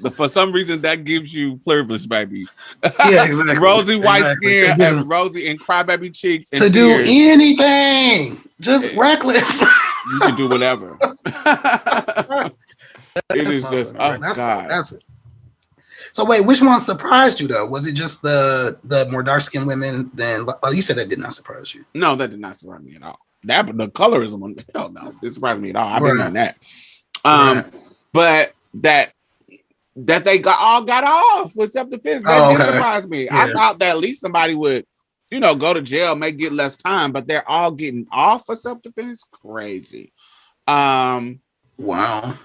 [0.03, 2.47] But for some reason, that gives you privilege, baby.
[2.83, 3.59] Yeah, exactly.
[3.59, 4.65] rosy white exactly.
[4.65, 6.49] skin and rosy and crybaby cheeks.
[6.51, 6.73] to tears.
[6.73, 9.01] do anything, just yeah.
[9.01, 9.61] reckless.
[9.61, 10.97] you can do whatever.
[13.31, 14.71] it is just oh that's, god.
[14.71, 15.03] That's it.
[16.13, 17.67] So wait, which one surprised you though?
[17.67, 20.47] Was it just the the more dark skinned women than?
[20.63, 21.85] Oh, you said that did not surprise you.
[21.95, 23.19] No, that did not surprise me at all.
[23.45, 25.89] That the colorism one, hell no, it surprised me at all.
[25.89, 26.13] I've right.
[26.13, 26.57] been on that.
[27.25, 27.75] Um, right.
[28.13, 29.13] but that
[30.07, 32.25] that they got all got off with self defense.
[32.25, 32.57] That oh, okay.
[32.59, 33.25] didn't surprise me.
[33.25, 33.37] Yeah.
[33.37, 34.87] I thought that at least somebody would
[35.31, 38.57] you know, go to jail, may get less time, but they're all getting off for
[38.57, 39.25] self defense.
[39.31, 40.13] Crazy.
[40.67, 41.41] Um,
[41.79, 42.37] wow.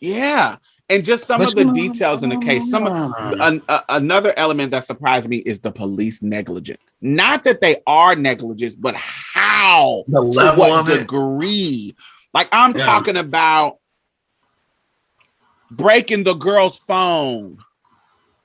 [0.00, 0.56] Yeah,
[0.90, 2.70] and just some but of the details in the case.
[2.70, 6.80] Some an, a, another element that surprised me is the police negligent.
[7.00, 11.94] Not that they are negligent, but how the level to what degree.
[11.96, 11.96] It.
[12.34, 12.84] Like I'm yeah.
[12.84, 13.78] talking about
[15.70, 17.58] breaking the girl's phone,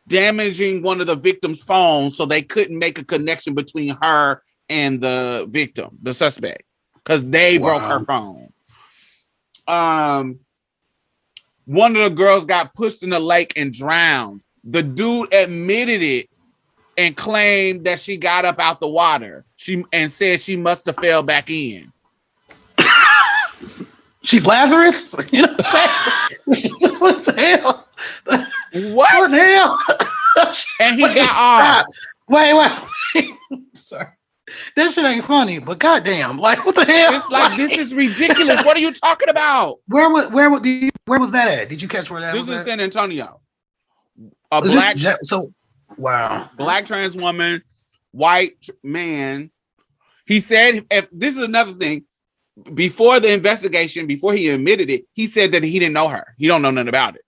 [0.08, 5.02] damaging one of the victim's phones so they couldn't make a connection between her and
[5.02, 6.64] the victim, the suspect,
[6.96, 7.80] because they wow.
[7.80, 8.54] broke her phone.
[9.68, 10.40] Um,
[11.66, 14.42] one of the girls got pushed in the lake and drowned.
[14.64, 16.30] The dude admitted it
[16.98, 19.46] and claimed that she got up out the water.
[19.56, 21.92] She and said she must have fell back in.
[24.24, 25.14] She's Lazarus.
[25.32, 27.88] You know what, what the hell?
[28.26, 29.20] What?
[29.20, 29.80] What the hell?
[30.80, 31.86] and he wait, got off.
[32.30, 33.62] Wait, wait.
[33.76, 34.08] Sorry.
[34.76, 37.14] This shit ain't funny, but goddamn, like what the hell?
[37.14, 38.64] It's like, like this is ridiculous.
[38.66, 39.80] what are you talking about?
[39.88, 40.62] Where was where was
[41.06, 41.70] where was that at?
[41.70, 42.48] Did you catch where that this was?
[42.48, 43.42] This is San Antonio.
[44.52, 45.54] A is black this, so
[45.98, 47.64] wow, black trans woman,
[48.12, 49.52] white man.
[50.26, 52.06] He said, if this is another thing,
[52.74, 56.36] before the investigation, before he admitted it, he said that he didn't know her.
[56.38, 57.24] He don't know nothing about it.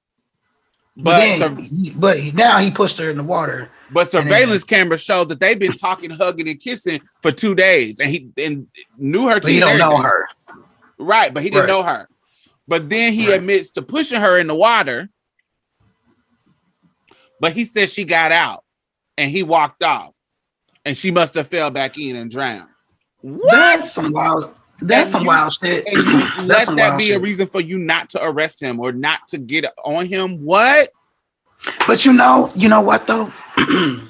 [0.95, 3.69] But but, then, but now he pushed her in the water.
[3.91, 7.99] But surveillance then, cameras showed that they've been talking, hugging, and kissing for two days,
[7.99, 9.39] and he and knew her.
[9.39, 10.27] But he don't know her,
[10.99, 11.33] right?
[11.33, 11.67] But he didn't right.
[11.67, 12.07] know her.
[12.67, 13.39] But then he right.
[13.39, 15.09] admits to pushing her in the water.
[17.39, 18.63] But he said she got out,
[19.17, 20.15] and he walked off,
[20.85, 22.69] and she must have fell back in and drowned.
[23.21, 23.51] What?
[23.51, 24.53] That's some wild.
[24.87, 25.87] That's some you, wild shit.
[25.87, 25.97] And
[26.47, 27.17] let that be shit.
[27.17, 30.43] a reason for you not to arrest him or not to get on him.
[30.43, 30.91] What?
[31.87, 33.31] But you know, you know what though?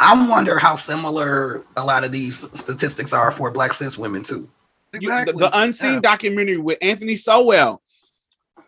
[0.00, 4.48] I wonder how similar a lot of these statistics are for black cis women too.
[4.92, 5.32] Exactly.
[5.34, 6.00] You, the, the, unseen yeah.
[6.00, 7.82] documentary with Anthony Sowell.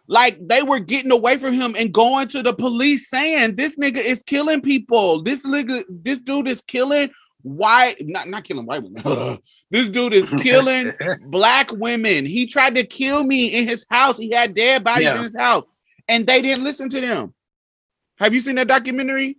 [0.08, 3.98] Like they were getting away from him and going to the police saying this nigga
[3.98, 5.22] is killing people.
[5.22, 7.10] This nigga, this dude is killing
[7.42, 9.38] white, not not killing white women.
[9.70, 10.92] this dude is killing
[11.26, 12.26] black women.
[12.26, 14.16] He tried to kill me in his house.
[14.16, 15.16] He had dead bodies yeah.
[15.16, 15.64] in his house,
[16.08, 17.34] and they didn't listen to them.
[18.18, 19.38] Have you seen that documentary?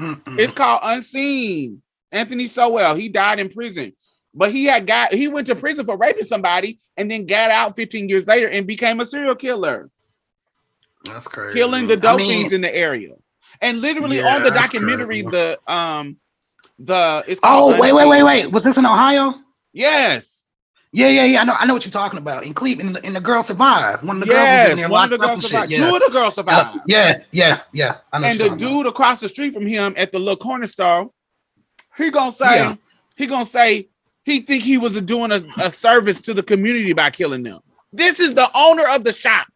[0.00, 0.38] Mm-mm.
[0.38, 1.82] It's called Unseen.
[2.10, 2.94] Anthony Sowell.
[2.94, 3.92] He died in prison,
[4.32, 7.76] but he had got he went to prison for raping somebody, and then got out
[7.76, 9.90] 15 years later and became a serial killer.
[11.04, 11.58] That's crazy.
[11.58, 13.14] Killing the dope I mean, in the area.
[13.60, 15.28] And literally yeah, on the documentary, crazy.
[15.28, 16.16] the um
[16.78, 19.34] the it's oh wait wait wait wait was this in Ohio?
[19.72, 20.44] Yes.
[20.92, 21.40] Yeah, yeah, yeah.
[21.40, 22.44] I know, I know what you're talking about.
[22.44, 24.04] In Cleveland, and the, the girl survived.
[24.04, 25.72] One of the girls was in there one of the girls survived.
[25.72, 25.88] Yeah.
[25.88, 26.78] Two of the girls survived.
[26.86, 27.96] Yeah, yeah, yeah.
[28.12, 28.86] and the dude about.
[28.86, 31.10] across the street from him at the little corner store,
[31.96, 32.76] he gonna say, yeah.
[33.16, 33.88] he gonna say
[34.24, 37.58] he think he was doing a, a service to the community by killing them.
[37.92, 39.48] This is the owner of the shop.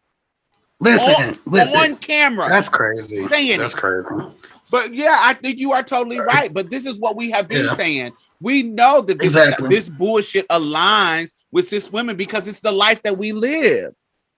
[0.81, 1.75] Listen, on, listen.
[1.75, 2.49] on camera.
[2.49, 3.25] That's crazy.
[3.27, 3.77] Saying That's it.
[3.77, 4.09] crazy.
[4.71, 6.53] But yeah, I think you are totally uh, right.
[6.53, 7.75] But this is what we have been yeah.
[7.75, 8.13] saying.
[8.39, 9.69] We know that this, exactly.
[9.69, 13.93] this bullshit aligns with cis women because it's the life that we live.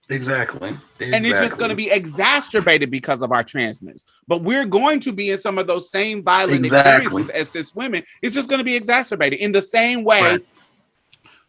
[0.08, 0.68] Exactly.
[0.68, 1.12] exactly.
[1.12, 4.04] And it's just going to be exacerbated because of our transness.
[4.26, 7.06] But we're going to be in some of those same violent exactly.
[7.06, 8.02] experiences as cis women.
[8.20, 10.46] It's just going to be exacerbated in the same way right.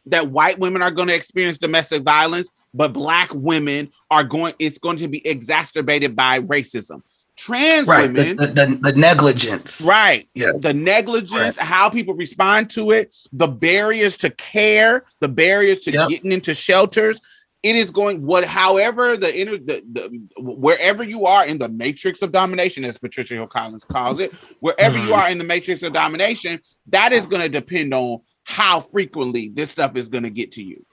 [0.06, 4.78] that white women are going to experience domestic violence, but black women are going, it's
[4.78, 7.02] going to be exacerbated by racism
[7.36, 8.12] trans right.
[8.12, 11.58] women the, the, the, negligence right yeah the negligence right.
[11.58, 16.10] how people respond to it the barriers to care the barriers to yep.
[16.10, 17.20] getting into shelters
[17.64, 22.22] it is going what however the inner the, the wherever you are in the matrix
[22.22, 25.08] of domination as patricia hill collins calls it wherever mm-hmm.
[25.08, 29.50] you are in the matrix of domination that is going to depend on how frequently
[29.50, 30.86] this stuff is going to get to you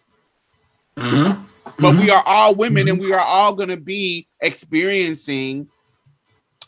[0.96, 1.42] mm-hmm.
[1.64, 2.00] but mm-hmm.
[2.00, 3.08] we are all women and mm-hmm.
[3.08, 5.68] we are all going to be experiencing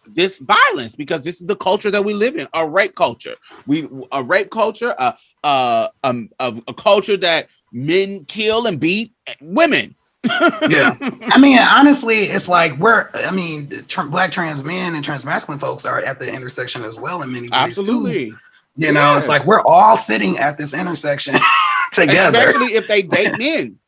[0.06, 3.36] this violence because this is the culture that we live in a rape culture.
[3.66, 9.12] We a rape culture a a, um, a, a culture that men kill and beat
[9.40, 9.94] women.
[10.24, 10.96] Yeah.
[11.22, 15.58] I mean honestly it's like we're i mean tr- black trans men and trans masculine
[15.58, 18.30] folks are at the intersection as well in many ways absolutely.
[18.30, 18.38] Too.
[18.76, 21.34] you know it's like we're all sitting at this intersection
[21.92, 22.38] together.
[22.38, 23.78] Especially if they date men.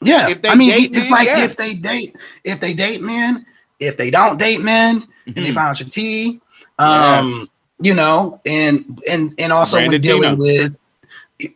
[0.00, 0.34] Yeah.
[0.44, 1.50] I mean it's men, like yes.
[1.50, 3.44] if they date if they date men
[3.78, 5.08] if they don't date men mm-hmm.
[5.26, 5.54] and they mm-hmm.
[5.54, 6.40] found your T,
[6.78, 7.46] um, yes.
[7.80, 10.76] you know, and and and also when dealing with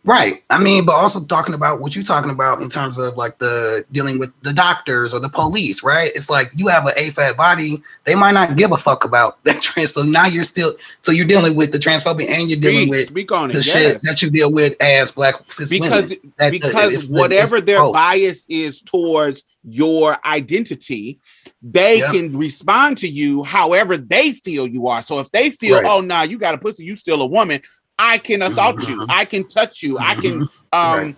[0.04, 0.42] Right.
[0.50, 3.84] I mean, but also talking about what you're talking about in terms of like the
[3.92, 6.10] dealing with the doctors or the police, right?
[6.14, 9.62] It's like you have an AFAB body, they might not give a fuck about that
[9.62, 9.92] trans.
[9.92, 13.08] So now you're still so you're dealing with the transphobia and you're speak, dealing with
[13.08, 13.72] speak on it, the yes.
[13.72, 16.32] shit that you deal with as black cis because women.
[16.38, 17.94] That, because whatever their both.
[17.94, 21.18] bias is towards your identity,
[21.60, 22.12] they yep.
[22.12, 25.02] can respond to you however they feel you are.
[25.02, 25.86] So if they feel, right.
[25.86, 27.60] oh nah, you got a pussy, you still a woman,
[27.98, 28.92] I can assault mm-hmm.
[28.92, 29.06] you.
[29.08, 29.96] I can touch you.
[29.96, 30.10] Mm-hmm.
[30.10, 30.78] I can mm-hmm.
[30.78, 31.16] um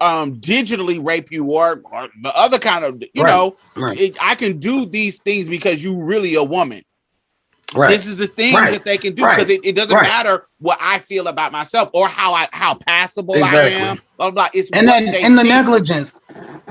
[0.00, 0.22] right.
[0.22, 3.30] um digitally rape you or, or the other kind of you right.
[3.30, 3.56] know.
[3.76, 6.82] It, I can do these things because you really a woman.
[7.74, 7.90] Right.
[7.90, 11.00] This is the things that they can do because it, it, doesn't matter what I
[11.00, 13.74] feel about myself or how I how passable exactly.
[13.74, 14.00] I am.
[14.16, 16.20] Blah, blah, It's and then and the negligence.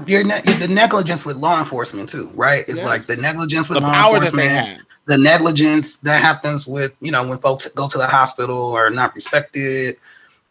[0.08, 2.66] You're ne- the negligence with law enforcement too, right?
[2.68, 2.86] It's yes.
[2.86, 7.40] like the negligence with the law enforcement the negligence that happens with you know when
[7.40, 9.98] folks go to the hospital or not respected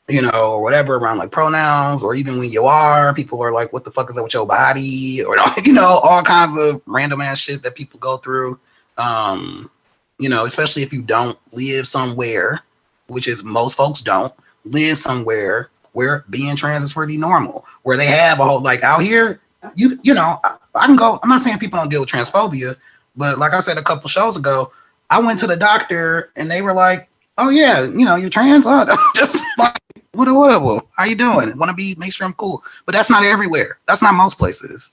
[0.08, 3.72] you know or whatever around like pronouns or even when you are people are like
[3.72, 7.20] what the fuck is that with your body or you know all kinds of random
[7.20, 8.58] ass shit that people go through
[8.98, 9.70] um
[10.18, 12.60] you know especially if you don't live somewhere
[13.06, 14.32] which is most folks don't
[14.64, 19.02] live somewhere where being trans is pretty normal where they have a whole like out
[19.02, 19.40] here
[19.74, 22.76] you you know I, I can go i'm not saying people don't deal with transphobia
[23.16, 24.72] but like I said a couple shows ago,
[25.10, 28.66] I went to the doctor and they were like, "Oh yeah, you know, you're trans."
[28.68, 29.78] Oh, just like,
[30.12, 31.56] what, what, what, how you doing?
[31.56, 33.78] Want to be make sure I'm cool, but that's not everywhere.
[33.88, 34.90] That's not most places.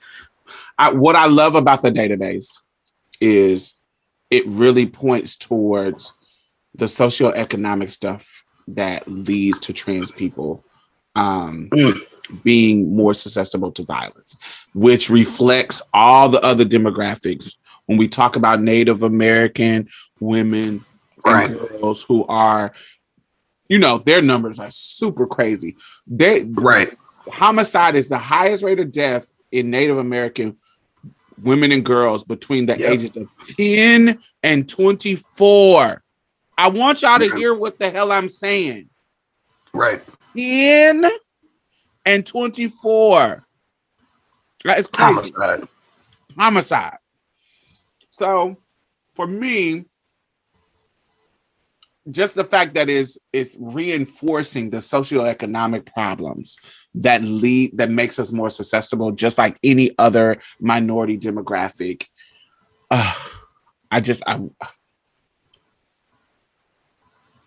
[0.78, 2.60] I, what I love about the database
[3.20, 3.74] is
[4.34, 6.12] it really points towards
[6.74, 10.64] the socioeconomic stuff that leads to trans people
[11.14, 11.98] um, mm.
[12.42, 14.36] being more susceptible to violence,
[14.74, 17.54] which reflects all the other demographics
[17.86, 19.88] when we talk about Native American
[20.18, 20.84] women
[21.24, 21.50] right.
[21.50, 22.72] and girls who are,
[23.68, 25.76] you know, their numbers are super crazy.
[26.08, 26.92] They right.
[27.28, 30.56] Homicide is the highest rate of death in Native American
[31.42, 32.92] women and girls between the yep.
[32.92, 36.02] ages of 10 and 24.
[36.56, 38.88] I want y'all to hear what the hell I'm saying.
[39.72, 40.00] Right.
[40.36, 41.10] 10
[42.06, 43.46] and 24.
[44.64, 45.06] That is crazy.
[45.06, 45.68] Homicide.
[46.38, 46.98] Homicide.
[48.10, 48.56] So
[49.14, 49.84] for me,
[52.10, 56.56] just the fact that is is reinforcing the socioeconomic problems
[56.94, 62.06] that lead that makes us more susceptible, just like any other minority demographic.
[62.90, 63.14] Uh,
[63.90, 64.40] I just I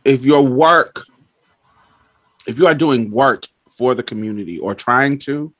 [0.05, 1.03] if your work,
[2.47, 5.53] if you are doing work for the community or trying to,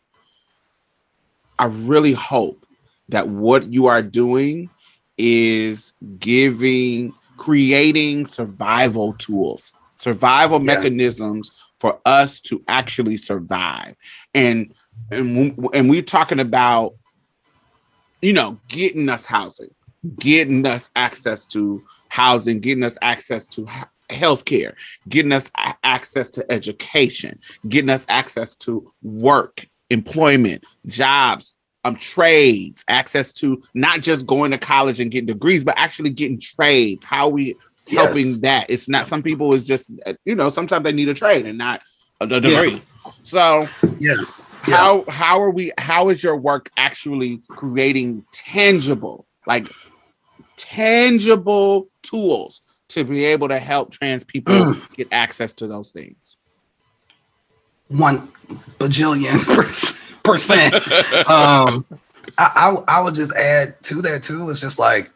[1.60, 2.66] I really hope
[3.10, 4.70] that what you are doing
[5.18, 10.76] is giving creating survival tools survival yeah.
[10.76, 13.96] mechanisms for us to actually survive
[14.34, 14.74] and
[15.12, 16.96] and and we're talking about
[18.22, 19.70] you know getting us housing
[20.20, 23.68] getting us access to housing getting us access to
[24.10, 24.76] health care
[25.10, 25.52] getting us
[25.84, 34.02] access to education getting us access to work employment jobs um, trades, access to not
[34.02, 37.06] just going to college and getting degrees, but actually getting trades.
[37.06, 37.56] How we
[37.90, 38.40] helping yes.
[38.40, 38.70] that?
[38.70, 39.90] It's not some people is just
[40.26, 41.82] you know sometimes they need a trade and not
[42.20, 42.82] a, degree.
[43.06, 43.12] Yeah.
[43.24, 44.16] So yeah.
[44.62, 45.14] How yeah.
[45.14, 45.72] how are we?
[45.78, 49.70] How is your work actually creating tangible, like
[50.58, 54.96] tangible tools to be able to help trans people mm.
[54.96, 56.36] get access to those things?
[57.88, 58.30] One
[58.80, 60.74] bajillion percent percent.
[61.30, 61.86] um,
[62.38, 64.50] I, I, I would just add to that too.
[64.50, 65.12] It's just like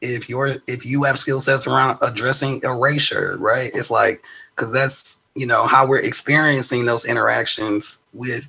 [0.00, 3.70] if you're if you have skill sets around addressing erasure, right?
[3.74, 4.22] It's like
[4.54, 8.48] because that's you know how we're experiencing those interactions with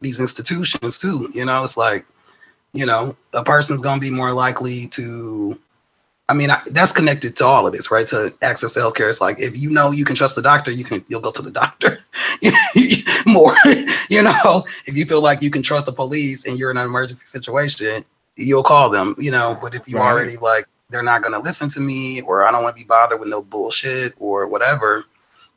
[0.00, 1.30] these institutions too.
[1.34, 2.06] You know, it's like
[2.72, 5.58] you know a person's gonna be more likely to
[6.28, 8.06] I mean, I, that's connected to all of this, right?
[8.08, 9.08] To access to healthcare.
[9.08, 11.42] It's like if you know you can trust the doctor, you can you'll go to
[11.42, 11.98] the doctor
[13.26, 13.54] more.
[14.10, 16.84] you know, if you feel like you can trust the police and you're in an
[16.84, 18.04] emergency situation,
[18.36, 19.14] you'll call them.
[19.18, 20.06] You know, but if you right.
[20.06, 22.86] already like they're not going to listen to me, or I don't want to be
[22.86, 25.04] bothered with no bullshit or whatever,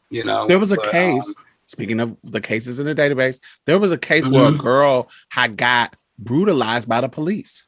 [0.10, 0.48] you know.
[0.48, 1.28] There was a but, case.
[1.28, 1.36] Um,
[1.66, 4.34] speaking of the cases in the database, there was a case mm-hmm.
[4.34, 4.62] where a mm-hmm.
[4.62, 7.64] girl had got brutalized by the police.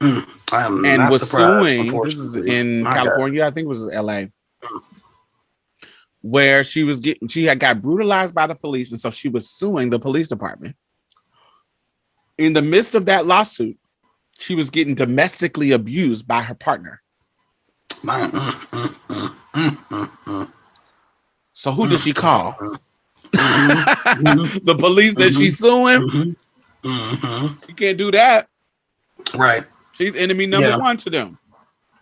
[0.00, 0.26] Mm,
[0.84, 2.00] and was suing.
[2.02, 3.46] This is in My California, God.
[3.46, 4.24] I think it was LA,
[4.62, 4.82] mm.
[6.22, 9.50] Where she was getting she had got brutalized by the police, and so she was
[9.50, 10.76] suing the police department.
[12.38, 13.76] In the midst of that lawsuit,
[14.38, 17.02] she was getting domestically abused by her partner.
[18.02, 19.76] Mm, mm,
[20.24, 20.52] mm,
[21.52, 22.56] so who did she call?
[23.32, 24.58] mm-hmm.
[24.64, 25.40] the police that mm-hmm.
[25.40, 26.00] she's suing.
[26.00, 26.88] Mm-hmm.
[26.88, 27.54] mm-hmm.
[27.68, 28.48] You can't do that.
[29.34, 29.64] Right.
[29.92, 30.76] She's enemy number yeah.
[30.76, 31.38] one to them.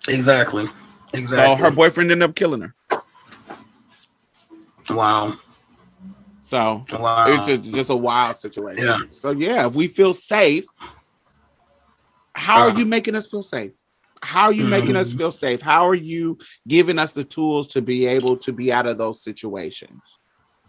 [0.08, 0.68] Exactly.
[1.12, 1.36] Exactly.
[1.36, 2.74] So her boyfriend ended up killing her.
[4.94, 5.38] Wow.
[6.40, 7.26] So wow.
[7.28, 8.84] it's just, just a wild situation.
[8.84, 8.98] Yeah.
[9.10, 10.64] So yeah, if we feel safe,
[12.34, 13.72] how are you making us feel safe?
[14.22, 14.70] How are you mm-hmm.
[14.70, 15.18] making us mm-hmm.
[15.18, 15.60] feel safe?
[15.60, 16.38] How are you
[16.68, 20.18] giving us the tools to be able to be out of those situations?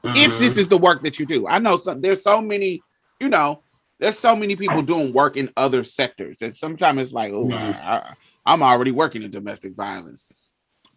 [0.03, 0.17] Mm-hmm.
[0.17, 2.81] If this is the work that you do, I know some, there's so many,
[3.19, 3.63] you know,
[3.99, 8.13] there's so many people doing work in other sectors, and sometimes it's like, oh, mm-hmm.
[8.45, 10.25] I'm already working in domestic violence.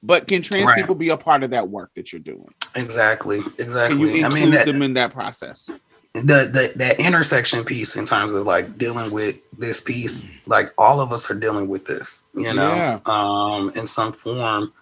[0.04, 0.76] But can trans right.
[0.76, 2.52] people be a part of that work that you're doing?
[2.74, 3.40] Exactly.
[3.58, 3.96] Exactly.
[3.96, 5.70] Can you include I mean, that, them in that process?
[6.12, 11.00] The, the that intersection piece in terms of like dealing with this piece, like all
[11.00, 13.00] of us are dealing with this, you know, yeah.
[13.06, 14.74] um, in some form.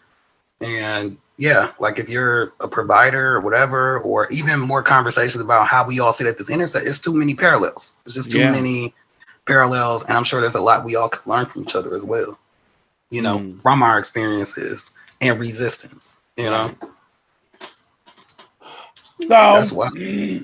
[0.60, 5.86] And yeah, like if you're a provider or whatever, or even more conversations about how
[5.86, 7.94] we all sit at this intersection, it's too many parallels.
[8.04, 8.50] It's just too yeah.
[8.50, 8.92] many
[9.46, 12.04] parallels, and I'm sure there's a lot we all can learn from each other as
[12.04, 12.38] well.
[13.10, 13.62] You know, mm.
[13.62, 14.92] from our experiences
[15.22, 16.74] and resistance, you know.
[19.18, 19.88] So that's why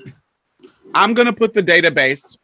[0.95, 2.37] I'm gonna put the database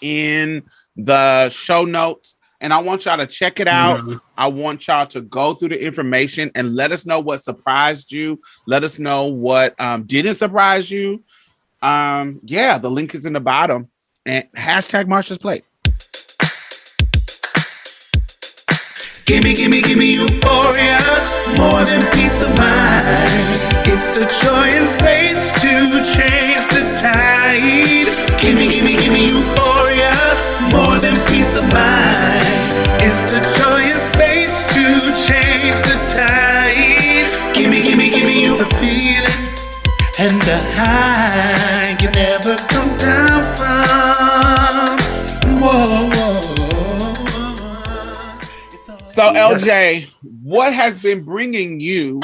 [0.00, 0.62] in
[0.96, 4.00] the show notes and I want y'all to check it out.
[4.00, 4.16] Mm-hmm.
[4.36, 8.38] I want y'all to go through the information and let us know what surprised you.
[8.66, 11.24] Let us know what um, didn't surprise you.
[11.80, 13.88] Um, yeah, the link is in the bottom.
[14.26, 15.64] And hashtag Marsha's Plate.
[19.30, 20.98] Gimme, gimme, gimme euphoria,
[21.56, 23.62] more than peace of mind.
[23.86, 28.10] It's the joy and space to change the tide.
[28.40, 30.10] Gimme, gimme, gimme euphoria,
[30.74, 32.74] more than peace of mind.
[32.98, 37.30] It's the joy and space to change the tide.
[37.54, 39.46] Gimme, gimme, gimme you a feeling
[40.18, 44.98] and a high you never come down from.
[45.62, 46.09] Whoa.
[49.10, 50.08] So LJ,
[50.42, 52.20] what has been bringing you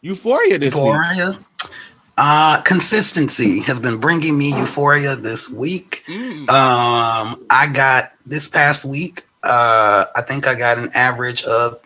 [0.00, 1.30] euphoria this euphoria?
[1.30, 1.70] week?
[2.16, 6.02] Uh, consistency has been bringing me euphoria this week.
[6.08, 6.48] Mm.
[6.48, 9.26] Um, I got this past week.
[9.42, 11.80] Uh, I think I got an average of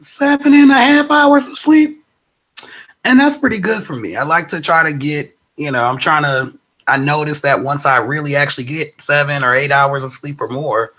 [0.00, 2.02] seven and a half hours of sleep,
[3.04, 4.16] and that's pretty good for me.
[4.16, 6.58] I like to try to get, you know, I'm trying to.
[6.86, 10.48] I noticed that once I really actually get seven or eight hours of sleep or
[10.48, 10.92] more,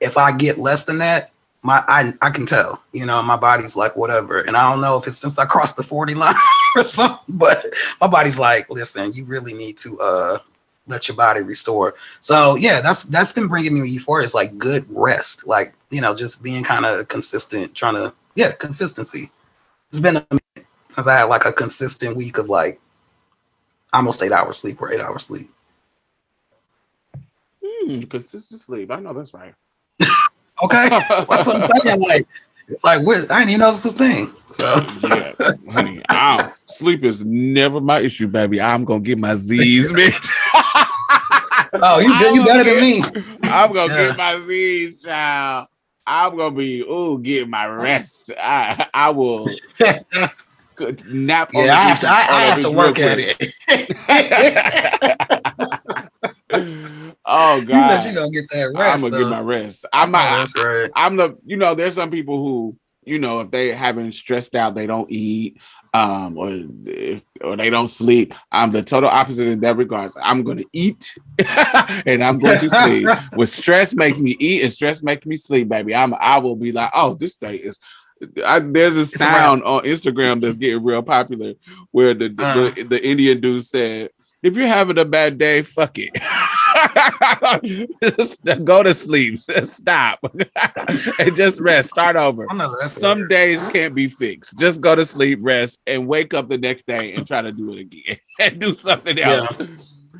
[0.00, 1.30] if I get less than that,
[1.62, 4.40] my I I can tell, you know, my body's like whatever.
[4.40, 6.34] And I don't know if it's since I crossed the 40 line
[6.76, 7.66] or something, but
[8.00, 10.38] my body's like, listen, you really need to uh
[10.86, 11.94] let your body restore.
[12.20, 14.24] So yeah, that's that's been bringing me euphoria.
[14.24, 18.52] It's like good rest, like you know, just being kind of consistent, trying to yeah,
[18.52, 19.30] consistency.
[19.90, 22.80] It's been a minute since I had like a consistent week of like
[23.92, 25.50] almost eight hours sleep or eight hours sleep.
[27.64, 28.90] Hmm, consistent sleep.
[28.90, 29.54] I know that's right.
[30.62, 32.00] Okay, that's what I'm saying.
[32.00, 32.26] Like,
[32.68, 34.30] it's like I didn't even know this was a thing.
[34.52, 35.32] So yeah,
[35.72, 38.60] honey, I sleep is never my issue, baby.
[38.60, 40.28] I'm gonna get my Z's, bitch.
[41.74, 43.02] oh, you you better get, than me.
[43.44, 44.08] I'm gonna yeah.
[44.08, 45.68] get my Z's, child.
[46.06, 48.30] I'm gonna be oh, get my rest.
[48.38, 49.48] I I will
[51.06, 51.50] nap.
[51.52, 52.08] Yeah, I have to.
[52.08, 53.54] I, I have to work at it.
[57.32, 57.68] Oh God!
[57.68, 58.94] You said you gonna get that rest.
[58.94, 59.30] I'm gonna though.
[59.30, 59.84] get my rest.
[59.92, 60.38] I'm not.
[60.38, 60.90] That's right.
[60.96, 61.36] I'm the.
[61.44, 65.10] You know, there's some people who, you know, if they haven't stressed out, they don't
[65.10, 65.58] eat,
[65.92, 66.50] um, or
[66.86, 68.34] if, or they don't sleep.
[68.50, 70.16] I'm the total opposite in that regards.
[70.20, 71.14] I'm gonna eat,
[72.06, 73.08] and I'm going to sleep.
[73.36, 75.94] With stress makes me eat, and stress makes me sleep, baby.
[75.94, 76.14] I'm.
[76.18, 77.78] I will be like, oh, this day is.
[78.44, 81.54] I, there's a sound on Instagram that's getting real popular
[81.90, 82.54] where the, uh.
[82.54, 84.10] the the Indian dude said,
[84.42, 86.10] "If you're having a bad day, fuck it."
[88.64, 89.38] go to sleep.
[89.64, 90.18] Stop.
[91.18, 91.90] and just rest.
[91.90, 92.46] Start over.
[92.86, 94.58] Some days can't be fixed.
[94.58, 97.72] Just go to sleep, rest, and wake up the next day and try to do
[97.72, 99.54] it again and do something else.
[99.58, 99.66] Yeah.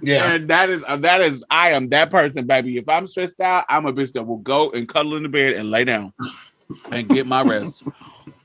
[0.02, 0.32] Yeah.
[0.32, 2.78] And that is uh, that is I am that person, baby.
[2.78, 5.54] If I'm stressed out, I'm a bitch that will go and cuddle in the bed
[5.54, 6.12] and lay down
[6.90, 7.82] and get my rest.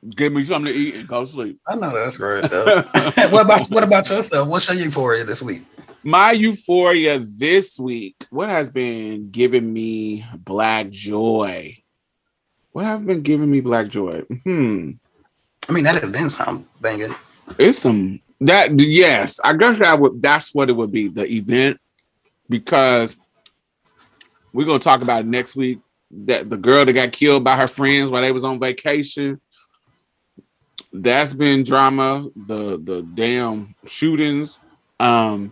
[0.09, 1.59] Give me something to eat and go to sleep.
[1.67, 2.43] I know that's great.
[2.51, 4.47] what about what about yourself?
[4.47, 5.63] What's your euphoria this week?
[6.05, 11.75] my euphoria this week, what has been giving me black joy?
[12.71, 14.21] What have been giving me black joy?
[14.43, 14.91] Hmm.
[15.67, 17.15] I mean, that has been some banging.
[17.57, 21.79] It's some that yes, I guess that would that's what it would be, the event,
[22.47, 23.17] because
[24.53, 25.79] we're gonna talk about it next week.
[26.11, 29.41] That the girl that got killed by her friends while they was on vacation.
[30.93, 32.27] That's been drama.
[32.35, 34.59] The the damn shootings.
[34.99, 35.51] Um,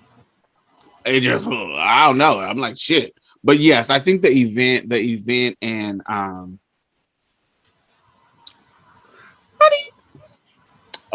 [1.06, 2.40] it just I don't know.
[2.40, 3.16] I'm like shit.
[3.44, 6.60] But yes, I think the event, the event, and um,
[9.60, 9.92] honey,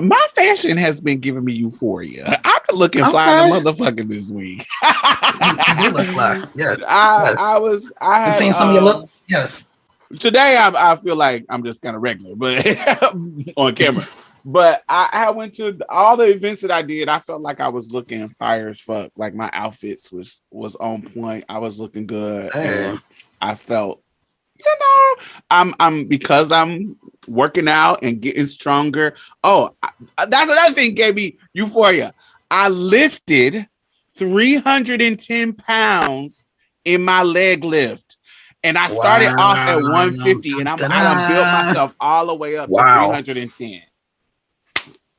[0.00, 2.38] my fashion has been giving me euphoria.
[2.44, 3.10] I've been looking okay.
[3.10, 4.66] fly the motherfucker this week.
[5.82, 6.44] you look fly.
[6.54, 6.80] Yes.
[6.86, 7.38] I, yes.
[7.38, 7.92] I was.
[8.00, 9.22] I have seen some uh, of your uh, looks.
[9.26, 9.67] Yes.
[10.18, 12.64] Today, I, I feel like I'm just kind of regular, but
[13.56, 14.06] on camera.
[14.44, 17.08] But I, I went to all the events that I did.
[17.08, 19.12] I felt like I was looking fire as fuck.
[19.16, 21.44] Like my outfits was was on point.
[21.48, 22.52] I was looking good.
[22.52, 22.96] Hey.
[23.42, 24.02] I felt,
[24.58, 29.14] you know, I'm I'm because I'm working out and getting stronger.
[29.44, 29.90] Oh, I,
[30.26, 32.14] that's another thing gave me euphoria.
[32.50, 33.68] I lifted
[34.14, 36.48] 310 pounds
[36.84, 38.07] in my leg lift.
[38.64, 39.50] And I started wow.
[39.50, 43.12] off at 150 and I'm, I built myself all the way up wow.
[43.12, 43.82] to 310.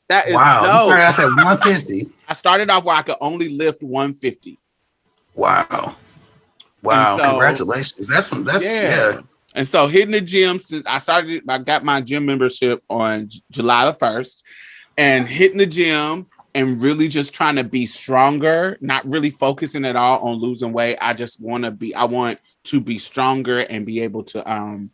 [0.10, 0.64] That is wow.
[0.64, 0.72] No.
[0.72, 2.10] You started off at 150.
[2.28, 4.60] I started off where I could only lift 150.
[5.36, 5.95] Wow.
[6.82, 7.18] Wow.
[7.18, 8.07] So, Congratulations.
[8.07, 8.82] That's that's yeah.
[8.82, 9.22] yeah.
[9.56, 13.86] And so hitting the gym since I started, I got my gym membership on July
[13.86, 14.44] the 1st
[14.98, 19.95] and hitting the gym and really just trying to be stronger, not really focusing at
[19.95, 20.98] all on losing weight.
[21.02, 24.91] I just want to be, I want to be stronger and be able to um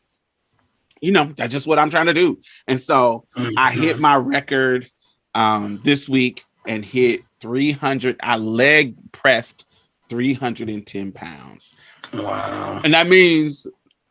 [1.02, 2.40] you know, that's just what I'm trying to do.
[2.68, 3.52] And so mm-hmm.
[3.58, 4.90] I hit my record
[5.36, 8.18] um, this week and hit 300.
[8.22, 9.68] I leg pressed
[10.10, 11.74] 310 pounds.
[12.14, 12.82] Wow.
[12.84, 13.68] And that means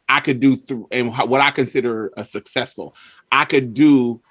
[0.08, 2.94] I could do through and what I consider a successful.
[3.32, 4.22] I could do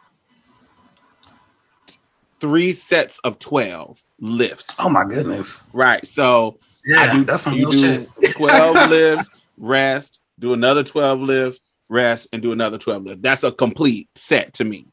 [2.40, 4.76] three sets of 12 lifts.
[4.80, 5.60] Oh my goodness.
[5.74, 6.06] Right.
[6.08, 8.10] So yeah, I do, that's some you do shit.
[8.36, 13.22] 12 lifts, rest, do another 12 lifts, rest, and do another 12 lifts.
[13.22, 14.88] That's a complete set to me.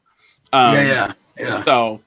[0.53, 1.13] Um, yeah, yeah.
[1.39, 1.61] Yeah.
[1.63, 2.01] So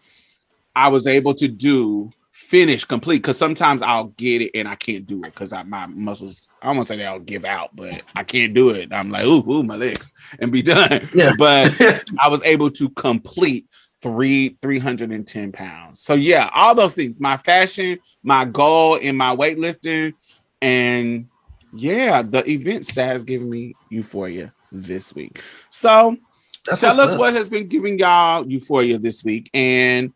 [0.77, 5.06] I was able to do finish complete because sometimes I'll get it and I can't
[5.06, 8.70] do it because my muscles I almost say they'll give out, but I can't do
[8.70, 8.93] it.
[8.93, 11.09] I'm like, ooh, ooh, my legs and be done.
[11.15, 11.32] Yeah.
[11.39, 11.74] But
[12.19, 13.66] I was able to complete
[14.05, 15.99] three 310 pounds.
[15.99, 20.13] So yeah, all those things, my fashion, my goal in my weightlifting,
[20.61, 21.27] and
[21.73, 25.41] yeah, the events that has given me euphoria this week.
[25.71, 26.19] So
[26.67, 27.19] that's Tell us up.
[27.19, 29.49] what has been giving y'all euphoria this week.
[29.55, 30.13] And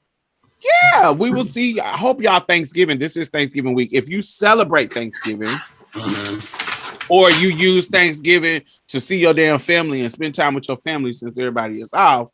[0.93, 1.81] yeah, we will see.
[1.81, 2.99] I hope y'all Thanksgiving.
[2.99, 3.91] This is Thanksgiving week.
[3.93, 5.57] If you celebrate Thanksgiving
[5.95, 7.05] mm-hmm.
[7.11, 11.15] or you use Thanksgiving to see your damn family and spend time with your family
[11.15, 12.31] since everybody is off,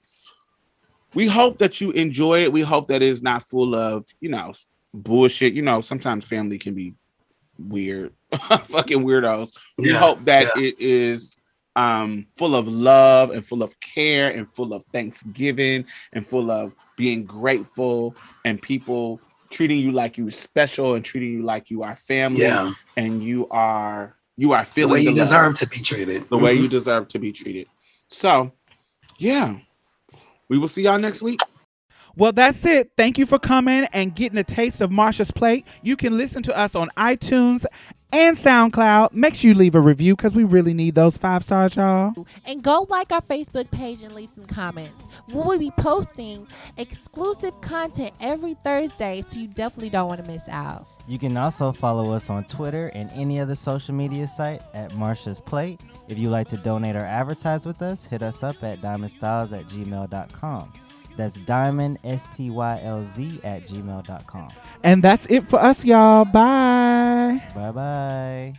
[1.15, 2.53] we hope that you enjoy it.
[2.53, 4.55] We hope that it's not full of, you know,
[4.93, 5.55] bullshit.
[5.55, 6.95] You know, sometimes family can be
[7.59, 8.13] weird,
[8.65, 9.53] fucking weirdos.
[9.77, 10.65] We yeah, hope that yeah.
[10.65, 11.37] it is
[11.77, 16.73] um, full of love and full of care and full of thanksgiving and full of
[16.97, 18.15] being grateful
[18.45, 19.21] and people
[19.51, 22.73] treating you like you special and treating you like you are family yeah.
[22.97, 26.23] and you are you are feeling the way you the deserve love, to be treated
[26.29, 26.45] the mm-hmm.
[26.45, 27.67] way you deserve to be treated
[28.09, 28.51] so
[29.19, 29.57] yeah
[30.49, 31.41] we will see y'all next week
[32.17, 32.93] well, that's it.
[32.97, 35.67] Thank you for coming and getting a taste of Marsha's plate.
[35.83, 37.65] You can listen to us on iTunes
[38.13, 39.13] and SoundCloud.
[39.13, 42.13] Make sure you leave a review because we really need those five stars, y'all.
[42.47, 44.93] And go like our Facebook page and leave some comments.
[45.29, 46.47] We will be posting
[46.77, 50.87] exclusive content every Thursday, so you definitely don't want to miss out.
[51.09, 55.41] You can also follow us on Twitter and any other social media site at Marsha's
[55.41, 55.81] Plate.
[56.09, 59.65] If you'd like to donate or advertise with us, hit us up at diamondstylz at
[59.67, 60.73] gmail.com.
[61.17, 64.49] That's diamond, S T Y L Z, at gmail.com.
[64.83, 66.25] And that's it for us, y'all.
[66.25, 67.41] Bye.
[67.55, 68.53] Bye bye.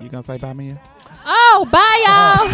[0.00, 0.80] You gonna say bye, Mia?
[1.24, 2.48] Oh, bye, y'all.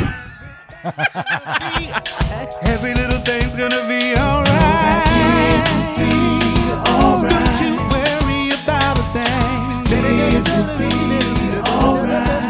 [2.62, 5.06] Every little thing's gonna be alright.
[7.28, 9.84] Don't you worry about a thing.
[9.92, 10.90] It'll be
[11.68, 12.49] alright.